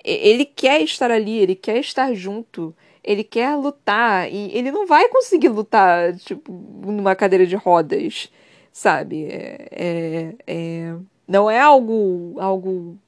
ele 0.05 0.47
quer 0.47 0.83
estar 0.83 1.11
ali, 1.11 1.39
ele 1.39 1.55
quer 1.55 1.79
estar 1.79 2.13
junto, 2.15 2.75
ele 3.05 3.23
quer 3.23 3.55
lutar 3.57 4.33
e 4.33 4.51
ele 4.57 4.73
não 4.73 4.87
vai 4.87 5.09
conseguir 5.11 5.51
lutar, 5.51 6.17
tipo, 6.17 6.51
numa 6.51 7.15
cadeira 7.15 7.47
de 7.47 7.55
rodas, 7.55 8.33
sabe? 8.75 9.27
É, 9.27 9.69
é, 9.73 10.35
é, 10.49 10.97
não 11.29 11.51
é 11.51 11.61
algo, 11.61 12.35
algo 12.41 12.99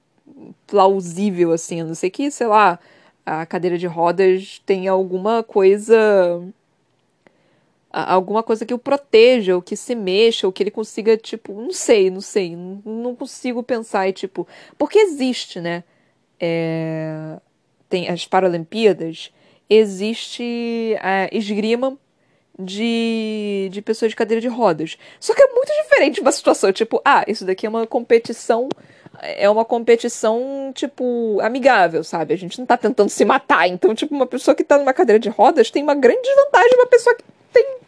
plausível, 0.67 1.53
assim, 1.53 1.81
a 1.83 1.85
não 1.85 1.95
ser 1.95 2.11
que, 2.11 2.31
sei 2.31 2.47
lá, 2.47 2.79
a 3.27 3.45
cadeira 3.47 3.77
de 3.77 3.87
rodas 3.87 4.63
tenha 4.65 4.93
alguma 4.93 5.43
coisa 5.43 6.43
alguma 7.91 8.43
coisa 8.43 8.67
que 8.67 8.75
o 8.75 8.79
proteja, 8.79 9.57
ou 9.57 9.63
que 9.63 9.75
se 9.77 9.95
mexa, 9.95 10.47
ou 10.47 10.53
que 10.53 10.63
ele 10.63 10.71
consiga, 10.71 11.17
tipo, 11.17 11.53
não 11.55 11.73
sei, 11.73 12.11
não 12.11 12.21
sei, 12.21 12.55
não, 12.55 12.83
não 12.85 13.17
consigo 13.17 13.63
pensar 13.63 14.07
e, 14.09 14.13
tipo, 14.13 14.47
porque 14.77 14.99
existe, 14.99 15.61
né? 15.61 15.83
É, 16.39 17.39
tem 17.89 18.09
as 18.09 18.27
Paralimpíadas, 18.27 19.33
existe 19.69 20.97
a 21.01 21.29
esgrima 21.33 21.99
de, 22.59 23.69
de 23.71 23.83
pessoas 23.83 24.11
de 24.11 24.17
cadeira 24.17 24.41
de 24.41 24.49
rodas. 24.49 24.97
Só 25.21 25.35
que 25.35 25.43
é 25.43 25.53
muito 25.53 25.73
diferente 25.83 26.21
uma 26.21 26.33
situação, 26.33 26.73
tipo, 26.73 27.01
ah, 27.05 27.25
isso 27.27 27.45
daqui 27.45 27.67
é 27.67 27.69
uma 27.69 27.87
competição 27.87 28.69
é 29.23 29.49
uma 29.49 29.65
competição, 29.65 30.71
tipo, 30.75 31.39
amigável, 31.41 32.05
sabe? 32.05 32.35
A 32.35 32.37
gente 32.37 32.59
não 32.59 32.67
tá 32.67 32.77
tentando 32.77 33.09
se 33.09 33.25
matar. 33.25 33.67
Então, 33.67 33.95
tipo, 33.95 34.15
uma 34.15 34.27
pessoa 34.27 34.55
que 34.55 34.63
tá 34.63 34.79
numa 34.79 34.93
cadeira 34.93 35.19
de 35.19 35.29
rodas 35.29 35.71
tem 35.71 35.83
uma 35.83 35.95
grande 35.95 36.21
desvantagem 36.21 36.75
uma 36.75 36.87
pessoa 36.87 37.15
que 37.15 37.25
tem 37.53 37.79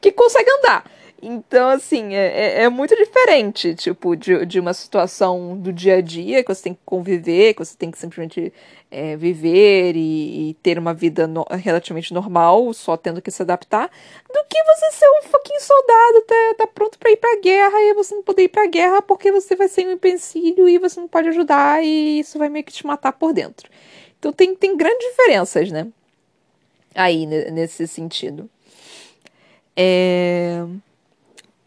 que 0.00 0.12
consegue 0.12 0.50
andar. 0.50 0.84
Então, 1.24 1.68
assim, 1.68 2.14
é, 2.16 2.62
é, 2.62 2.62
é, 2.64 2.68
muito 2.68 2.96
diferente, 2.96 3.76
tipo, 3.76 4.16
de, 4.16 4.44
de 4.44 4.58
uma 4.58 4.74
situação 4.74 5.56
do 5.56 5.72
dia 5.72 5.98
a 5.98 6.00
dia 6.00 6.42
que 6.42 6.52
você 6.52 6.64
tem 6.64 6.74
que 6.74 6.80
conviver, 6.84 7.54
que 7.54 7.64
você 7.64 7.76
tem 7.76 7.92
que 7.92 7.98
simplesmente 7.98 8.52
é, 8.90 9.16
viver 9.16 9.94
e, 9.94 10.50
e, 10.50 10.54
ter 10.54 10.80
uma 10.80 10.92
vida 10.92 11.28
no, 11.28 11.46
relativamente 11.48 12.12
normal, 12.12 12.74
só 12.74 12.96
tendo 12.96 13.22
que 13.22 13.30
se 13.30 13.40
adaptar, 13.40 13.88
do 14.28 14.44
que 14.50 14.64
você 14.64 14.90
ser 14.90 15.06
um 15.06 15.22
fucking 15.28 15.60
soldado, 15.60 16.22
tá, 16.26 16.54
tá 16.58 16.66
pronto 16.66 16.98
para 16.98 17.12
ir 17.12 17.16
pra 17.16 17.40
guerra 17.40 17.80
e 17.80 17.94
você 17.94 18.16
não 18.16 18.22
poder 18.24 18.42
ir 18.42 18.48
pra 18.48 18.66
guerra 18.66 19.00
porque 19.00 19.30
você 19.30 19.54
vai 19.54 19.68
ser 19.68 19.86
um 19.86 19.92
empecilho 19.92 20.68
e 20.68 20.76
você 20.76 20.98
não 20.98 21.06
pode 21.06 21.28
ajudar 21.28 21.84
e 21.84 22.18
isso 22.18 22.36
vai 22.36 22.48
meio 22.48 22.64
que 22.64 22.72
te 22.72 22.84
matar 22.84 23.12
por 23.12 23.32
dentro. 23.32 23.70
Então 24.18 24.32
tem, 24.32 24.56
tem 24.56 24.76
grandes 24.76 25.08
diferenças, 25.10 25.70
né? 25.70 25.86
Aí, 26.96 27.26
nesse 27.26 27.86
sentido. 27.86 28.50
É... 29.76 30.66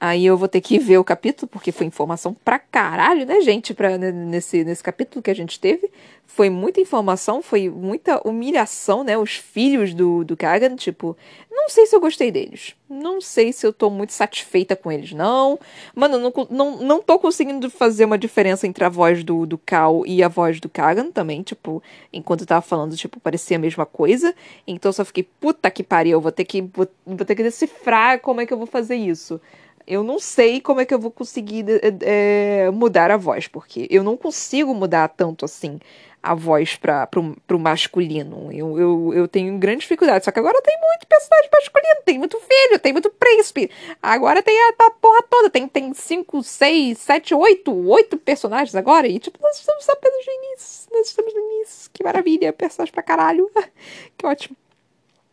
Aí 0.06 0.24
eu 0.24 0.38
vou 0.38 0.48
ter 0.48 0.62
que 0.62 0.78
ver 0.78 1.00
o 1.00 1.04
capítulo, 1.04 1.48
porque 1.48 1.72
foi 1.72 1.88
informação 1.88 2.32
pra 2.46 2.60
caralho, 2.60 3.26
né, 3.26 3.42
gente? 3.42 3.74
Pra, 3.74 3.98
nesse, 3.98 4.64
nesse 4.64 4.84
capítulo 4.84 5.20
que 5.20 5.32
a 5.32 5.36
gente 5.36 5.60
teve. 5.60 5.90
Foi 6.28 6.48
muita 6.48 6.80
informação, 6.80 7.42
foi 7.42 7.70
muita 7.70 8.22
humilhação, 8.28 9.04
né? 9.04 9.18
Os 9.18 9.36
filhos 9.36 9.96
do, 9.96 10.24
do 10.24 10.38
Kagan, 10.38 10.76
tipo, 10.76 11.18
não 11.50 11.70
sei 11.70 11.88
se 11.88 11.96
eu 11.96 12.00
gostei 12.00 12.32
deles. 12.32 12.76
Não 12.88 13.20
sei 13.20 13.52
se 13.52 13.66
eu 13.66 13.74
tô 13.74 13.90
muito 13.90 14.14
satisfeita 14.14 14.76
com 14.76 14.92
eles, 14.92 15.12
não. 15.12 15.58
Mano, 15.96 16.20
não, 16.20 16.32
não, 16.52 16.84
não 16.84 17.02
tô 17.02 17.18
conseguindo 17.18 17.68
fazer 17.72 18.06
uma 18.06 18.18
diferença 18.18 18.68
entre 18.68 18.84
a 18.84 18.90
voz 18.90 19.24
do, 19.24 19.48
do 19.48 19.58
Cal 19.58 20.06
e 20.06 20.22
a 20.22 20.28
voz 20.28 20.60
do 20.60 20.70
Kagan 20.70 21.10
também. 21.10 21.42
Tipo, 21.42 21.82
enquanto 22.14 22.42
eu 22.42 22.48
tava 22.48 22.62
falando, 22.62 22.96
tipo, 22.96 23.20
parecia 23.20 23.58
a 23.58 23.60
mesma 23.60 23.88
coisa. 23.88 24.36
Então 24.68 24.90
eu 24.90 24.94
só 24.94 25.04
fiquei, 25.04 25.24
puta 25.24 25.72
que 25.72 25.82
pariu, 25.82 26.22
vou 26.22 26.32
ter 26.32 26.46
que, 26.46 26.62
vou, 26.62 26.88
vou 27.04 27.26
ter 27.26 27.36
que 27.36 27.42
decifrar 27.42 28.20
como 28.20 28.42
é 28.42 28.46
que 28.46 28.54
eu 28.54 28.58
vou 28.58 28.68
fazer 28.68 28.98
isso 28.98 29.42
eu 29.88 30.04
não 30.04 30.20
sei 30.20 30.60
como 30.62 30.82
é 30.82 30.86
que 30.86 30.94
eu 30.94 31.00
vou 31.00 31.12
conseguir 31.12 31.66
é, 32.02 32.70
mudar 32.72 33.12
a 33.12 33.18
voz, 33.18 33.48
porque 33.48 33.88
eu 33.90 34.04
não 34.04 34.18
consigo 34.18 34.74
mudar 34.74 35.08
tanto 35.10 35.46
assim 35.46 35.80
a 36.26 36.34
voz 36.34 36.76
para 36.76 37.08
o 37.52 37.60
masculino. 37.60 38.50
Eu, 38.52 38.80
eu, 38.80 39.14
eu 39.14 39.28
tenho 39.28 39.58
grande 39.60 39.82
dificuldade. 39.82 40.26
Só 40.26 40.32
que 40.32 40.40
agora 40.40 40.60
tem 40.62 40.76
muito 40.82 41.06
personagem 41.08 41.50
masculino, 41.54 42.02
tem 42.04 42.18
muito 42.18 42.40
filho, 42.40 42.80
tem 42.80 42.92
muito 42.92 43.12
príncipe. 43.12 43.70
Agora 44.02 44.42
tem 44.42 44.60
a, 44.60 44.70
a 44.70 44.92
porra 44.92 45.22
toda. 45.30 45.52
Tem, 45.52 45.68
tem 45.68 45.94
cinco, 45.94 46.42
seis, 46.42 46.98
sete, 46.98 47.36
oito, 47.36 47.72
oito 47.88 48.18
personagens 48.18 48.76
agora. 48.76 49.08
E 49.08 49.20
tipo, 49.20 49.38
nós 49.40 49.60
estamos 49.60 49.88
apenas 49.88 50.26
no 50.26 50.34
início. 50.34 50.90
Nós 50.92 51.08
estamos 51.08 51.32
no 51.32 51.40
início. 51.40 51.92
Que 51.94 52.04
maravilha. 52.04 52.52
Personagem 52.52 52.92
pra 52.92 53.04
caralho. 53.04 53.50
que 54.18 54.26
ótimo. 54.26 54.58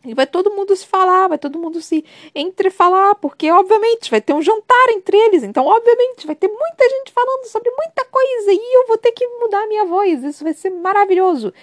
E 0.05 0.13
vai 0.13 0.27
todo 0.27 0.51
mundo 0.51 0.75
se 0.75 0.85
falar, 0.85 1.29
vai 1.29 1.37
todo 1.37 1.57
mundo 1.57 1.81
se 1.81 2.03
entrefalar, 2.35 3.15
porque 3.15 3.49
obviamente 3.49 4.11
vai 4.11 4.19
ter 4.19 4.33
um 4.33 4.41
jantar 4.41 4.89
entre 4.89 5.15
eles, 5.15 5.43
então 5.43 5.65
obviamente 5.65 6.27
vai 6.27 6.35
ter 6.35 6.49
muita 6.49 6.89
gente 6.89 7.13
falando 7.13 7.45
sobre 7.45 7.71
muita 7.71 8.03
coisa 8.05 8.51
e 8.51 8.77
eu 8.77 8.87
vou 8.87 8.97
ter 8.97 9.13
que 9.13 9.25
mudar 9.39 9.63
a 9.63 9.67
minha 9.67 9.85
voz, 9.85 10.21
isso 10.23 10.43
vai 10.43 10.53
ser 10.53 10.71
maravilhoso. 10.71 11.53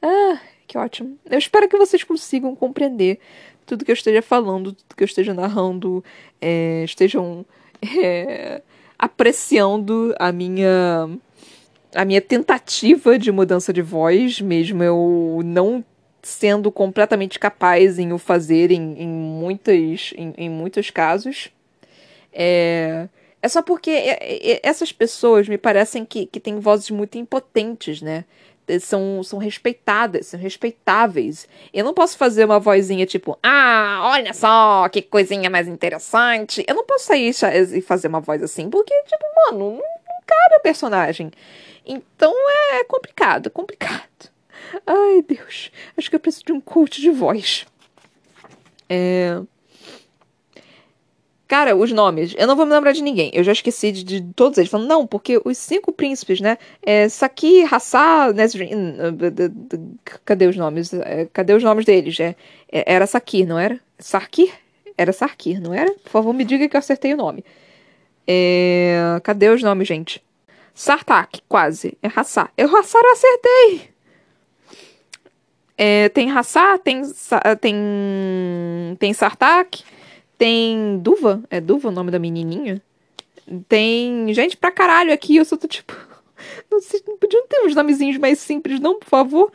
Ah, 0.00 0.40
que 0.66 0.78
ótimo. 0.78 1.18
Eu 1.28 1.38
espero 1.38 1.68
que 1.68 1.76
vocês 1.76 2.02
consigam 2.02 2.56
compreender 2.56 3.20
tudo 3.66 3.84
que 3.84 3.90
eu 3.90 3.94
esteja 3.94 4.22
falando, 4.22 4.72
tudo 4.72 4.96
que 4.96 5.02
eu 5.02 5.06
esteja 5.06 5.34
narrando, 5.34 6.02
é, 6.40 6.82
estejam 6.84 7.44
é, 7.98 8.62
apreciando 8.98 10.14
a 10.18 10.32
minha 10.32 11.08
a 11.94 12.04
minha 12.04 12.20
tentativa 12.20 13.18
de 13.18 13.32
mudança 13.32 13.72
de 13.72 13.82
voz, 13.82 14.40
mesmo 14.40 14.82
eu 14.82 15.40
não 15.44 15.84
sendo 16.22 16.70
completamente 16.70 17.38
capaz 17.38 17.98
em 17.98 18.12
o 18.12 18.18
fazer 18.18 18.70
em, 18.70 19.02
em, 19.02 19.08
muitas, 19.08 20.12
em, 20.16 20.34
em 20.36 20.50
muitos 20.50 20.90
casos. 20.90 21.50
É, 22.32 23.08
é 23.42 23.48
só 23.48 23.62
porque 23.62 23.90
essas 24.62 24.92
pessoas 24.92 25.48
me 25.48 25.56
parecem 25.56 26.04
que, 26.04 26.26
que 26.26 26.38
têm 26.38 26.58
vozes 26.58 26.90
muito 26.90 27.16
impotentes, 27.16 28.02
né? 28.02 28.24
São, 28.80 29.20
são 29.24 29.38
respeitadas, 29.38 30.28
são 30.28 30.38
respeitáveis. 30.38 31.48
Eu 31.74 31.84
não 31.84 31.92
posso 31.92 32.16
fazer 32.16 32.44
uma 32.44 32.60
vozinha 32.60 33.04
tipo, 33.04 33.36
ah, 33.42 34.00
olha 34.12 34.32
só, 34.32 34.88
que 34.88 35.02
coisinha 35.02 35.50
mais 35.50 35.66
interessante. 35.66 36.64
Eu 36.68 36.76
não 36.76 36.84
posso 36.84 37.06
sair 37.06 37.32
e 37.74 37.80
fazer 37.80 38.06
uma 38.06 38.20
voz 38.20 38.40
assim, 38.42 38.70
porque, 38.70 38.94
tipo, 39.04 39.24
mano, 39.34 39.58
não, 39.58 39.76
não 39.76 40.22
cabe 40.24 40.54
a 40.56 40.60
personagem. 40.60 41.32
Então 41.84 42.32
é 42.72 42.84
complicado, 42.84 43.50
complicado. 43.50 44.30
Ai, 44.86 45.22
Deus. 45.26 45.70
Acho 45.96 46.10
que 46.10 46.16
eu 46.16 46.20
preciso 46.20 46.44
de 46.46 46.52
um 46.52 46.60
coach 46.60 47.00
de 47.00 47.10
voz. 47.10 47.66
É. 48.88 49.40
Cara, 51.50 51.74
os 51.74 51.90
nomes. 51.90 52.32
Eu 52.38 52.46
não 52.46 52.54
vou 52.54 52.64
me 52.64 52.72
lembrar 52.72 52.92
de 52.92 53.02
ninguém. 53.02 53.30
Eu 53.34 53.42
já 53.42 53.50
esqueci 53.50 53.90
de, 53.90 54.04
de 54.04 54.22
todos 54.34 54.56
eles. 54.56 54.70
Falando, 54.70 54.88
não, 54.88 55.04
porque 55.04 55.40
os 55.44 55.58
cinco 55.58 55.90
príncipes, 55.92 56.40
né? 56.40 56.56
É, 56.80 57.08
Saki, 57.08 57.64
Hassá, 57.64 58.32
Nesrin. 58.32 58.70
Cadê 60.24 60.46
os 60.46 60.56
nomes? 60.56 60.94
É, 60.94 61.28
cadê 61.32 61.52
os 61.54 61.64
nomes 61.64 61.84
deles? 61.84 62.20
É, 62.20 62.36
é, 62.70 62.94
era 62.94 63.04
Sakir, 63.06 63.46
não 63.48 63.58
era? 63.58 63.80
Sarkir? 63.98 64.52
Era 64.96 65.12
Sarkir, 65.12 65.60
não 65.60 65.74
era? 65.74 65.92
Por 65.94 66.10
favor, 66.10 66.32
me 66.32 66.44
diga 66.44 66.68
que 66.68 66.76
eu 66.76 66.78
acertei 66.78 67.14
o 67.14 67.16
nome. 67.16 67.44
É, 68.26 69.18
cadê 69.24 69.48
os 69.48 69.60
nomes, 69.60 69.88
gente? 69.88 70.22
Sartak, 70.72 71.42
quase. 71.48 71.98
É 72.00 72.08
Hassá. 72.14 72.48
Eu 72.56 72.74
Hassá 72.76 72.98
eu 73.02 73.12
acertei! 73.12 73.90
É, 75.82 76.10
tem 76.10 76.30
Hassá, 76.30 76.76
tem, 76.76 77.00
tem, 77.58 77.74
tem 78.98 79.14
Sartak, 79.14 79.82
tem 80.36 80.98
Duva, 80.98 81.42
é 81.48 81.58
Duva 81.58 81.88
o 81.88 81.90
nome 81.90 82.10
da 82.10 82.18
menininha? 82.18 82.82
Tem 83.66 84.30
gente 84.34 84.58
pra 84.58 84.70
caralho 84.70 85.10
aqui, 85.10 85.36
eu 85.36 85.44
só 85.46 85.56
tô 85.56 85.66
tipo... 85.66 85.96
Não, 86.70 86.82
sei, 86.82 87.00
podiam 87.18 87.46
ter 87.46 87.64
uns 87.64 87.74
nomezinhos 87.74 88.18
mais 88.18 88.38
simples, 88.38 88.78
não, 88.78 88.98
por 88.98 89.08
favor? 89.08 89.52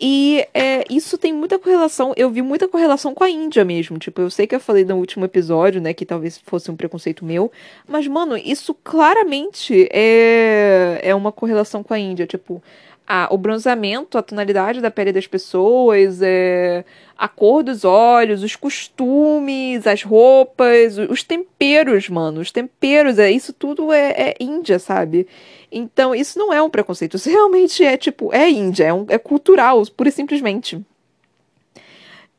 E 0.00 0.46
é, 0.54 0.84
isso 0.88 1.18
tem 1.18 1.32
muita 1.32 1.58
correlação, 1.58 2.12
eu 2.16 2.30
vi 2.30 2.42
muita 2.42 2.68
correlação 2.68 3.14
com 3.14 3.24
a 3.24 3.30
Índia 3.30 3.64
mesmo. 3.64 3.98
Tipo, 3.98 4.20
eu 4.20 4.30
sei 4.30 4.46
que 4.46 4.54
eu 4.54 4.60
falei 4.60 4.84
no 4.84 4.96
último 4.96 5.24
episódio, 5.24 5.80
né, 5.80 5.92
que 5.92 6.06
talvez 6.06 6.38
fosse 6.38 6.70
um 6.70 6.76
preconceito 6.76 7.24
meu, 7.24 7.50
mas, 7.86 8.06
mano, 8.06 8.36
isso 8.36 8.74
claramente 8.74 9.88
é, 9.92 11.00
é 11.02 11.14
uma 11.14 11.32
correlação 11.32 11.82
com 11.82 11.94
a 11.94 11.98
Índia. 11.98 12.26
Tipo, 12.26 12.62
a, 13.08 13.26
o 13.32 13.38
bronzeamento, 13.38 14.18
a 14.18 14.22
tonalidade 14.22 14.82
da 14.82 14.90
pele 14.90 15.12
das 15.12 15.26
pessoas, 15.26 16.20
é, 16.20 16.84
a 17.16 17.26
cor 17.26 17.62
dos 17.62 17.82
olhos, 17.82 18.42
os 18.42 18.54
costumes, 18.54 19.86
as 19.86 20.02
roupas, 20.02 20.98
os 20.98 21.22
temperos, 21.22 22.10
mano. 22.10 22.42
Os 22.42 22.52
temperos, 22.52 23.18
é, 23.18 23.30
isso 23.30 23.54
tudo 23.54 23.90
é, 23.90 24.10
é 24.10 24.34
Índia, 24.38 24.78
sabe? 24.78 25.26
Então, 25.72 26.14
isso 26.14 26.38
não 26.38 26.52
é 26.52 26.60
um 26.60 26.68
preconceito. 26.68 27.16
Isso 27.16 27.30
realmente 27.30 27.82
é, 27.82 27.96
tipo, 27.96 28.32
é 28.34 28.50
Índia, 28.50 28.84
é, 28.84 28.92
um, 28.92 29.06
é 29.08 29.16
cultural, 29.16 29.82
pura 29.86 30.10
e 30.10 30.12
simplesmente. 30.12 30.78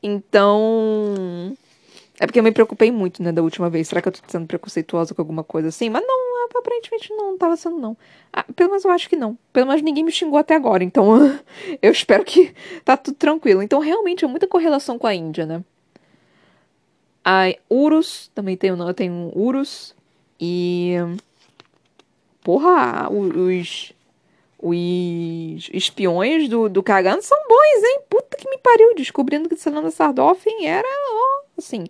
Então. 0.04 1.58
É 2.20 2.26
porque 2.26 2.40
eu 2.40 2.44
me 2.44 2.52
preocupei 2.52 2.92
muito, 2.92 3.24
né, 3.24 3.32
da 3.32 3.42
última 3.42 3.70
vez. 3.70 3.88
Será 3.88 4.02
que 4.02 4.10
eu 4.10 4.12
tô 4.12 4.20
sendo 4.28 4.46
preconceituosa 4.46 5.16
com 5.16 5.22
alguma 5.22 5.44
coisa 5.44 5.70
assim? 5.70 5.90
Mas 5.90 6.04
não, 6.06 6.30
aparentemente 6.60 7.10
não, 7.12 7.32
não 7.32 7.38
tava 7.38 7.56
sendo, 7.56 7.78
não. 7.78 7.98
Ah, 8.32 8.46
pelo 8.56 8.70
menos 8.70 8.86
eu 8.86 8.92
acho 8.92 9.10
que 9.10 9.16
não. 9.16 9.38
Pelo 9.54 9.68
menos 9.68 9.82
ninguém 9.82 10.04
me 10.04 10.12
xingou 10.12 10.38
até 10.38 10.56
agora. 10.56 10.84
Então 10.84 11.40
eu 11.82 11.92
espero 11.92 12.24
que 12.24 12.54
tá 12.84 12.98
tudo 12.98 13.16
tranquilo. 13.16 13.64
Então 13.64 13.80
realmente 13.80 14.26
é 14.26 14.28
muita 14.28 14.48
correlação 14.48 15.00
com 15.00 15.08
a 15.08 15.16
Índia, 15.16 15.46
né? 15.46 15.64
A 17.24 17.54
Urus, 17.70 18.32
também 18.34 18.58
tem, 18.58 18.72
tem 18.96 19.10
um 19.12 19.32
Urus. 19.34 19.96
E. 20.40 20.96
Porra, 22.44 23.10
os. 23.12 23.94
Os 24.62 25.70
espiões 25.72 26.50
do, 26.50 26.68
do 26.68 26.84
Kagan 26.84 27.22
são 27.22 27.38
bons, 27.48 27.82
hein? 27.82 28.02
Puta 28.10 28.36
que 28.36 28.50
me 28.50 28.58
pariu. 28.58 28.94
Descobrindo 28.94 29.48
que 29.48 29.56
Selena 29.56 29.90
Sardoffin 29.90 30.66
era, 30.66 30.86
ó, 30.86 31.39
assim. 31.60 31.86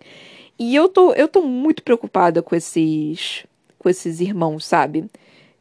E 0.58 0.74
eu 0.74 0.88
tô, 0.88 1.12
eu 1.14 1.28
tô 1.28 1.42
muito 1.42 1.82
preocupada 1.82 2.42
com 2.42 2.54
esses 2.54 3.46
com 3.78 3.88
esses 3.88 4.20
irmãos, 4.20 4.64
sabe? 4.66 5.06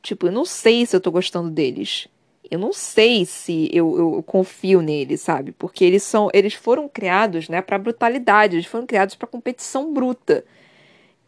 Tipo, 0.02 0.28
eu 0.28 0.32
não 0.32 0.46
sei 0.46 0.86
se 0.86 0.96
eu 0.96 1.02
tô 1.02 1.10
gostando 1.12 1.50
deles. 1.50 2.08
Eu 2.52 2.60
não 2.60 2.74
sei 2.74 3.26
se 3.26 3.70
eu, 3.72 3.98
eu 3.98 4.24
confio 4.24 4.82
neles, 4.82 5.22
sabe? 5.22 5.52
Porque 5.54 5.86
eles 5.86 6.04
são, 6.04 6.30
eles 6.34 6.54
foram 6.54 6.90
criados, 6.90 7.48
né, 7.48 7.62
para 7.62 7.78
brutalidade, 7.78 8.58
eles 8.58 8.66
foram 8.66 8.86
criados 8.86 9.16
para 9.16 9.28
competição 9.28 9.94
bruta. 9.94 10.44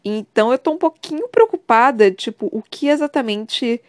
Então 0.04 0.52
eu 0.52 0.58
tô 0.58 0.72
um 0.72 0.78
pouquinho 0.78 1.28
preocupada, 1.28 2.10
tipo, 2.10 2.48
o 2.52 2.62
que 2.62 2.88
exatamente 2.88 3.80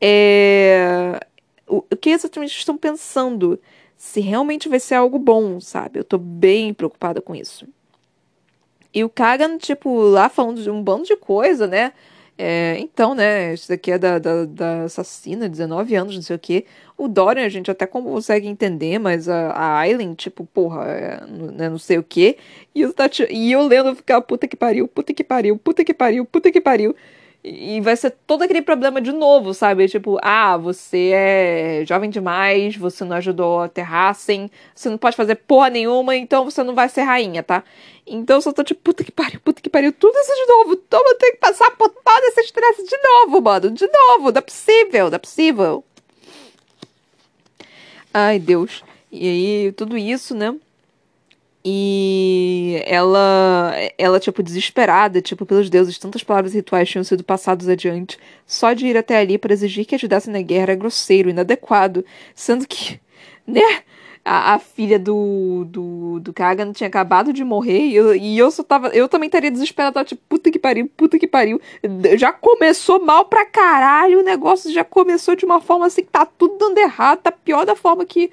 é 0.00 1.20
o, 1.66 1.78
o 1.78 1.96
que 1.96 2.10
exatamente 2.10 2.56
estão 2.56 2.76
pensando? 2.76 3.60
Se 3.96 4.20
realmente 4.20 4.68
vai 4.68 4.78
ser 4.80 4.94
algo 4.94 5.18
bom, 5.18 5.60
sabe? 5.60 5.98
Eu 5.98 6.04
tô 6.04 6.18
bem 6.18 6.72
preocupada 6.74 7.20
com 7.20 7.34
isso. 7.34 7.66
E 8.96 9.04
o 9.04 9.10
Kagan, 9.10 9.58
tipo, 9.58 10.00
lá 10.00 10.30
falando 10.30 10.62
de 10.62 10.70
um 10.70 10.82
bando 10.82 11.04
de 11.04 11.14
coisa, 11.16 11.66
né? 11.66 11.92
É, 12.38 12.78
então, 12.78 13.14
né, 13.14 13.52
isso 13.52 13.68
daqui 13.68 13.92
é 13.92 13.98
da, 13.98 14.18
da, 14.18 14.46
da, 14.46 14.84
assassina, 14.84 15.50
19 15.50 15.94
anos, 15.94 16.14
não 16.14 16.22
sei 16.22 16.34
o 16.34 16.38
quê. 16.38 16.64
O 16.96 17.06
Dorian 17.06 17.44
a 17.44 17.48
gente 17.50 17.70
até 17.70 17.86
consegue 17.86 18.48
entender, 18.48 18.98
mas 18.98 19.28
a, 19.28 19.50
a 19.50 19.78
Aileen, 19.80 20.14
tipo, 20.14 20.46
porra, 20.46 20.84
é, 20.86 21.26
né, 21.26 21.68
não 21.68 21.76
sei 21.78 21.98
o 21.98 22.02
quê. 22.02 22.38
E 22.74 22.80
eu, 22.80 22.94
tá, 22.94 23.04
e 23.28 23.52
eu 23.52 23.66
lendo 23.66 23.94
ficar, 23.94 24.18
puta 24.22 24.48
que 24.48 24.56
pariu, 24.56 24.88
puta 24.88 25.12
que 25.12 25.22
pariu, 25.22 25.58
puta 25.58 25.84
que 25.84 25.92
pariu, 25.92 26.24
puta 26.24 26.50
que 26.50 26.60
pariu. 26.60 26.96
E 27.48 27.80
vai 27.80 27.94
ser 27.96 28.10
todo 28.26 28.42
aquele 28.42 28.60
problema 28.60 29.00
de 29.00 29.12
novo, 29.12 29.54
sabe? 29.54 29.86
Tipo, 29.86 30.18
ah, 30.20 30.56
você 30.56 31.12
é 31.14 31.84
jovem 31.86 32.10
demais, 32.10 32.74
você 32.74 33.04
não 33.04 33.16
ajudou 33.18 33.60
a 33.60 33.68
Terrassen, 33.68 34.50
você 34.74 34.88
não 34.88 34.98
pode 34.98 35.14
fazer 35.16 35.36
porra 35.36 35.70
nenhuma, 35.70 36.16
então 36.16 36.44
você 36.44 36.64
não 36.64 36.74
vai 36.74 36.88
ser 36.88 37.02
rainha, 37.02 37.44
tá? 37.44 37.62
Então 38.04 38.38
eu 38.38 38.42
só 38.42 38.52
tô 38.52 38.64
tipo, 38.64 38.80
puta 38.80 39.04
que 39.04 39.12
pariu, 39.12 39.38
puta 39.38 39.62
que 39.62 39.70
pariu, 39.70 39.92
tudo 39.92 40.18
isso 40.18 40.34
de 40.34 40.46
novo. 40.46 40.72
Então 40.72 41.00
eu 41.06 41.14
tenho 41.18 41.34
que 41.34 41.38
passar 41.38 41.70
por 41.76 41.88
todo 41.88 42.24
esse 42.24 42.40
estresse 42.40 42.84
de 42.84 42.98
novo, 42.98 43.40
mano. 43.40 43.70
De 43.70 43.86
novo, 43.86 44.32
não 44.32 44.38
é 44.38 44.40
possível, 44.40 45.08
não 45.08 45.14
é 45.14 45.18
possível. 45.18 45.84
Ai, 48.12 48.40
Deus. 48.40 48.82
E 49.12 49.28
aí, 49.28 49.72
tudo 49.72 49.96
isso, 49.96 50.34
né? 50.34 50.52
E 51.68 52.80
ela, 52.86 53.74
ela, 53.98 54.20
tipo, 54.20 54.40
desesperada, 54.40 55.20
tipo, 55.20 55.44
pelos 55.44 55.68
deuses, 55.68 55.98
tantas 55.98 56.22
palavras 56.22 56.54
rituais 56.54 56.88
tinham 56.88 57.02
sido 57.02 57.24
passados 57.24 57.68
adiante. 57.68 58.20
Só 58.46 58.72
de 58.72 58.86
ir 58.86 58.96
até 58.96 59.18
ali 59.18 59.36
para 59.36 59.52
exigir 59.52 59.84
que 59.84 59.96
ajudasse 59.96 60.30
na 60.30 60.40
guerra 60.42 60.62
era 60.62 60.74
grosseiro, 60.76 61.28
inadequado. 61.28 62.04
Sendo 62.36 62.68
que, 62.68 63.00
né, 63.44 63.82
a, 64.24 64.54
a 64.54 64.58
filha 64.60 64.96
do, 64.96 65.64
do, 65.68 66.20
do 66.20 66.32
Kagan 66.32 66.70
tinha 66.70 66.86
acabado 66.86 67.32
de 67.32 67.42
morrer 67.42 67.80
e 67.80 67.96
eu, 67.96 68.14
e 68.14 68.38
eu 68.38 68.48
só 68.52 68.62
tava. 68.62 68.90
Eu 68.90 69.08
também 69.08 69.26
estaria 69.26 69.50
desesperada, 69.50 70.04
tipo, 70.04 70.22
puta 70.28 70.52
que 70.52 70.60
pariu, 70.60 70.88
puta 70.96 71.18
que 71.18 71.26
pariu. 71.26 71.60
Já 72.16 72.32
começou 72.32 73.04
mal 73.04 73.24
pra 73.24 73.44
caralho, 73.44 74.20
o 74.20 74.22
negócio 74.22 74.72
já 74.72 74.84
começou 74.84 75.34
de 75.34 75.44
uma 75.44 75.60
forma 75.60 75.86
assim 75.86 76.02
que 76.02 76.10
tá 76.10 76.24
tudo 76.24 76.58
dando 76.58 76.78
errado, 76.78 77.22
tá 77.22 77.32
pior 77.32 77.66
da 77.66 77.74
forma 77.74 78.04
que. 78.04 78.30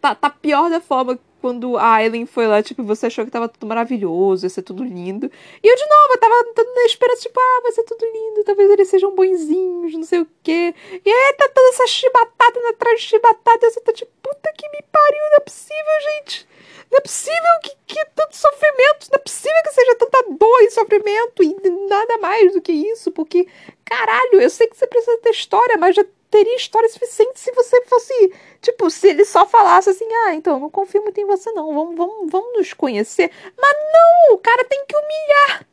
Tá, 0.00 0.14
tá 0.14 0.30
pior 0.30 0.70
da 0.70 0.80
forma 0.80 1.18
quando 1.40 1.76
a 1.76 2.04
Ellen 2.04 2.26
foi 2.26 2.46
lá, 2.46 2.62
tipo, 2.62 2.82
você 2.82 3.06
achou 3.06 3.24
que 3.24 3.30
tava 3.30 3.48
tudo 3.48 3.66
maravilhoso, 3.66 4.44
ia 4.44 4.50
ser 4.50 4.62
tudo 4.62 4.84
lindo. 4.84 5.30
E 5.62 5.66
eu, 5.66 5.76
de 5.76 5.82
novo, 5.82 6.12
eu 6.12 6.18
tava 6.18 6.34
na 6.74 6.84
esperança, 6.84 7.22
tipo, 7.22 7.40
ah, 7.40 7.60
vai 7.62 7.72
ser 7.72 7.82
tudo 7.84 8.04
lindo, 8.04 8.44
talvez 8.44 8.70
eles 8.70 8.88
sejam 8.88 9.14
bonzinhos, 9.14 9.94
não 9.94 10.04
sei 10.04 10.20
o 10.20 10.26
quê. 10.42 10.74
E 11.04 11.10
aí 11.10 11.32
tá 11.34 11.48
toda 11.48 11.68
essa 11.70 11.86
chibatada 11.86 12.68
atrás 12.70 13.00
de 13.00 13.06
chibatada, 13.06 13.66
e 13.66 13.70
você 13.70 13.80
tá 13.80 13.92
tipo, 13.92 14.12
puta 14.22 14.52
que 14.56 14.68
me 14.68 14.82
pariu, 14.90 15.22
não 15.30 15.36
é 15.36 15.40
possível, 15.40 16.00
gente. 16.14 16.48
Não 16.90 16.98
é 16.98 17.00
possível 17.00 17.60
que, 17.62 17.76
que 17.86 18.04
tanto 18.16 18.36
sofrimento, 18.36 19.08
não 19.10 19.16
é 19.16 19.18
possível 19.18 19.62
que 19.62 19.72
seja 19.72 19.94
tanta 19.94 20.22
dor 20.30 20.60
e 20.62 20.70
sofrimento 20.70 21.42
e 21.42 21.70
nada 21.88 22.18
mais 22.18 22.52
do 22.52 22.60
que 22.60 22.72
isso, 22.72 23.12
porque, 23.12 23.46
caralho, 23.84 24.40
eu 24.40 24.50
sei 24.50 24.66
que 24.66 24.76
você 24.76 24.86
precisa 24.86 25.16
ter 25.18 25.30
história, 25.30 25.76
mas 25.78 25.94
já 25.94 26.04
teria 26.30 26.56
história 26.56 26.88
suficiente 26.88 27.38
se 27.40 27.52
você 27.52 27.82
fosse. 27.86 28.32
Tipo, 28.60 28.90
se 28.90 29.08
ele 29.08 29.24
só 29.24 29.46
falasse 29.46 29.90
assim, 29.90 30.06
ah, 30.26 30.34
então, 30.34 30.58
não 30.60 30.70
confio 30.70 31.02
muito 31.02 31.20
em 31.20 31.26
você, 31.26 31.50
não. 31.52 31.74
Vamos, 31.74 31.96
vamos, 31.96 32.30
vamos 32.30 32.56
nos 32.56 32.72
conhecer. 32.72 33.30
Mas 33.56 33.76
não! 33.92 34.34
O 34.34 34.38
cara 34.38 34.64
tem 34.64 34.84
que 34.86 34.96
humilhar! 34.96 35.66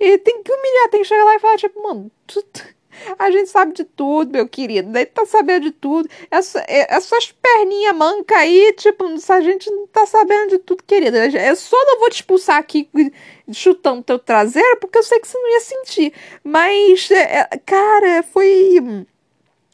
Ele 0.00 0.18
tem 0.18 0.42
que 0.42 0.52
humilhar, 0.52 0.88
tem 0.90 1.02
que 1.02 1.08
chegar 1.08 1.24
lá 1.24 1.34
e 1.34 1.38
falar, 1.38 1.58
tipo, 1.58 1.82
mano, 1.82 2.10
tu, 2.26 2.42
a 3.18 3.30
gente 3.30 3.50
sabe 3.50 3.72
de 3.72 3.84
tudo, 3.84 4.32
meu 4.32 4.48
querido. 4.48 4.90
Daí 4.90 5.06
tá 5.06 5.26
sabendo 5.26 5.64
de 5.64 5.70
tudo. 5.72 6.08
Essa, 6.30 6.64
essas 6.68 7.32
perninhas 7.32 7.94
mancas 7.94 8.36
aí, 8.36 8.72
tipo, 8.74 9.04
a 9.04 9.40
gente 9.40 9.70
não 9.70 9.86
tá 9.86 10.06
sabendo 10.06 10.50
de 10.50 10.58
tudo, 10.58 10.82
querida. 10.84 11.26
Eu 11.26 11.56
só 11.56 11.76
não 11.84 12.00
vou 12.00 12.08
te 12.08 12.16
expulsar 12.16 12.58
aqui 12.58 12.88
chutando 13.52 14.02
teu 14.02 14.18
traseiro, 14.18 14.78
porque 14.80 14.98
eu 14.98 15.02
sei 15.02 15.18
que 15.20 15.28
você 15.28 15.38
não 15.38 15.50
ia 15.50 15.60
sentir. 15.60 16.12
Mas, 16.42 17.10
é, 17.10 17.48
cara, 17.66 18.22
foi 18.22 19.06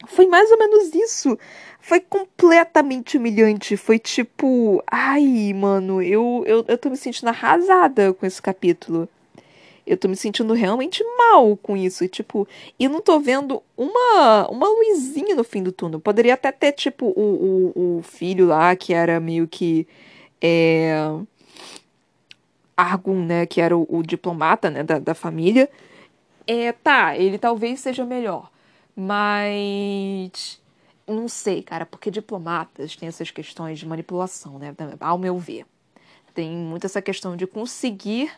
Foi 0.07 0.25
mais 0.27 0.51
ou 0.51 0.57
menos 0.57 0.93
isso. 0.93 1.37
Foi 1.79 1.99
completamente 1.99 3.17
humilhante. 3.17 3.75
Foi 3.75 3.97
tipo. 3.97 4.83
Ai, 4.89 5.53
mano, 5.53 6.01
eu, 6.01 6.43
eu, 6.45 6.65
eu 6.67 6.77
tô 6.77 6.89
me 6.89 6.97
sentindo 6.97 7.29
arrasada 7.29 8.13
com 8.13 8.25
esse 8.25 8.41
capítulo. 8.41 9.09
Eu 9.85 9.97
tô 9.97 10.07
me 10.07 10.15
sentindo 10.15 10.53
realmente 10.53 11.03
mal 11.17 11.57
com 11.57 11.75
isso. 11.75 12.03
E, 12.03 12.07
tipo, 12.07 12.47
e 12.79 12.87
não 12.87 13.01
tô 13.01 13.19
vendo 13.19 13.61
uma, 13.75 14.47
uma 14.49 14.67
luzinha 14.67 15.35
no 15.35 15.43
fim 15.43 15.63
do 15.63 15.71
túnel. 15.71 15.99
Poderia 15.99 16.35
até 16.35 16.51
ter, 16.51 16.71
tipo, 16.71 17.07
o, 17.07 17.71
o, 17.75 17.97
o 17.97 18.03
filho 18.03 18.47
lá, 18.47 18.75
que 18.75 18.93
era 18.93 19.19
meio 19.19 19.47
que. 19.47 19.87
É... 20.41 20.93
Argun, 22.77 23.25
né? 23.25 23.45
Que 23.45 23.59
era 23.59 23.75
o, 23.75 23.87
o 23.89 24.03
diplomata 24.03 24.69
né, 24.69 24.83
da, 24.83 24.99
da 24.99 25.15
família. 25.15 25.69
É, 26.45 26.71
tá, 26.71 27.17
ele 27.17 27.37
talvez 27.37 27.79
seja 27.79 28.05
melhor. 28.05 28.50
Mas. 28.95 30.59
Não 31.07 31.27
sei, 31.27 31.61
cara, 31.61 31.85
porque 31.85 32.09
diplomatas 32.11 32.95
têm 32.95 33.09
essas 33.09 33.31
questões 33.31 33.79
de 33.79 33.85
manipulação, 33.85 34.57
né? 34.59 34.73
Ao 34.99 35.17
meu 35.17 35.37
ver. 35.37 35.65
Tem 36.33 36.49
muito 36.51 36.85
essa 36.85 37.01
questão 37.01 37.35
de 37.35 37.45
conseguir 37.45 38.31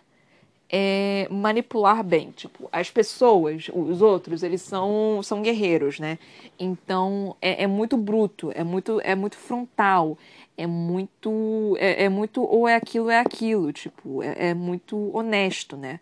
é, 0.75 1.27
manipular 1.29 2.03
bem. 2.03 2.31
Tipo, 2.31 2.67
as 2.71 2.89
pessoas, 2.89 3.69
os 3.71 4.01
outros, 4.01 4.41
eles 4.41 4.61
são, 4.61 5.21
são 5.21 5.41
guerreiros, 5.43 5.99
né? 5.99 6.17
Então 6.59 7.35
é, 7.39 7.63
é 7.63 7.67
muito 7.67 7.95
bruto, 7.95 8.51
é 8.55 8.63
muito, 8.63 8.99
é 9.03 9.13
muito 9.13 9.37
frontal, 9.37 10.17
é 10.57 10.65
muito. 10.65 11.75
É, 11.79 12.05
é 12.05 12.09
muito 12.09 12.41
ou 12.43 12.67
é 12.67 12.75
aquilo 12.75 13.09
é 13.11 13.19
aquilo. 13.19 13.71
Tipo, 13.71 14.23
é, 14.23 14.49
é 14.49 14.53
muito 14.55 15.15
honesto, 15.15 15.77
né? 15.77 15.99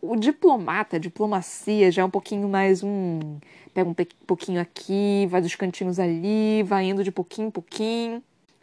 O 0.00 0.14
diplomata, 0.14 0.96
a 0.96 0.98
diplomacia 0.98 1.90
já 1.90 2.02
é 2.02 2.04
um 2.04 2.10
pouquinho 2.10 2.48
mais 2.48 2.84
um. 2.84 3.38
Pega 3.74 3.90
um 3.90 3.94
pouquinho 4.26 4.60
aqui, 4.60 5.26
vai 5.28 5.40
dos 5.40 5.56
cantinhos 5.56 5.98
ali, 5.98 6.62
vai 6.62 6.84
indo 6.84 7.02
de 7.02 7.10
pouquinho 7.10 7.48
em 7.48 7.50
pouquinho. 7.50 8.22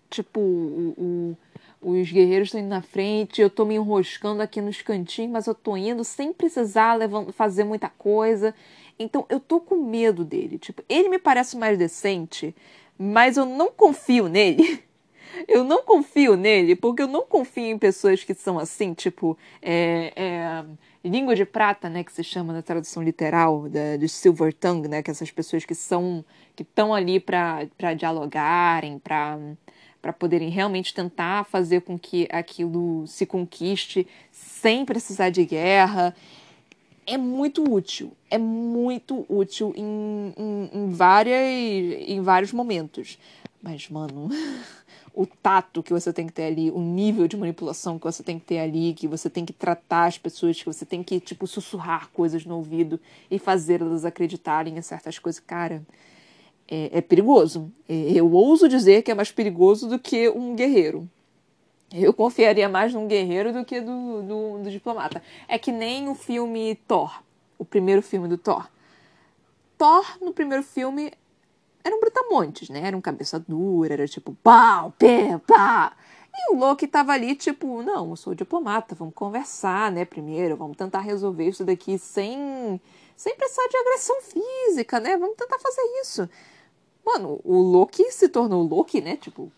Tipo, 0.10 0.40
o, 0.40 1.36
o, 1.82 1.92
os 1.92 2.10
guerreiros 2.10 2.48
estão 2.48 2.62
indo 2.62 2.70
na 2.70 2.82
frente, 2.82 3.42
eu 3.42 3.50
tô 3.50 3.66
me 3.66 3.76
enroscando 3.76 4.42
aqui 4.42 4.62
nos 4.62 4.82
cantinhos, 4.82 5.32
mas 5.32 5.46
eu 5.46 5.54
tô 5.54 5.76
indo 5.76 6.04
sem 6.06 6.32
precisar 6.32 6.98
fazer 7.34 7.66
muita 7.66 7.90
coisa. 7.90 8.56
Então 8.98 9.26
eu 9.30 9.40
tô 9.40 9.60
com 9.60 9.76
medo 9.76 10.24
dele. 10.24 10.58
Tipo, 10.58 10.84
ele 10.88 11.10
me 11.10 11.20
parece 11.20 11.58
mais 11.58 11.78
decente, 11.78 12.56
mas 12.98 13.36
eu 13.36 13.46
não 13.46 13.72
confio 13.72 14.30
nele. 14.30 14.82
Eu 15.48 15.64
não 15.64 15.84
confio 15.84 16.36
nele, 16.36 16.76
porque 16.76 17.02
eu 17.02 17.08
não 17.08 17.26
confio 17.26 17.66
em 17.66 17.78
pessoas 17.78 18.24
que 18.24 18.34
são 18.34 18.60
assim, 18.60 18.94
tipo, 18.94 19.38
é, 19.62 20.14
é, 20.16 20.66
língua 21.04 21.36
de 21.36 21.46
prata, 21.46 21.90
né, 21.90 22.04
que 22.04 22.12
se 22.12 22.24
chama 22.24 22.54
na 22.54 22.62
tradução 22.62 23.04
literal 23.04 23.70
da, 23.70 23.98
de 23.98 24.08
silver 24.08 24.54
tongue, 24.54 24.88
né, 24.88 25.04
que 25.04 25.12
essas 25.12 25.32
pessoas 25.32 25.66
que 25.66 25.76
são 25.76 26.24
que 26.56 26.64
estão 26.64 26.94
ali 26.94 27.20
para 27.20 27.94
dialogarem, 27.96 28.98
para 29.00 29.38
para 30.06 30.14
poderem 30.14 30.50
realmente 30.50 30.94
tentar 30.94 31.46
fazer 31.46 31.82
com 31.82 31.98
que 31.98 32.28
aquilo 32.32 33.08
se 33.08 33.26
conquiste 33.26 34.06
sem 34.32 34.86
precisar 34.86 35.32
de 35.32 35.44
guerra. 35.44 36.16
É 37.08 37.18
muito 37.18 37.64
útil, 37.64 38.12
é 38.30 38.38
muito 38.38 39.26
útil 39.28 39.74
em, 39.76 40.32
em, 40.38 40.70
em, 40.72 40.90
várias, 40.92 41.36
em 42.08 42.22
vários 42.22 42.54
momentos. 42.54 43.18
Mas, 43.64 43.90
mano, 43.90 44.30
o 45.16 45.26
tato 45.26 45.82
que 45.82 45.93
você 45.93 46.11
tem 46.11 46.28
que 46.28 46.34
ter 46.34 46.43
ali, 46.43 46.70
o 46.70 46.80
nível 46.80 47.28
de 47.28 47.38
manipulação 47.38 47.97
que 47.97 48.03
você 48.03 48.22
tem 48.22 48.38
que 48.38 48.45
ter 48.45 48.59
ali, 48.59 48.93
que 48.93 49.07
você 49.07 49.30
tem 49.30 49.45
que 49.45 49.53
tratar 49.53 50.05
as 50.05 50.18
pessoas, 50.18 50.59
que 50.59 50.66
você 50.66 50.86
tem 50.86 51.01
que, 51.01 51.20
tipo, 51.20 51.47
sussurrar 51.47 52.09
coisas 52.11 52.45
no 52.45 52.57
ouvido 52.57 52.99
e 53.32 53.39
fazer 53.39 53.82
elas 53.82 54.03
acreditarem 54.03 54.78
em 54.78 54.82
certas 54.82 55.18
coisas. 55.18 55.39
Cara, 55.39 55.82
é, 56.70 56.97
é 56.97 57.01
perigoso. 57.01 57.72
É, 57.88 58.11
eu 58.11 58.30
ouso 58.32 58.68
dizer 58.68 59.03
que 59.03 59.11
é 59.11 59.16
mais 59.16 59.32
perigoso 59.32 59.88
do 59.88 59.97
que 59.97 60.30
um 60.30 60.53
guerreiro. 60.53 61.09
Eu 61.93 62.13
confiaria 62.13 62.68
mais 62.68 62.93
num 62.93 63.07
guerreiro 63.07 63.53
do 63.53 63.63
que 63.63 63.80
do, 63.80 64.22
do, 64.22 64.63
do 64.63 64.70
diplomata. 64.70 65.24
É 65.47 65.57
que 65.57 65.72
nem 65.72 66.09
o 66.09 66.16
filme 66.16 66.76
Thor, 66.88 67.24
o 67.57 67.63
primeiro 67.63 68.01
filme 68.01 68.28
do 68.28 68.38
Thor. 68.38 68.68
Thor, 69.78 70.18
no 70.22 70.34
primeiro 70.34 70.63
filme, 70.63 71.11
era 71.86 71.96
um 71.96 72.00
brutamontes, 72.00 72.68
né? 72.70 72.82
Era 72.84 72.98
um 72.98 73.02
cabeça 73.02 73.40
dura, 73.40 73.94
era 73.94 74.08
tipo 74.08 74.36
pau, 74.42 74.92
pé, 74.98 75.38
pá. 75.46 75.96
E 76.34 76.52
o 76.52 76.58
Loki 76.58 76.88
tava 76.88 77.14
ali, 77.14 77.36
tipo, 77.36 77.84
não, 77.84 78.10
eu 78.10 78.16
sou 78.16 78.34
diplomata, 78.34 78.96
vamos 78.96 79.14
conversar, 79.14 79.92
né? 79.92 80.04
Primeiro, 80.04 80.58
vamos 80.58 80.76
tentar 80.76 81.00
resolver 81.00 81.48
isso 81.48 81.64
daqui 81.64 82.00
sem, 82.00 82.82
sem 83.16 83.36
precisar 83.36 83.68
de 83.70 83.78
agressão 83.78 84.16
física, 84.22 85.00
né? 85.00 85.16
Vamos 85.16 85.38
tentar 85.38 85.60
fazer 85.60 85.84
isso. 86.02 86.28
Mano, 87.06 87.40
o 87.44 87.62
Loki 87.62 88.12
se 88.12 88.28
tornou 88.30 88.64
Loki, 88.64 89.00
né? 89.00 89.16
Tipo, 89.16 89.52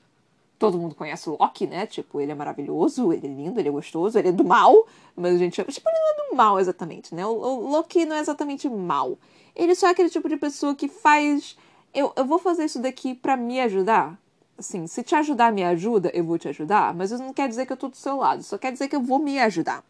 todo 0.60 0.78
mundo 0.78 0.96
conhece 0.96 1.30
o 1.30 1.38
Loki, 1.40 1.66
né? 1.66 1.88
Tipo, 1.88 2.20
ele 2.20 2.34
é 2.34 2.36
maravilhoso, 2.36 3.14
ele 3.14 3.26
é 3.26 3.30
lindo, 3.30 3.58
ele 3.58 3.70
é 3.70 3.72
gostoso, 3.72 4.20
ele 4.20 4.28
é 4.28 4.32
do 4.34 4.44
mal, 4.44 4.86
mas 5.16 5.36
a 5.36 5.38
gente. 5.38 5.64
Tipo, 5.64 5.90
ele 5.90 5.98
não 5.98 6.12
é 6.12 6.30
do 6.30 6.36
mal 6.36 6.60
exatamente, 6.60 7.16
né? 7.16 7.26
O, 7.26 7.32
o 7.32 7.70
Loki 7.70 8.06
não 8.06 8.18
é 8.18 8.20
exatamente 8.20 8.70
mal. 8.70 9.18
Ele 9.56 9.74
só 9.74 9.88
é 9.88 9.92
aquele 9.92 10.10
tipo 10.10 10.28
de 10.28 10.36
pessoa 10.36 10.76
que 10.76 10.90
faz 10.90 11.58
eu, 11.98 12.14
eu 12.16 12.26
vou 12.26 12.38
fazer 12.38 12.66
isso 12.66 12.80
daqui 12.80 13.16
para 13.16 13.36
me 13.36 13.60
ajudar. 13.62 14.18
Assim, 14.56 14.86
se 14.86 15.02
te 15.04 15.16
ajudar, 15.16 15.52
me 15.52 15.64
ajuda, 15.64 16.12
eu 16.14 16.24
vou 16.24 16.38
te 16.38 16.48
ajudar, 16.48 16.94
mas 16.94 17.12
isso 17.12 17.22
não 17.22 17.34
quer 17.34 17.50
dizer 17.50 17.66
que 17.66 17.74
eu 17.74 17.78
tô 17.78 17.90
do 17.90 17.98
seu 17.98 18.18
lado, 18.18 18.44
só 18.44 18.58
quer 18.58 18.72
dizer 18.72 18.88
que 18.88 18.96
eu 18.96 19.02
vou 19.02 19.20
me 19.20 19.40
ajudar. 19.40 19.84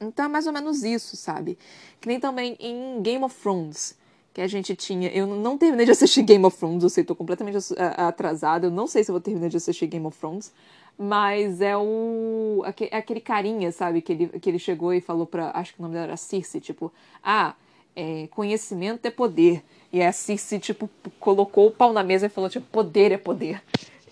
Então 0.00 0.26
é 0.26 0.28
mais 0.28 0.46
ou 0.46 0.52
menos 0.52 0.82
isso, 0.82 1.16
sabe? 1.16 1.58
Que 2.00 2.08
nem 2.08 2.20
também 2.20 2.56
em 2.60 3.00
Game 3.02 3.22
of 3.24 3.34
Thrones, 3.38 3.96
que 4.32 4.40
a 4.40 4.46
gente 4.46 4.74
tinha. 4.76 5.10
Eu 5.10 5.26
não 5.26 5.58
terminei 5.58 5.84
de 5.84 5.92
assistir 5.92 6.22
Game 6.22 6.44
of 6.44 6.56
Thrones, 6.56 6.82
eu 6.82 6.90
sei, 6.90 7.04
tô 7.04 7.14
completamente 7.14 7.56
atrasada, 7.96 8.66
eu 8.66 8.70
não 8.70 8.86
sei 8.86 9.04
se 9.04 9.10
eu 9.10 9.14
vou 9.14 9.20
terminar 9.20 9.48
de 9.48 9.56
assistir 9.56 9.86
Game 9.86 10.06
of 10.06 10.18
Thrones, 10.18 10.52
mas 10.98 11.60
é 11.60 11.76
o. 11.76 12.62
É 12.90 12.96
aquele 12.96 13.20
carinha, 13.20 13.72
sabe? 13.72 14.00
Que 14.02 14.12
ele, 14.12 14.26
que 14.38 14.48
ele 14.48 14.58
chegou 14.58 14.92
e 14.92 15.00
falou 15.00 15.26
pra. 15.26 15.50
Acho 15.54 15.74
que 15.74 15.80
o 15.80 15.82
nome 15.82 15.94
dela 15.94 16.06
era 16.06 16.16
Circe, 16.16 16.60
tipo, 16.60 16.92
ah, 17.22 17.54
é, 17.94 18.28
conhecimento 18.30 19.06
é 19.06 19.10
poder. 19.10 19.62
E 19.92 20.02
a 20.02 20.12
Circe, 20.12 20.58
tipo, 20.58 20.88
colocou 21.18 21.66
o 21.66 21.70
pau 21.70 21.92
na 21.92 22.02
mesa 22.02 22.26
e 22.26 22.28
falou, 22.28 22.48
tipo, 22.48 22.66
poder 22.66 23.12
é 23.12 23.18
poder. 23.18 23.62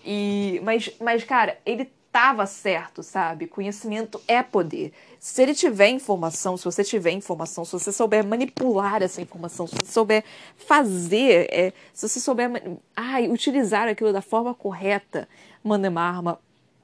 E, 0.05 0.59
mas, 0.63 0.91
mas, 0.99 1.23
cara, 1.23 1.57
ele 1.65 1.89
tava 2.11 2.45
certo, 2.45 3.03
sabe? 3.03 3.47
Conhecimento 3.47 4.19
é 4.27 4.41
poder. 4.41 4.91
Se 5.19 5.41
ele 5.41 5.53
tiver 5.53 5.89
informação, 5.89 6.57
se 6.57 6.65
você 6.65 6.83
tiver 6.83 7.11
informação, 7.11 7.63
se 7.63 7.71
você 7.71 7.91
souber 7.91 8.25
manipular 8.25 9.01
essa 9.01 9.21
informação, 9.21 9.67
se 9.67 9.75
você 9.75 9.91
souber 9.91 10.23
fazer, 10.57 11.47
é, 11.51 11.73
se 11.93 12.07
você 12.07 12.19
souber 12.19 12.51
ai, 12.95 13.29
utilizar 13.29 13.87
aquilo 13.87 14.11
da 14.11 14.21
forma 14.21 14.53
correta, 14.53 15.29
mano, 15.63 15.85
é 15.85 15.89
uma 15.89 16.01
arma 16.01 16.39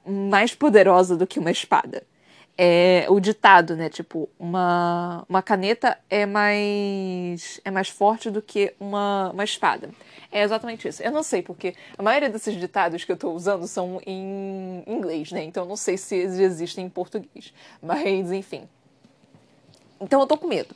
mais 0.06 0.54
poderosa 0.54 1.16
do 1.16 1.26
que 1.26 1.38
uma 1.38 1.50
espada 1.50 2.04
é 2.58 3.06
o 3.08 3.20
ditado, 3.20 3.76
né? 3.76 3.88
Tipo, 3.90 4.28
uma, 4.38 5.24
uma 5.28 5.42
caneta 5.42 5.98
é 6.08 6.24
mais 6.24 7.60
é 7.64 7.70
mais 7.70 7.88
forte 7.88 8.30
do 8.30 8.40
que 8.40 8.74
uma, 8.80 9.30
uma 9.32 9.44
espada. 9.44 9.90
É 10.32 10.42
exatamente 10.42 10.88
isso. 10.88 11.02
Eu 11.02 11.12
não 11.12 11.22
sei, 11.22 11.42
porque 11.42 11.74
a 11.96 12.02
maioria 12.02 12.30
desses 12.30 12.54
ditados 12.58 13.04
que 13.04 13.12
eu 13.12 13.14
estou 13.14 13.34
usando 13.34 13.66
são 13.66 14.00
em 14.06 14.82
inglês, 14.86 15.32
né? 15.32 15.44
Então 15.44 15.64
eu 15.64 15.68
não 15.68 15.76
sei 15.76 15.96
se 15.96 16.16
eles 16.16 16.38
existem 16.38 16.86
em 16.86 16.90
português. 16.90 17.52
Mas, 17.82 18.32
enfim. 18.32 18.68
Então 20.00 20.20
eu 20.20 20.26
tô 20.26 20.36
com 20.36 20.46
medo. 20.46 20.74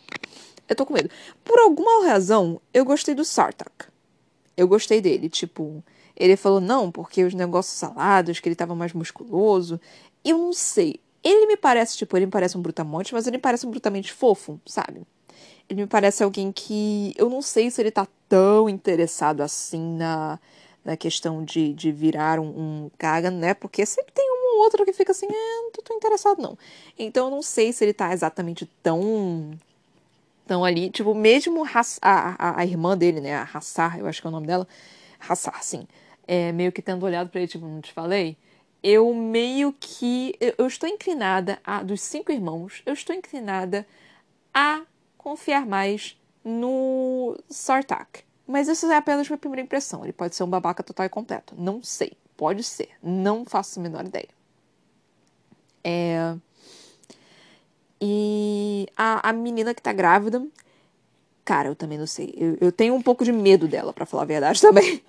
Eu 0.69 0.77
tô 0.77 0.87
com 0.87 0.95
medo. 0.95 1.11
Por 1.45 1.59
alguma 1.59 2.07
razão, 2.07 2.61
eu 2.73 2.85
gostei 2.85 3.15
do 3.15 3.25
Sartak. 3.25 3.87
Eu 4.57 4.69
gostei 4.69 5.01
dele, 5.01 5.29
tipo... 5.29 5.83
Ele 6.17 6.37
falou, 6.37 6.61
não, 6.61 6.91
porque 6.91 7.25
os 7.25 7.33
negócios 7.33 7.75
salados, 7.77 8.41
que 8.41 8.49
ele 8.49 8.55
tava 8.55 8.75
mais 8.75 8.93
musculoso. 8.93 9.81
Eu 10.23 10.37
não 10.37 10.53
sei 10.53 11.01
ele 11.23 11.47
me 11.47 11.57
parece, 11.57 11.97
tipo, 11.97 12.17
ele 12.17 12.27
me 12.27 12.33
parece 12.33 12.57
um 12.57 12.63
brutamonte, 12.63 13.13
mas 13.13 13.27
ele 13.27 13.37
me 13.37 13.43
parece 13.43 13.67
um 13.67 13.71
brutamente 13.71 14.13
fofo, 14.13 14.61
sabe? 14.67 15.03
Ele 15.69 15.83
me 15.83 15.87
parece 15.87 16.25
alguém 16.25 16.51
que. 16.51 17.15
Eu 17.17 17.29
não 17.31 17.43
sei 17.43 17.71
se 17.71 17.81
ele 17.81 17.91
tá 17.91 18.07
tão 18.29 18.69
interessado 18.69 19.41
assim 19.43 19.97
na, 19.97 20.39
na 20.85 20.97
questão 20.97 21.45
de, 21.45 21.73
de 21.75 21.93
virar 21.93 22.41
um, 22.41 22.47
um 22.47 22.91
Kagan, 22.99 23.31
né? 23.31 23.55
Porque 23.55 23.85
sempre 23.87 24.13
tem 24.13 24.25
um 24.31 24.57
ou 24.57 24.65
outro 24.65 24.85
que 24.85 24.93
fica 24.93 25.13
assim, 25.13 25.27
é, 25.27 25.63
não 25.63 25.71
tô 25.71 25.95
interessado, 25.95 26.41
não. 26.43 26.59
Então 26.99 27.27
eu 27.27 27.31
não 27.31 27.43
sei 27.43 27.73
se 27.73 27.85
ele 27.85 27.93
tá 27.93 28.13
exatamente 28.13 28.67
tão. 28.83 29.53
tão 30.47 30.65
ali. 30.65 30.91
Tipo, 30.91 31.15
mesmo 31.15 31.65
a, 31.65 31.81
a, 32.03 32.61
a 32.61 32.65
irmã 32.65 32.97
dele, 32.97 33.21
né? 33.21 33.37
A 33.37 33.49
Hassar, 33.55 33.99
eu 33.99 34.07
acho 34.07 34.21
que 34.21 34.27
é 34.27 34.31
o 34.31 34.33
nome 34.33 34.47
dela. 34.47 34.67
Hassar, 35.29 35.63
sim. 35.63 35.87
É, 36.27 36.53
meio 36.53 36.73
que 36.73 36.83
tendo 36.83 37.05
olhado 37.05 37.29
para 37.31 37.41
ele, 37.41 37.49
tipo, 37.49 37.67
não 37.67 37.81
te 37.81 37.93
falei 37.93 38.37
eu 38.83 39.13
meio 39.15 39.75
que. 39.79 40.35
Eu 40.59 40.67
estou 40.67 40.89
inclinada 40.89 41.59
a. 41.65 41.83
Dos 41.83 42.01
cinco 42.01 42.33
irmãos, 42.33 42.83
eu 42.87 42.93
estou 42.93 43.15
inclinada 43.15 43.87
a 44.53 44.83
confiar 45.17 45.67
mais 45.67 46.19
no 46.45 47.37
Sartak. 47.49 48.25
Mas 48.47 48.67
isso 48.69 48.87
é 48.91 48.97
apenas 48.97 49.29
minha 49.29 49.39
primeira 49.39 49.63
impressão. 49.63 50.03
Ele 50.03 50.13
pode 50.13 50.35
ser 50.35 50.43
um 50.43 50.51
babaca 50.51 50.83
total 50.83 51.07
e 51.07 51.09
completo. 51.09 51.55
Não 51.57 51.83
sei. 51.83 52.13
Pode 52.37 52.65
ser. 52.65 52.89
Não 53.03 53.45
faço 53.45 53.79
a 53.79 53.83
menor 53.83 54.05
ideia. 54.05 54.29
É... 55.85 56.35
E 58.01 58.89
a, 58.97 59.29
a 59.29 59.33
menina 59.33 59.75
que 59.75 59.83
tá 59.83 59.93
grávida. 59.93 60.45
Cara, 61.45 61.69
eu 61.69 61.77
também 61.77 61.99
não 61.99 62.07
sei. 62.07 62.35
Eu, 62.37 62.57
eu 62.61 62.73
tenho 62.73 62.95
um 62.95 63.03
pouco 63.03 63.25
de 63.25 63.33
medo 63.33 63.69
dela, 63.69 63.93
para 63.93 64.07
falar 64.07 64.23
a 64.23 64.27
verdade 64.27 64.61
também. 64.61 65.03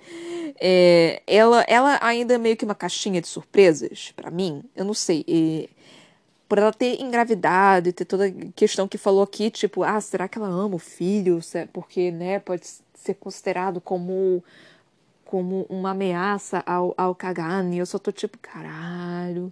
É, 0.59 1.21
ela, 1.27 1.63
ela 1.67 1.99
ainda 2.01 2.35
é 2.35 2.37
meio 2.37 2.57
que 2.57 2.65
uma 2.65 2.75
caixinha 2.75 3.21
de 3.21 3.27
surpresas 3.27 4.11
para 4.15 4.31
mim. 4.31 4.63
Eu 4.75 4.85
não 4.85 4.93
sei. 4.93 5.23
E, 5.27 5.69
por 6.47 6.57
ela 6.57 6.73
ter 6.73 6.99
engravidado 7.01 7.87
e 7.89 7.93
ter 7.93 8.05
toda 8.05 8.27
a 8.27 8.31
questão 8.55 8.87
que 8.87 8.97
falou 8.97 9.23
aqui, 9.23 9.49
tipo, 9.49 9.83
ah, 9.83 10.01
será 10.01 10.27
que 10.27 10.37
ela 10.37 10.49
ama 10.49 10.75
o 10.75 10.79
filho? 10.79 11.39
Porque, 11.71 12.11
né, 12.11 12.39
pode 12.39 12.67
ser 12.93 13.13
considerado 13.15 13.79
como 13.79 14.43
como 15.31 15.65
uma 15.69 15.91
ameaça 15.91 16.61
ao, 16.65 16.93
ao 16.97 17.15
Kagane. 17.15 17.77
Eu 17.77 17.85
só 17.85 17.97
tô 17.97 18.11
tipo, 18.11 18.37
caralho, 18.39 19.51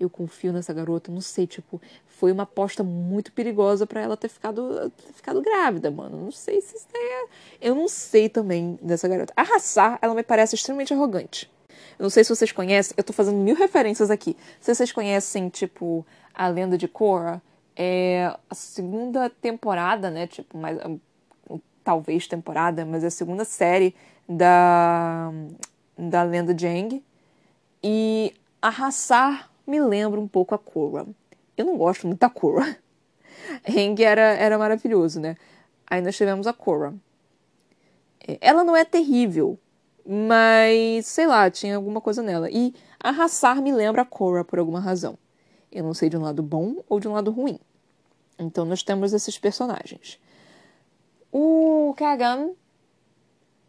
eu 0.00 0.08
confio 0.08 0.52
nessa 0.52 0.72
garota. 0.72 1.12
Não 1.12 1.20
sei, 1.20 1.46
tipo, 1.46 1.80
foi 2.06 2.32
uma 2.32 2.44
aposta 2.44 2.82
muito 2.82 3.32
perigosa 3.32 3.86
para 3.86 4.00
ela 4.00 4.16
ter 4.16 4.28
ficado, 4.28 4.90
ter 4.90 5.12
ficado 5.12 5.42
grávida, 5.42 5.90
mano. 5.90 6.16
Não 6.16 6.32
sei 6.32 6.60
se 6.60 6.76
isso 6.76 6.88
é. 6.94 7.26
Eu 7.60 7.74
não 7.74 7.86
sei 7.86 8.28
também 8.28 8.78
dessa 8.82 9.06
garota. 9.06 9.32
A 9.36 9.42
Hassar, 9.42 9.98
ela 10.00 10.14
me 10.14 10.22
parece 10.22 10.54
extremamente 10.54 10.94
arrogante. 10.94 11.50
Eu 11.98 12.04
não 12.04 12.10
sei 12.10 12.24
se 12.24 12.34
vocês 12.34 12.50
conhecem, 12.50 12.94
eu 12.96 13.04
tô 13.04 13.12
fazendo 13.12 13.36
mil 13.36 13.54
referências 13.54 14.10
aqui. 14.10 14.34
Se 14.58 14.74
vocês 14.74 14.90
conhecem, 14.90 15.50
tipo, 15.50 16.04
a 16.34 16.48
lenda 16.48 16.78
de 16.78 16.88
Korra, 16.88 17.42
é 17.76 18.34
a 18.48 18.54
segunda 18.54 19.28
temporada, 19.28 20.10
né? 20.10 20.26
Tipo, 20.26 20.56
mais, 20.56 20.78
talvez 21.84 22.26
temporada, 22.26 22.84
mas 22.84 23.04
é 23.04 23.08
a 23.08 23.10
segunda 23.10 23.44
série 23.44 23.94
da, 24.28 25.30
da 25.96 26.22
lenda 26.22 26.54
de 26.54 26.66
Aang. 26.66 27.02
E 27.82 28.34
a 28.62 28.68
Hassar 28.68 29.49
me 29.70 29.80
lembra 29.80 30.20
um 30.20 30.26
pouco 30.26 30.54
a 30.54 30.58
Korra. 30.58 31.06
Eu 31.56 31.64
não 31.64 31.78
gosto 31.78 32.06
muito 32.06 32.18
da 32.18 32.28
Korra. 32.28 32.76
Aang 33.66 34.02
era, 34.02 34.22
era 34.22 34.58
maravilhoso, 34.58 35.20
né? 35.20 35.36
Aí 35.86 36.02
nós 36.02 36.16
tivemos 36.16 36.46
a 36.46 36.52
Korra. 36.52 36.92
É, 38.26 38.36
ela 38.40 38.64
não 38.64 38.76
é 38.76 38.84
terrível, 38.84 39.58
mas 40.04 41.06
sei 41.06 41.26
lá, 41.26 41.48
tinha 41.48 41.76
alguma 41.76 42.00
coisa 42.00 42.22
nela. 42.22 42.50
E 42.50 42.74
a 42.98 43.10
Hassar 43.10 43.62
me 43.62 43.72
lembra 43.72 44.02
a 44.02 44.04
Korra 44.04 44.44
por 44.44 44.58
alguma 44.58 44.80
razão. 44.80 45.16
Eu 45.70 45.84
não 45.84 45.94
sei 45.94 46.10
de 46.10 46.16
um 46.16 46.22
lado 46.22 46.42
bom 46.42 46.82
ou 46.88 46.98
de 46.98 47.06
um 47.06 47.12
lado 47.12 47.30
ruim. 47.30 47.58
Então 48.38 48.64
nós 48.64 48.82
temos 48.82 49.12
esses 49.12 49.38
personagens. 49.38 50.18
O 51.30 51.94
Kagan 51.96 52.50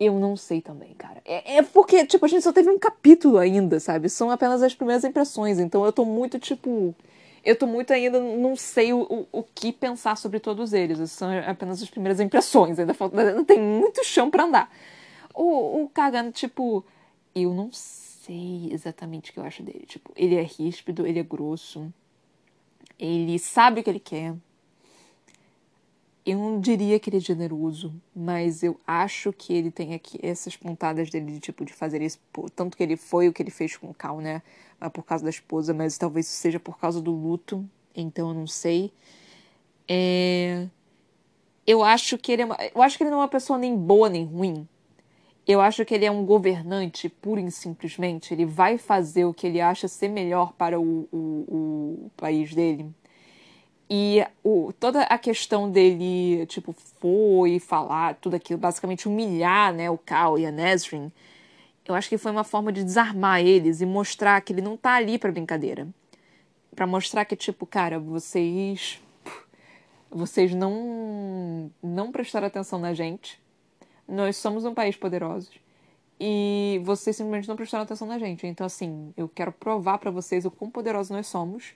eu 0.01 0.19
não 0.19 0.35
sei 0.35 0.61
também, 0.61 0.95
cara. 0.95 1.21
É, 1.23 1.57
é, 1.57 1.61
porque, 1.61 2.03
tipo, 2.07 2.25
a 2.25 2.27
gente 2.27 2.41
só 2.41 2.51
teve 2.51 2.71
um 2.71 2.79
capítulo 2.79 3.37
ainda, 3.37 3.79
sabe? 3.79 4.09
São 4.09 4.31
apenas 4.31 4.63
as 4.63 4.73
primeiras 4.73 5.03
impressões. 5.03 5.59
Então 5.59 5.85
eu 5.85 5.93
tô 5.93 6.03
muito, 6.03 6.39
tipo. 6.39 6.95
Eu 7.45 7.55
tô 7.55 7.67
muito 7.67 7.93
ainda. 7.93 8.19
Não 8.19 8.55
sei 8.55 8.93
o, 8.93 9.01
o, 9.01 9.27
o 9.31 9.43
que 9.43 9.71
pensar 9.71 10.17
sobre 10.17 10.39
todos 10.39 10.73
eles. 10.73 11.11
São 11.11 11.29
apenas 11.45 11.83
as 11.83 11.89
primeiras 11.89 12.19
impressões. 12.19 12.79
Ainda, 12.79 12.95
falta, 12.95 13.21
ainda 13.21 13.43
tem 13.45 13.59
muito 13.61 14.03
chão 14.03 14.31
para 14.31 14.45
andar. 14.45 14.71
O, 15.35 15.83
o 15.83 15.91
tipo. 16.33 16.83
Eu 17.35 17.53
não 17.53 17.71
sei 17.71 18.69
exatamente 18.71 19.29
o 19.29 19.33
que 19.33 19.39
eu 19.39 19.43
acho 19.43 19.61
dele. 19.61 19.85
Tipo, 19.85 20.11
ele 20.15 20.35
é 20.35 20.41
ríspido, 20.41 21.05
ele 21.05 21.19
é 21.19 21.23
grosso. 21.23 21.93
Ele 22.97 23.37
sabe 23.37 23.81
o 23.81 23.83
que 23.83 23.89
ele 23.89 23.99
quer 23.99 24.33
eu 26.25 26.37
não 26.37 26.59
diria 26.59 26.99
que 26.99 27.09
ele 27.09 27.17
é 27.17 27.19
generoso, 27.19 27.93
mas 28.15 28.61
eu 28.61 28.79
acho 28.85 29.33
que 29.33 29.53
ele 29.53 29.71
tem 29.71 29.93
aqui 29.93 30.19
essas 30.21 30.55
pontadas 30.55 31.09
dele 31.09 31.31
de 31.31 31.39
tipo 31.39 31.65
de 31.65 31.73
fazer 31.73 32.01
isso, 32.01 32.19
tanto 32.55 32.77
que 32.77 32.83
ele 32.83 32.95
foi 32.95 33.27
o 33.27 33.33
que 33.33 33.41
ele 33.41 33.49
fez 33.49 33.75
com 33.75 33.89
o 33.89 33.93
Cal, 33.93 34.19
né? 34.19 34.41
Por 34.93 35.03
causa 35.03 35.23
da 35.23 35.29
esposa, 35.29 35.73
mas 35.73 35.97
talvez 35.97 36.27
seja 36.27 36.59
por 36.59 36.77
causa 36.77 37.01
do 37.01 37.11
luto, 37.11 37.67
então 37.95 38.29
eu 38.29 38.35
não 38.35 38.47
sei. 38.47 38.91
É... 39.87 40.67
Eu 41.65 41.83
acho 41.83 42.17
que 42.17 42.31
ele 42.31 42.43
é 42.43 42.45
uma... 42.45 42.57
eu 42.73 42.81
acho 42.81 42.97
que 42.97 43.03
ele 43.03 43.11
não 43.11 43.19
é 43.19 43.21
uma 43.21 43.27
pessoa 43.27 43.57
nem 43.57 43.75
boa 43.75 44.09
nem 44.09 44.25
ruim. 44.25 44.67
Eu 45.47 45.59
acho 45.59 45.83
que 45.85 45.93
ele 45.93 46.05
é 46.05 46.11
um 46.11 46.25
governante, 46.25 47.09
pura 47.09 47.41
e 47.41 47.51
simplesmente. 47.51 48.33
Ele 48.33 48.45
vai 48.45 48.77
fazer 48.77 49.25
o 49.25 49.33
que 49.33 49.47
ele 49.47 49.59
acha 49.59 49.87
ser 49.87 50.07
melhor 50.07 50.53
para 50.53 50.79
o, 50.79 51.07
o, 51.11 52.05
o 52.07 52.11
país 52.15 52.53
dele 52.53 52.93
e 53.93 54.25
o, 54.41 54.71
toda 54.79 55.01
a 55.03 55.17
questão 55.17 55.69
dele, 55.69 56.45
tipo, 56.45 56.71
foi 57.01 57.59
falar 57.59 58.15
tudo 58.15 58.37
aquilo, 58.37 58.57
basicamente 58.57 59.05
humilhar 59.05 59.73
né, 59.73 59.89
o 59.89 59.97
Cal 59.97 60.39
e 60.39 60.45
a 60.45 60.51
Nesrin, 60.51 61.11
eu 61.85 61.93
acho 61.93 62.07
que 62.07 62.17
foi 62.17 62.31
uma 62.31 62.45
forma 62.45 62.71
de 62.71 62.85
desarmar 62.85 63.41
eles 63.41 63.81
e 63.81 63.85
mostrar 63.85 64.39
que 64.39 64.53
ele 64.53 64.61
não 64.61 64.77
tá 64.77 64.93
ali 64.93 65.19
pra 65.19 65.29
brincadeira. 65.29 65.89
para 66.73 66.87
mostrar 66.87 67.25
que, 67.25 67.35
tipo, 67.35 67.65
cara, 67.65 67.99
vocês. 67.99 69.01
Vocês 70.09 70.55
não. 70.55 71.69
não 71.83 72.13
prestaram 72.13 72.47
atenção 72.47 72.79
na 72.79 72.93
gente. 72.93 73.41
Nós 74.07 74.37
somos 74.37 74.63
um 74.63 74.73
país 74.73 74.95
poderoso. 74.95 75.51
E 76.17 76.79
vocês 76.85 77.17
simplesmente 77.17 77.49
não 77.49 77.57
prestaram 77.57 77.83
atenção 77.83 78.07
na 78.07 78.17
gente. 78.17 78.47
Então, 78.47 78.65
assim, 78.65 79.13
eu 79.17 79.27
quero 79.27 79.51
provar 79.51 79.97
para 79.97 80.11
vocês 80.11 80.45
o 80.45 80.51
quão 80.51 80.71
poderosos 80.71 81.09
nós 81.09 81.27
somos 81.27 81.73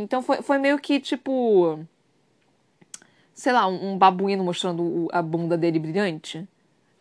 então 0.00 0.22
foi, 0.22 0.42
foi 0.42 0.58
meio 0.58 0.78
que 0.78 0.98
tipo. 1.00 1.78
Sei 3.34 3.52
lá, 3.52 3.66
um, 3.66 3.96
babuíno 3.96 4.44
mostrando 4.44 5.08
a 5.12 5.22
bunda 5.22 5.56
dele 5.56 5.78
brilhante. 5.78 6.46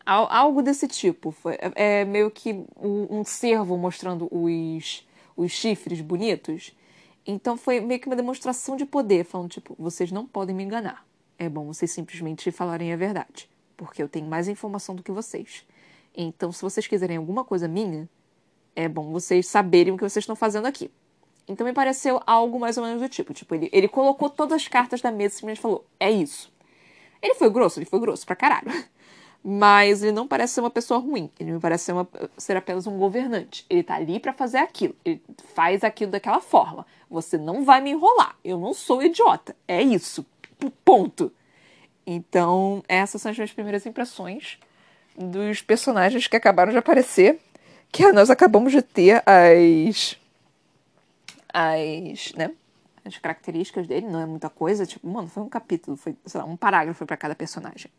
Algo 0.05 0.61
desse 0.61 0.87
tipo. 0.87 1.31
Foi, 1.31 1.55
é, 1.55 2.01
é 2.01 2.05
meio 2.05 2.31
que 2.31 2.53
um, 2.77 3.19
um 3.19 3.23
cervo 3.23 3.77
mostrando 3.77 4.27
os, 4.31 5.05
os 5.35 5.51
chifres 5.51 6.01
bonitos. 6.01 6.73
Então 7.25 7.57
foi 7.57 7.79
meio 7.79 7.99
que 7.99 8.07
uma 8.07 8.15
demonstração 8.15 8.75
de 8.75 8.85
poder, 8.85 9.23
falando, 9.23 9.49
tipo, 9.49 9.75
vocês 9.77 10.11
não 10.11 10.25
podem 10.25 10.55
me 10.55 10.63
enganar. 10.63 11.05
É 11.37 11.47
bom 11.47 11.65
vocês 11.65 11.91
simplesmente 11.91 12.51
falarem 12.51 12.91
a 12.91 12.97
verdade. 12.97 13.49
Porque 13.77 14.01
eu 14.01 14.09
tenho 14.09 14.27
mais 14.27 14.47
informação 14.47 14.95
do 14.95 15.03
que 15.03 15.11
vocês. 15.11 15.65
Então, 16.15 16.51
se 16.51 16.61
vocês 16.61 16.87
quiserem 16.87 17.17
alguma 17.17 17.45
coisa 17.45 17.67
minha, 17.67 18.09
é 18.75 18.87
bom 18.87 19.11
vocês 19.11 19.47
saberem 19.47 19.93
o 19.93 19.97
que 19.97 20.03
vocês 20.03 20.23
estão 20.23 20.35
fazendo 20.35 20.65
aqui. 20.65 20.89
Então 21.49 21.65
me 21.65 21.73
pareceu 21.73 22.21
algo 22.27 22.59
mais 22.59 22.77
ou 22.77 22.85
menos 22.85 23.01
do 23.01 23.09
tipo. 23.09 23.33
Tipo, 23.33 23.55
ele, 23.55 23.69
ele 23.73 23.87
colocou 23.87 24.29
todas 24.29 24.61
as 24.61 24.67
cartas 24.67 25.01
da 25.01 25.11
mesa 25.11 25.33
e 25.33 25.37
simplesmente 25.37 25.61
falou: 25.61 25.83
é 25.99 26.09
isso. 26.09 26.53
Ele 27.19 27.33
foi 27.33 27.49
grosso, 27.49 27.79
ele 27.79 27.87
foi 27.87 27.99
grosso 27.99 28.25
pra 28.25 28.35
caralho. 28.35 28.71
Mas 29.43 30.03
ele 30.03 30.11
não 30.11 30.27
parece 30.27 30.53
ser 30.53 30.59
uma 30.59 30.69
pessoa 30.69 30.99
ruim. 30.99 31.29
Ele 31.39 31.53
me 31.53 31.59
parece 31.59 31.85
ser, 31.85 31.93
uma, 31.93 32.07
ser 32.37 32.55
apenas 32.55 32.85
um 32.85 32.97
governante. 32.97 33.65
Ele 33.69 33.81
tá 33.81 33.95
ali 33.95 34.19
para 34.19 34.33
fazer 34.33 34.57
aquilo. 34.57 34.95
Ele 35.03 35.21
faz 35.55 35.83
aquilo 35.83 36.11
daquela 36.11 36.41
forma. 36.41 36.85
Você 37.09 37.37
não 37.37 37.63
vai 37.63 37.81
me 37.81 37.91
enrolar. 37.91 38.35
Eu 38.43 38.59
não 38.59 38.73
sou 38.73 39.01
idiota. 39.01 39.55
É 39.65 39.81
isso. 39.81 40.25
Ponto. 40.83 41.31
Então, 42.05 42.83
essas 42.87 43.21
são 43.21 43.31
as 43.31 43.37
minhas 43.37 43.53
primeiras 43.53 43.85
impressões 43.85 44.59
dos 45.17 45.61
personagens 45.61 46.27
que 46.27 46.35
acabaram 46.35 46.73
de 46.73 46.77
aparecer. 46.77 47.39
Que 47.91 48.11
nós 48.11 48.29
acabamos 48.29 48.73
de 48.73 48.81
ter 48.81 49.23
as 49.25 50.18
as, 51.53 52.33
né, 52.33 52.51
as 53.03 53.17
características 53.17 53.87
dele, 53.87 54.07
não 54.07 54.19
é 54.19 54.25
muita 54.25 54.49
coisa, 54.49 54.85
tipo, 54.85 55.07
mano, 55.07 55.27
foi 55.27 55.43
um 55.43 55.49
capítulo, 55.49 55.97
foi, 55.97 56.15
sei 56.25 56.39
lá, 56.39 56.45
um 56.45 56.57
parágrafo 56.57 57.05
para 57.05 57.17
cada 57.17 57.35
personagem. 57.35 57.91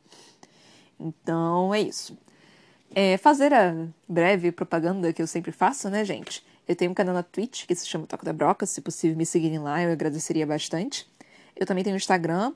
Então, 0.98 1.74
é 1.74 1.80
isso. 1.80 2.16
É, 2.94 3.16
fazer 3.16 3.52
a 3.54 3.86
breve 4.08 4.50
propaganda 4.52 5.12
que 5.12 5.22
eu 5.22 5.26
sempre 5.26 5.52
faço, 5.52 5.88
né, 5.88 6.04
gente? 6.04 6.44
Eu 6.66 6.76
tenho 6.76 6.90
um 6.90 6.94
canal 6.94 7.14
na 7.14 7.22
Twitch 7.22 7.66
que 7.66 7.74
se 7.74 7.86
chama 7.86 8.06
Toco 8.06 8.24
da 8.24 8.32
Broca, 8.32 8.66
se 8.66 8.80
possível 8.80 9.16
me 9.16 9.26
seguirem 9.26 9.58
lá, 9.58 9.82
eu 9.82 9.92
agradeceria 9.92 10.46
bastante. 10.46 11.08
Eu 11.56 11.66
também 11.66 11.82
tenho 11.82 11.94
um 11.94 11.96
Instagram, 11.96 12.52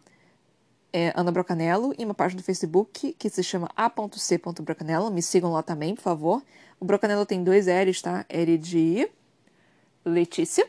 é, 0.92 1.12
Ana 1.16 1.32
Brocanello, 1.32 1.95
e 1.99 2.05
uma 2.05 2.14
página 2.14 2.40
do 2.40 2.45
Facebook 2.45 3.14
que 3.18 3.30
se 3.30 3.42
chama 3.42 3.68
a.c.brocanello. 3.76 5.11
Me 5.11 5.22
sigam 5.22 5.53
lá 5.53 5.62
também, 5.62 5.95
por 5.95 6.03
favor. 6.03 6.42
O 6.78 6.84
Brocanello 6.84 7.26
tem 7.26 7.42
dois 7.42 7.66
L's, 7.66 8.03
tá? 8.03 8.24
L 8.28 8.59
de 8.59 9.09
Letícia 10.05 10.68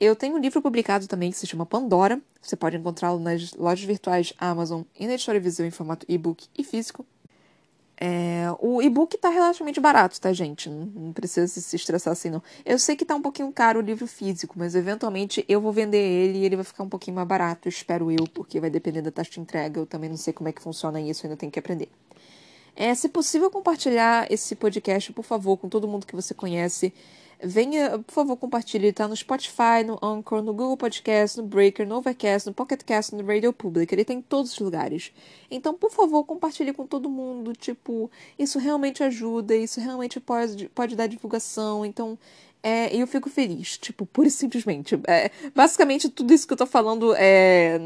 eu 0.00 0.14
tenho 0.14 0.36
um 0.36 0.38
livro 0.38 0.62
publicado 0.62 1.06
também 1.06 1.30
que 1.30 1.36
se 1.36 1.46
chama 1.46 1.66
Pandora. 1.66 2.20
Você 2.40 2.56
pode 2.56 2.76
encontrá-lo 2.76 3.18
nas 3.18 3.52
lojas 3.54 3.84
virtuais 3.84 4.32
Amazon 4.38 4.82
e 4.98 5.06
na 5.06 5.14
Editora 5.14 5.40
Viseu 5.40 5.66
em 5.66 5.70
formato 5.70 6.06
e-book 6.08 6.46
e 6.56 6.62
físico. 6.62 7.04
É, 8.00 8.46
o 8.60 8.80
e-book 8.80 9.18
tá 9.18 9.28
relativamente 9.28 9.80
barato, 9.80 10.20
tá, 10.20 10.32
gente? 10.32 10.70
Não, 10.70 10.86
não, 10.86 11.12
precisa 11.12 11.48
se 11.48 11.74
estressar 11.74 12.12
assim, 12.12 12.30
não. 12.30 12.40
Eu 12.64 12.78
sei 12.78 12.94
que 12.94 13.04
tá 13.04 13.16
um 13.16 13.20
pouquinho 13.20 13.50
caro 13.50 13.80
o 13.80 13.82
livro 13.82 14.06
físico, 14.06 14.54
mas 14.56 14.76
eventualmente 14.76 15.44
eu 15.48 15.60
vou 15.60 15.72
vender 15.72 15.98
ele 15.98 16.38
e 16.38 16.44
ele 16.44 16.54
vai 16.54 16.64
ficar 16.64 16.84
um 16.84 16.88
pouquinho 16.88 17.16
mais 17.16 17.26
barato, 17.26 17.68
espero 17.68 18.12
eu, 18.12 18.24
porque 18.32 18.60
vai 18.60 18.70
depender 18.70 19.02
da 19.02 19.10
taxa 19.10 19.32
de 19.32 19.40
entrega. 19.40 19.80
Eu 19.80 19.86
também 19.86 20.08
não 20.08 20.16
sei 20.16 20.32
como 20.32 20.48
é 20.48 20.52
que 20.52 20.62
funciona 20.62 21.00
isso, 21.00 21.26
ainda 21.26 21.36
tenho 21.36 21.50
que 21.50 21.58
aprender. 21.58 21.88
É, 22.76 22.94
se 22.94 23.08
possível, 23.08 23.50
compartilhar 23.50 24.30
esse 24.30 24.54
podcast, 24.54 25.12
por 25.12 25.24
favor, 25.24 25.56
com 25.56 25.68
todo 25.68 25.88
mundo 25.88 26.06
que 26.06 26.14
você 26.14 26.32
conhece. 26.32 26.94
Venha, 27.40 27.98
por 28.00 28.12
favor, 28.12 28.36
compartilhe. 28.36 28.92
Tá 28.92 29.06
no 29.06 29.16
Spotify, 29.16 29.84
no 29.86 29.98
Anchor, 30.02 30.42
no 30.42 30.52
Google 30.52 30.76
Podcast, 30.76 31.38
no 31.38 31.44
Breaker, 31.46 31.86
no 31.86 31.96
Overcast, 31.96 32.48
no 32.48 32.54
Pocket 32.54 32.82
Cast, 32.82 33.14
no 33.14 33.24
Radio 33.24 33.52
Public. 33.52 33.94
Ele 33.94 34.04
tá 34.04 34.12
em 34.12 34.20
todos 34.20 34.52
os 34.52 34.58
lugares. 34.58 35.12
Então, 35.50 35.72
por 35.74 35.90
favor, 35.90 36.24
compartilhe 36.24 36.72
com 36.72 36.86
todo 36.86 37.08
mundo. 37.08 37.52
Tipo, 37.54 38.10
isso 38.38 38.58
realmente 38.58 39.04
ajuda, 39.04 39.54
isso 39.54 39.80
realmente 39.80 40.18
pode, 40.18 40.68
pode 40.70 40.96
dar 40.96 41.06
divulgação. 41.06 41.84
Então, 41.86 42.18
É, 42.60 42.92
eu 42.94 43.06
fico 43.06 43.30
feliz, 43.30 43.78
tipo, 43.78 44.04
pura 44.04 44.26
e 44.26 44.30
simplesmente. 44.32 45.00
É, 45.06 45.30
basicamente, 45.54 46.08
tudo 46.08 46.34
isso 46.34 46.44
que 46.46 46.52
eu 46.52 46.56
tô 46.56 46.66
falando 46.66 47.14
é, 47.16 47.78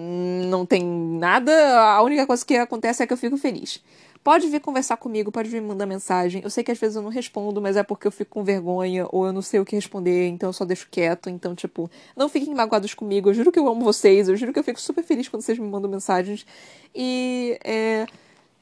não 0.48 0.64
tem 0.64 0.82
nada. 0.82 1.53
A 1.78 2.03
única 2.03 2.26
coisa 2.26 2.44
que 2.44 2.57
acontece 2.57 3.03
é 3.03 3.07
que 3.07 3.12
eu 3.12 3.16
fico 3.18 3.36
feliz. 3.36 3.82
Pode 4.23 4.47
vir 4.49 4.61
conversar 4.61 4.97
comigo, 4.99 5.33
pode 5.33 5.49
vir 5.49 5.61
me 5.61 5.66
mandar 5.68 5.85
mensagem. 5.85 6.43
Eu 6.45 6.51
sei 6.51 6.62
que 6.62 6.70
às 6.70 6.79
vezes 6.79 6.95
eu 6.95 7.03
não 7.03 7.11
respondo, 7.11 7.61
mas 7.61 7.77
é 7.77 7.83
porque 7.83 8.07
eu 8.07 8.12
fico 8.12 8.31
com 8.31 8.45
vergonha 8.45 9.07
ou 9.11 9.27
eu 9.27 9.33
não 9.33 9.43
sei 9.43 9.59
o 9.59 9.64
que 9.64 9.75
responder, 9.75 10.29
então 10.29 10.49
eu 10.51 10.53
só 10.53 10.64
deixo 10.64 10.87
quieto. 10.89 11.29
Então, 11.29 11.57
tipo, 11.57 11.91
não 12.16 12.29
fiquem 12.29 12.55
magoados 12.55 12.95
comigo. 12.95 13.31
Eu 13.31 13.35
juro 13.35 13.51
que 13.51 13.59
eu 13.59 13.66
amo 13.68 13.85
vocês. 13.85 14.29
Eu 14.29 14.37
juro 14.37 14.53
que 14.53 14.59
eu 14.61 14.64
fico 14.64 14.81
super 14.81 15.03
feliz 15.03 15.29
quando 15.29 15.43
vocês 15.43 15.59
me 15.59 15.66
mandam 15.68 15.91
mensagens. 15.91 16.47
E 16.95 17.59
é, 17.64 18.07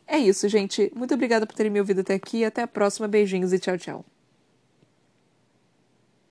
é 0.06 0.18
isso, 0.18 0.48
gente. 0.48 0.90
Muito 0.94 1.12
obrigada 1.12 1.46
por 1.46 1.54
terem 1.54 1.70
me 1.70 1.78
ouvido 1.80 2.00
até 2.00 2.14
aqui. 2.14 2.44
Até 2.44 2.62
a 2.62 2.66
próxima. 2.66 3.06
Beijinhos 3.06 3.52
e 3.52 3.58
tchau, 3.58 3.76
tchau. 3.76 4.19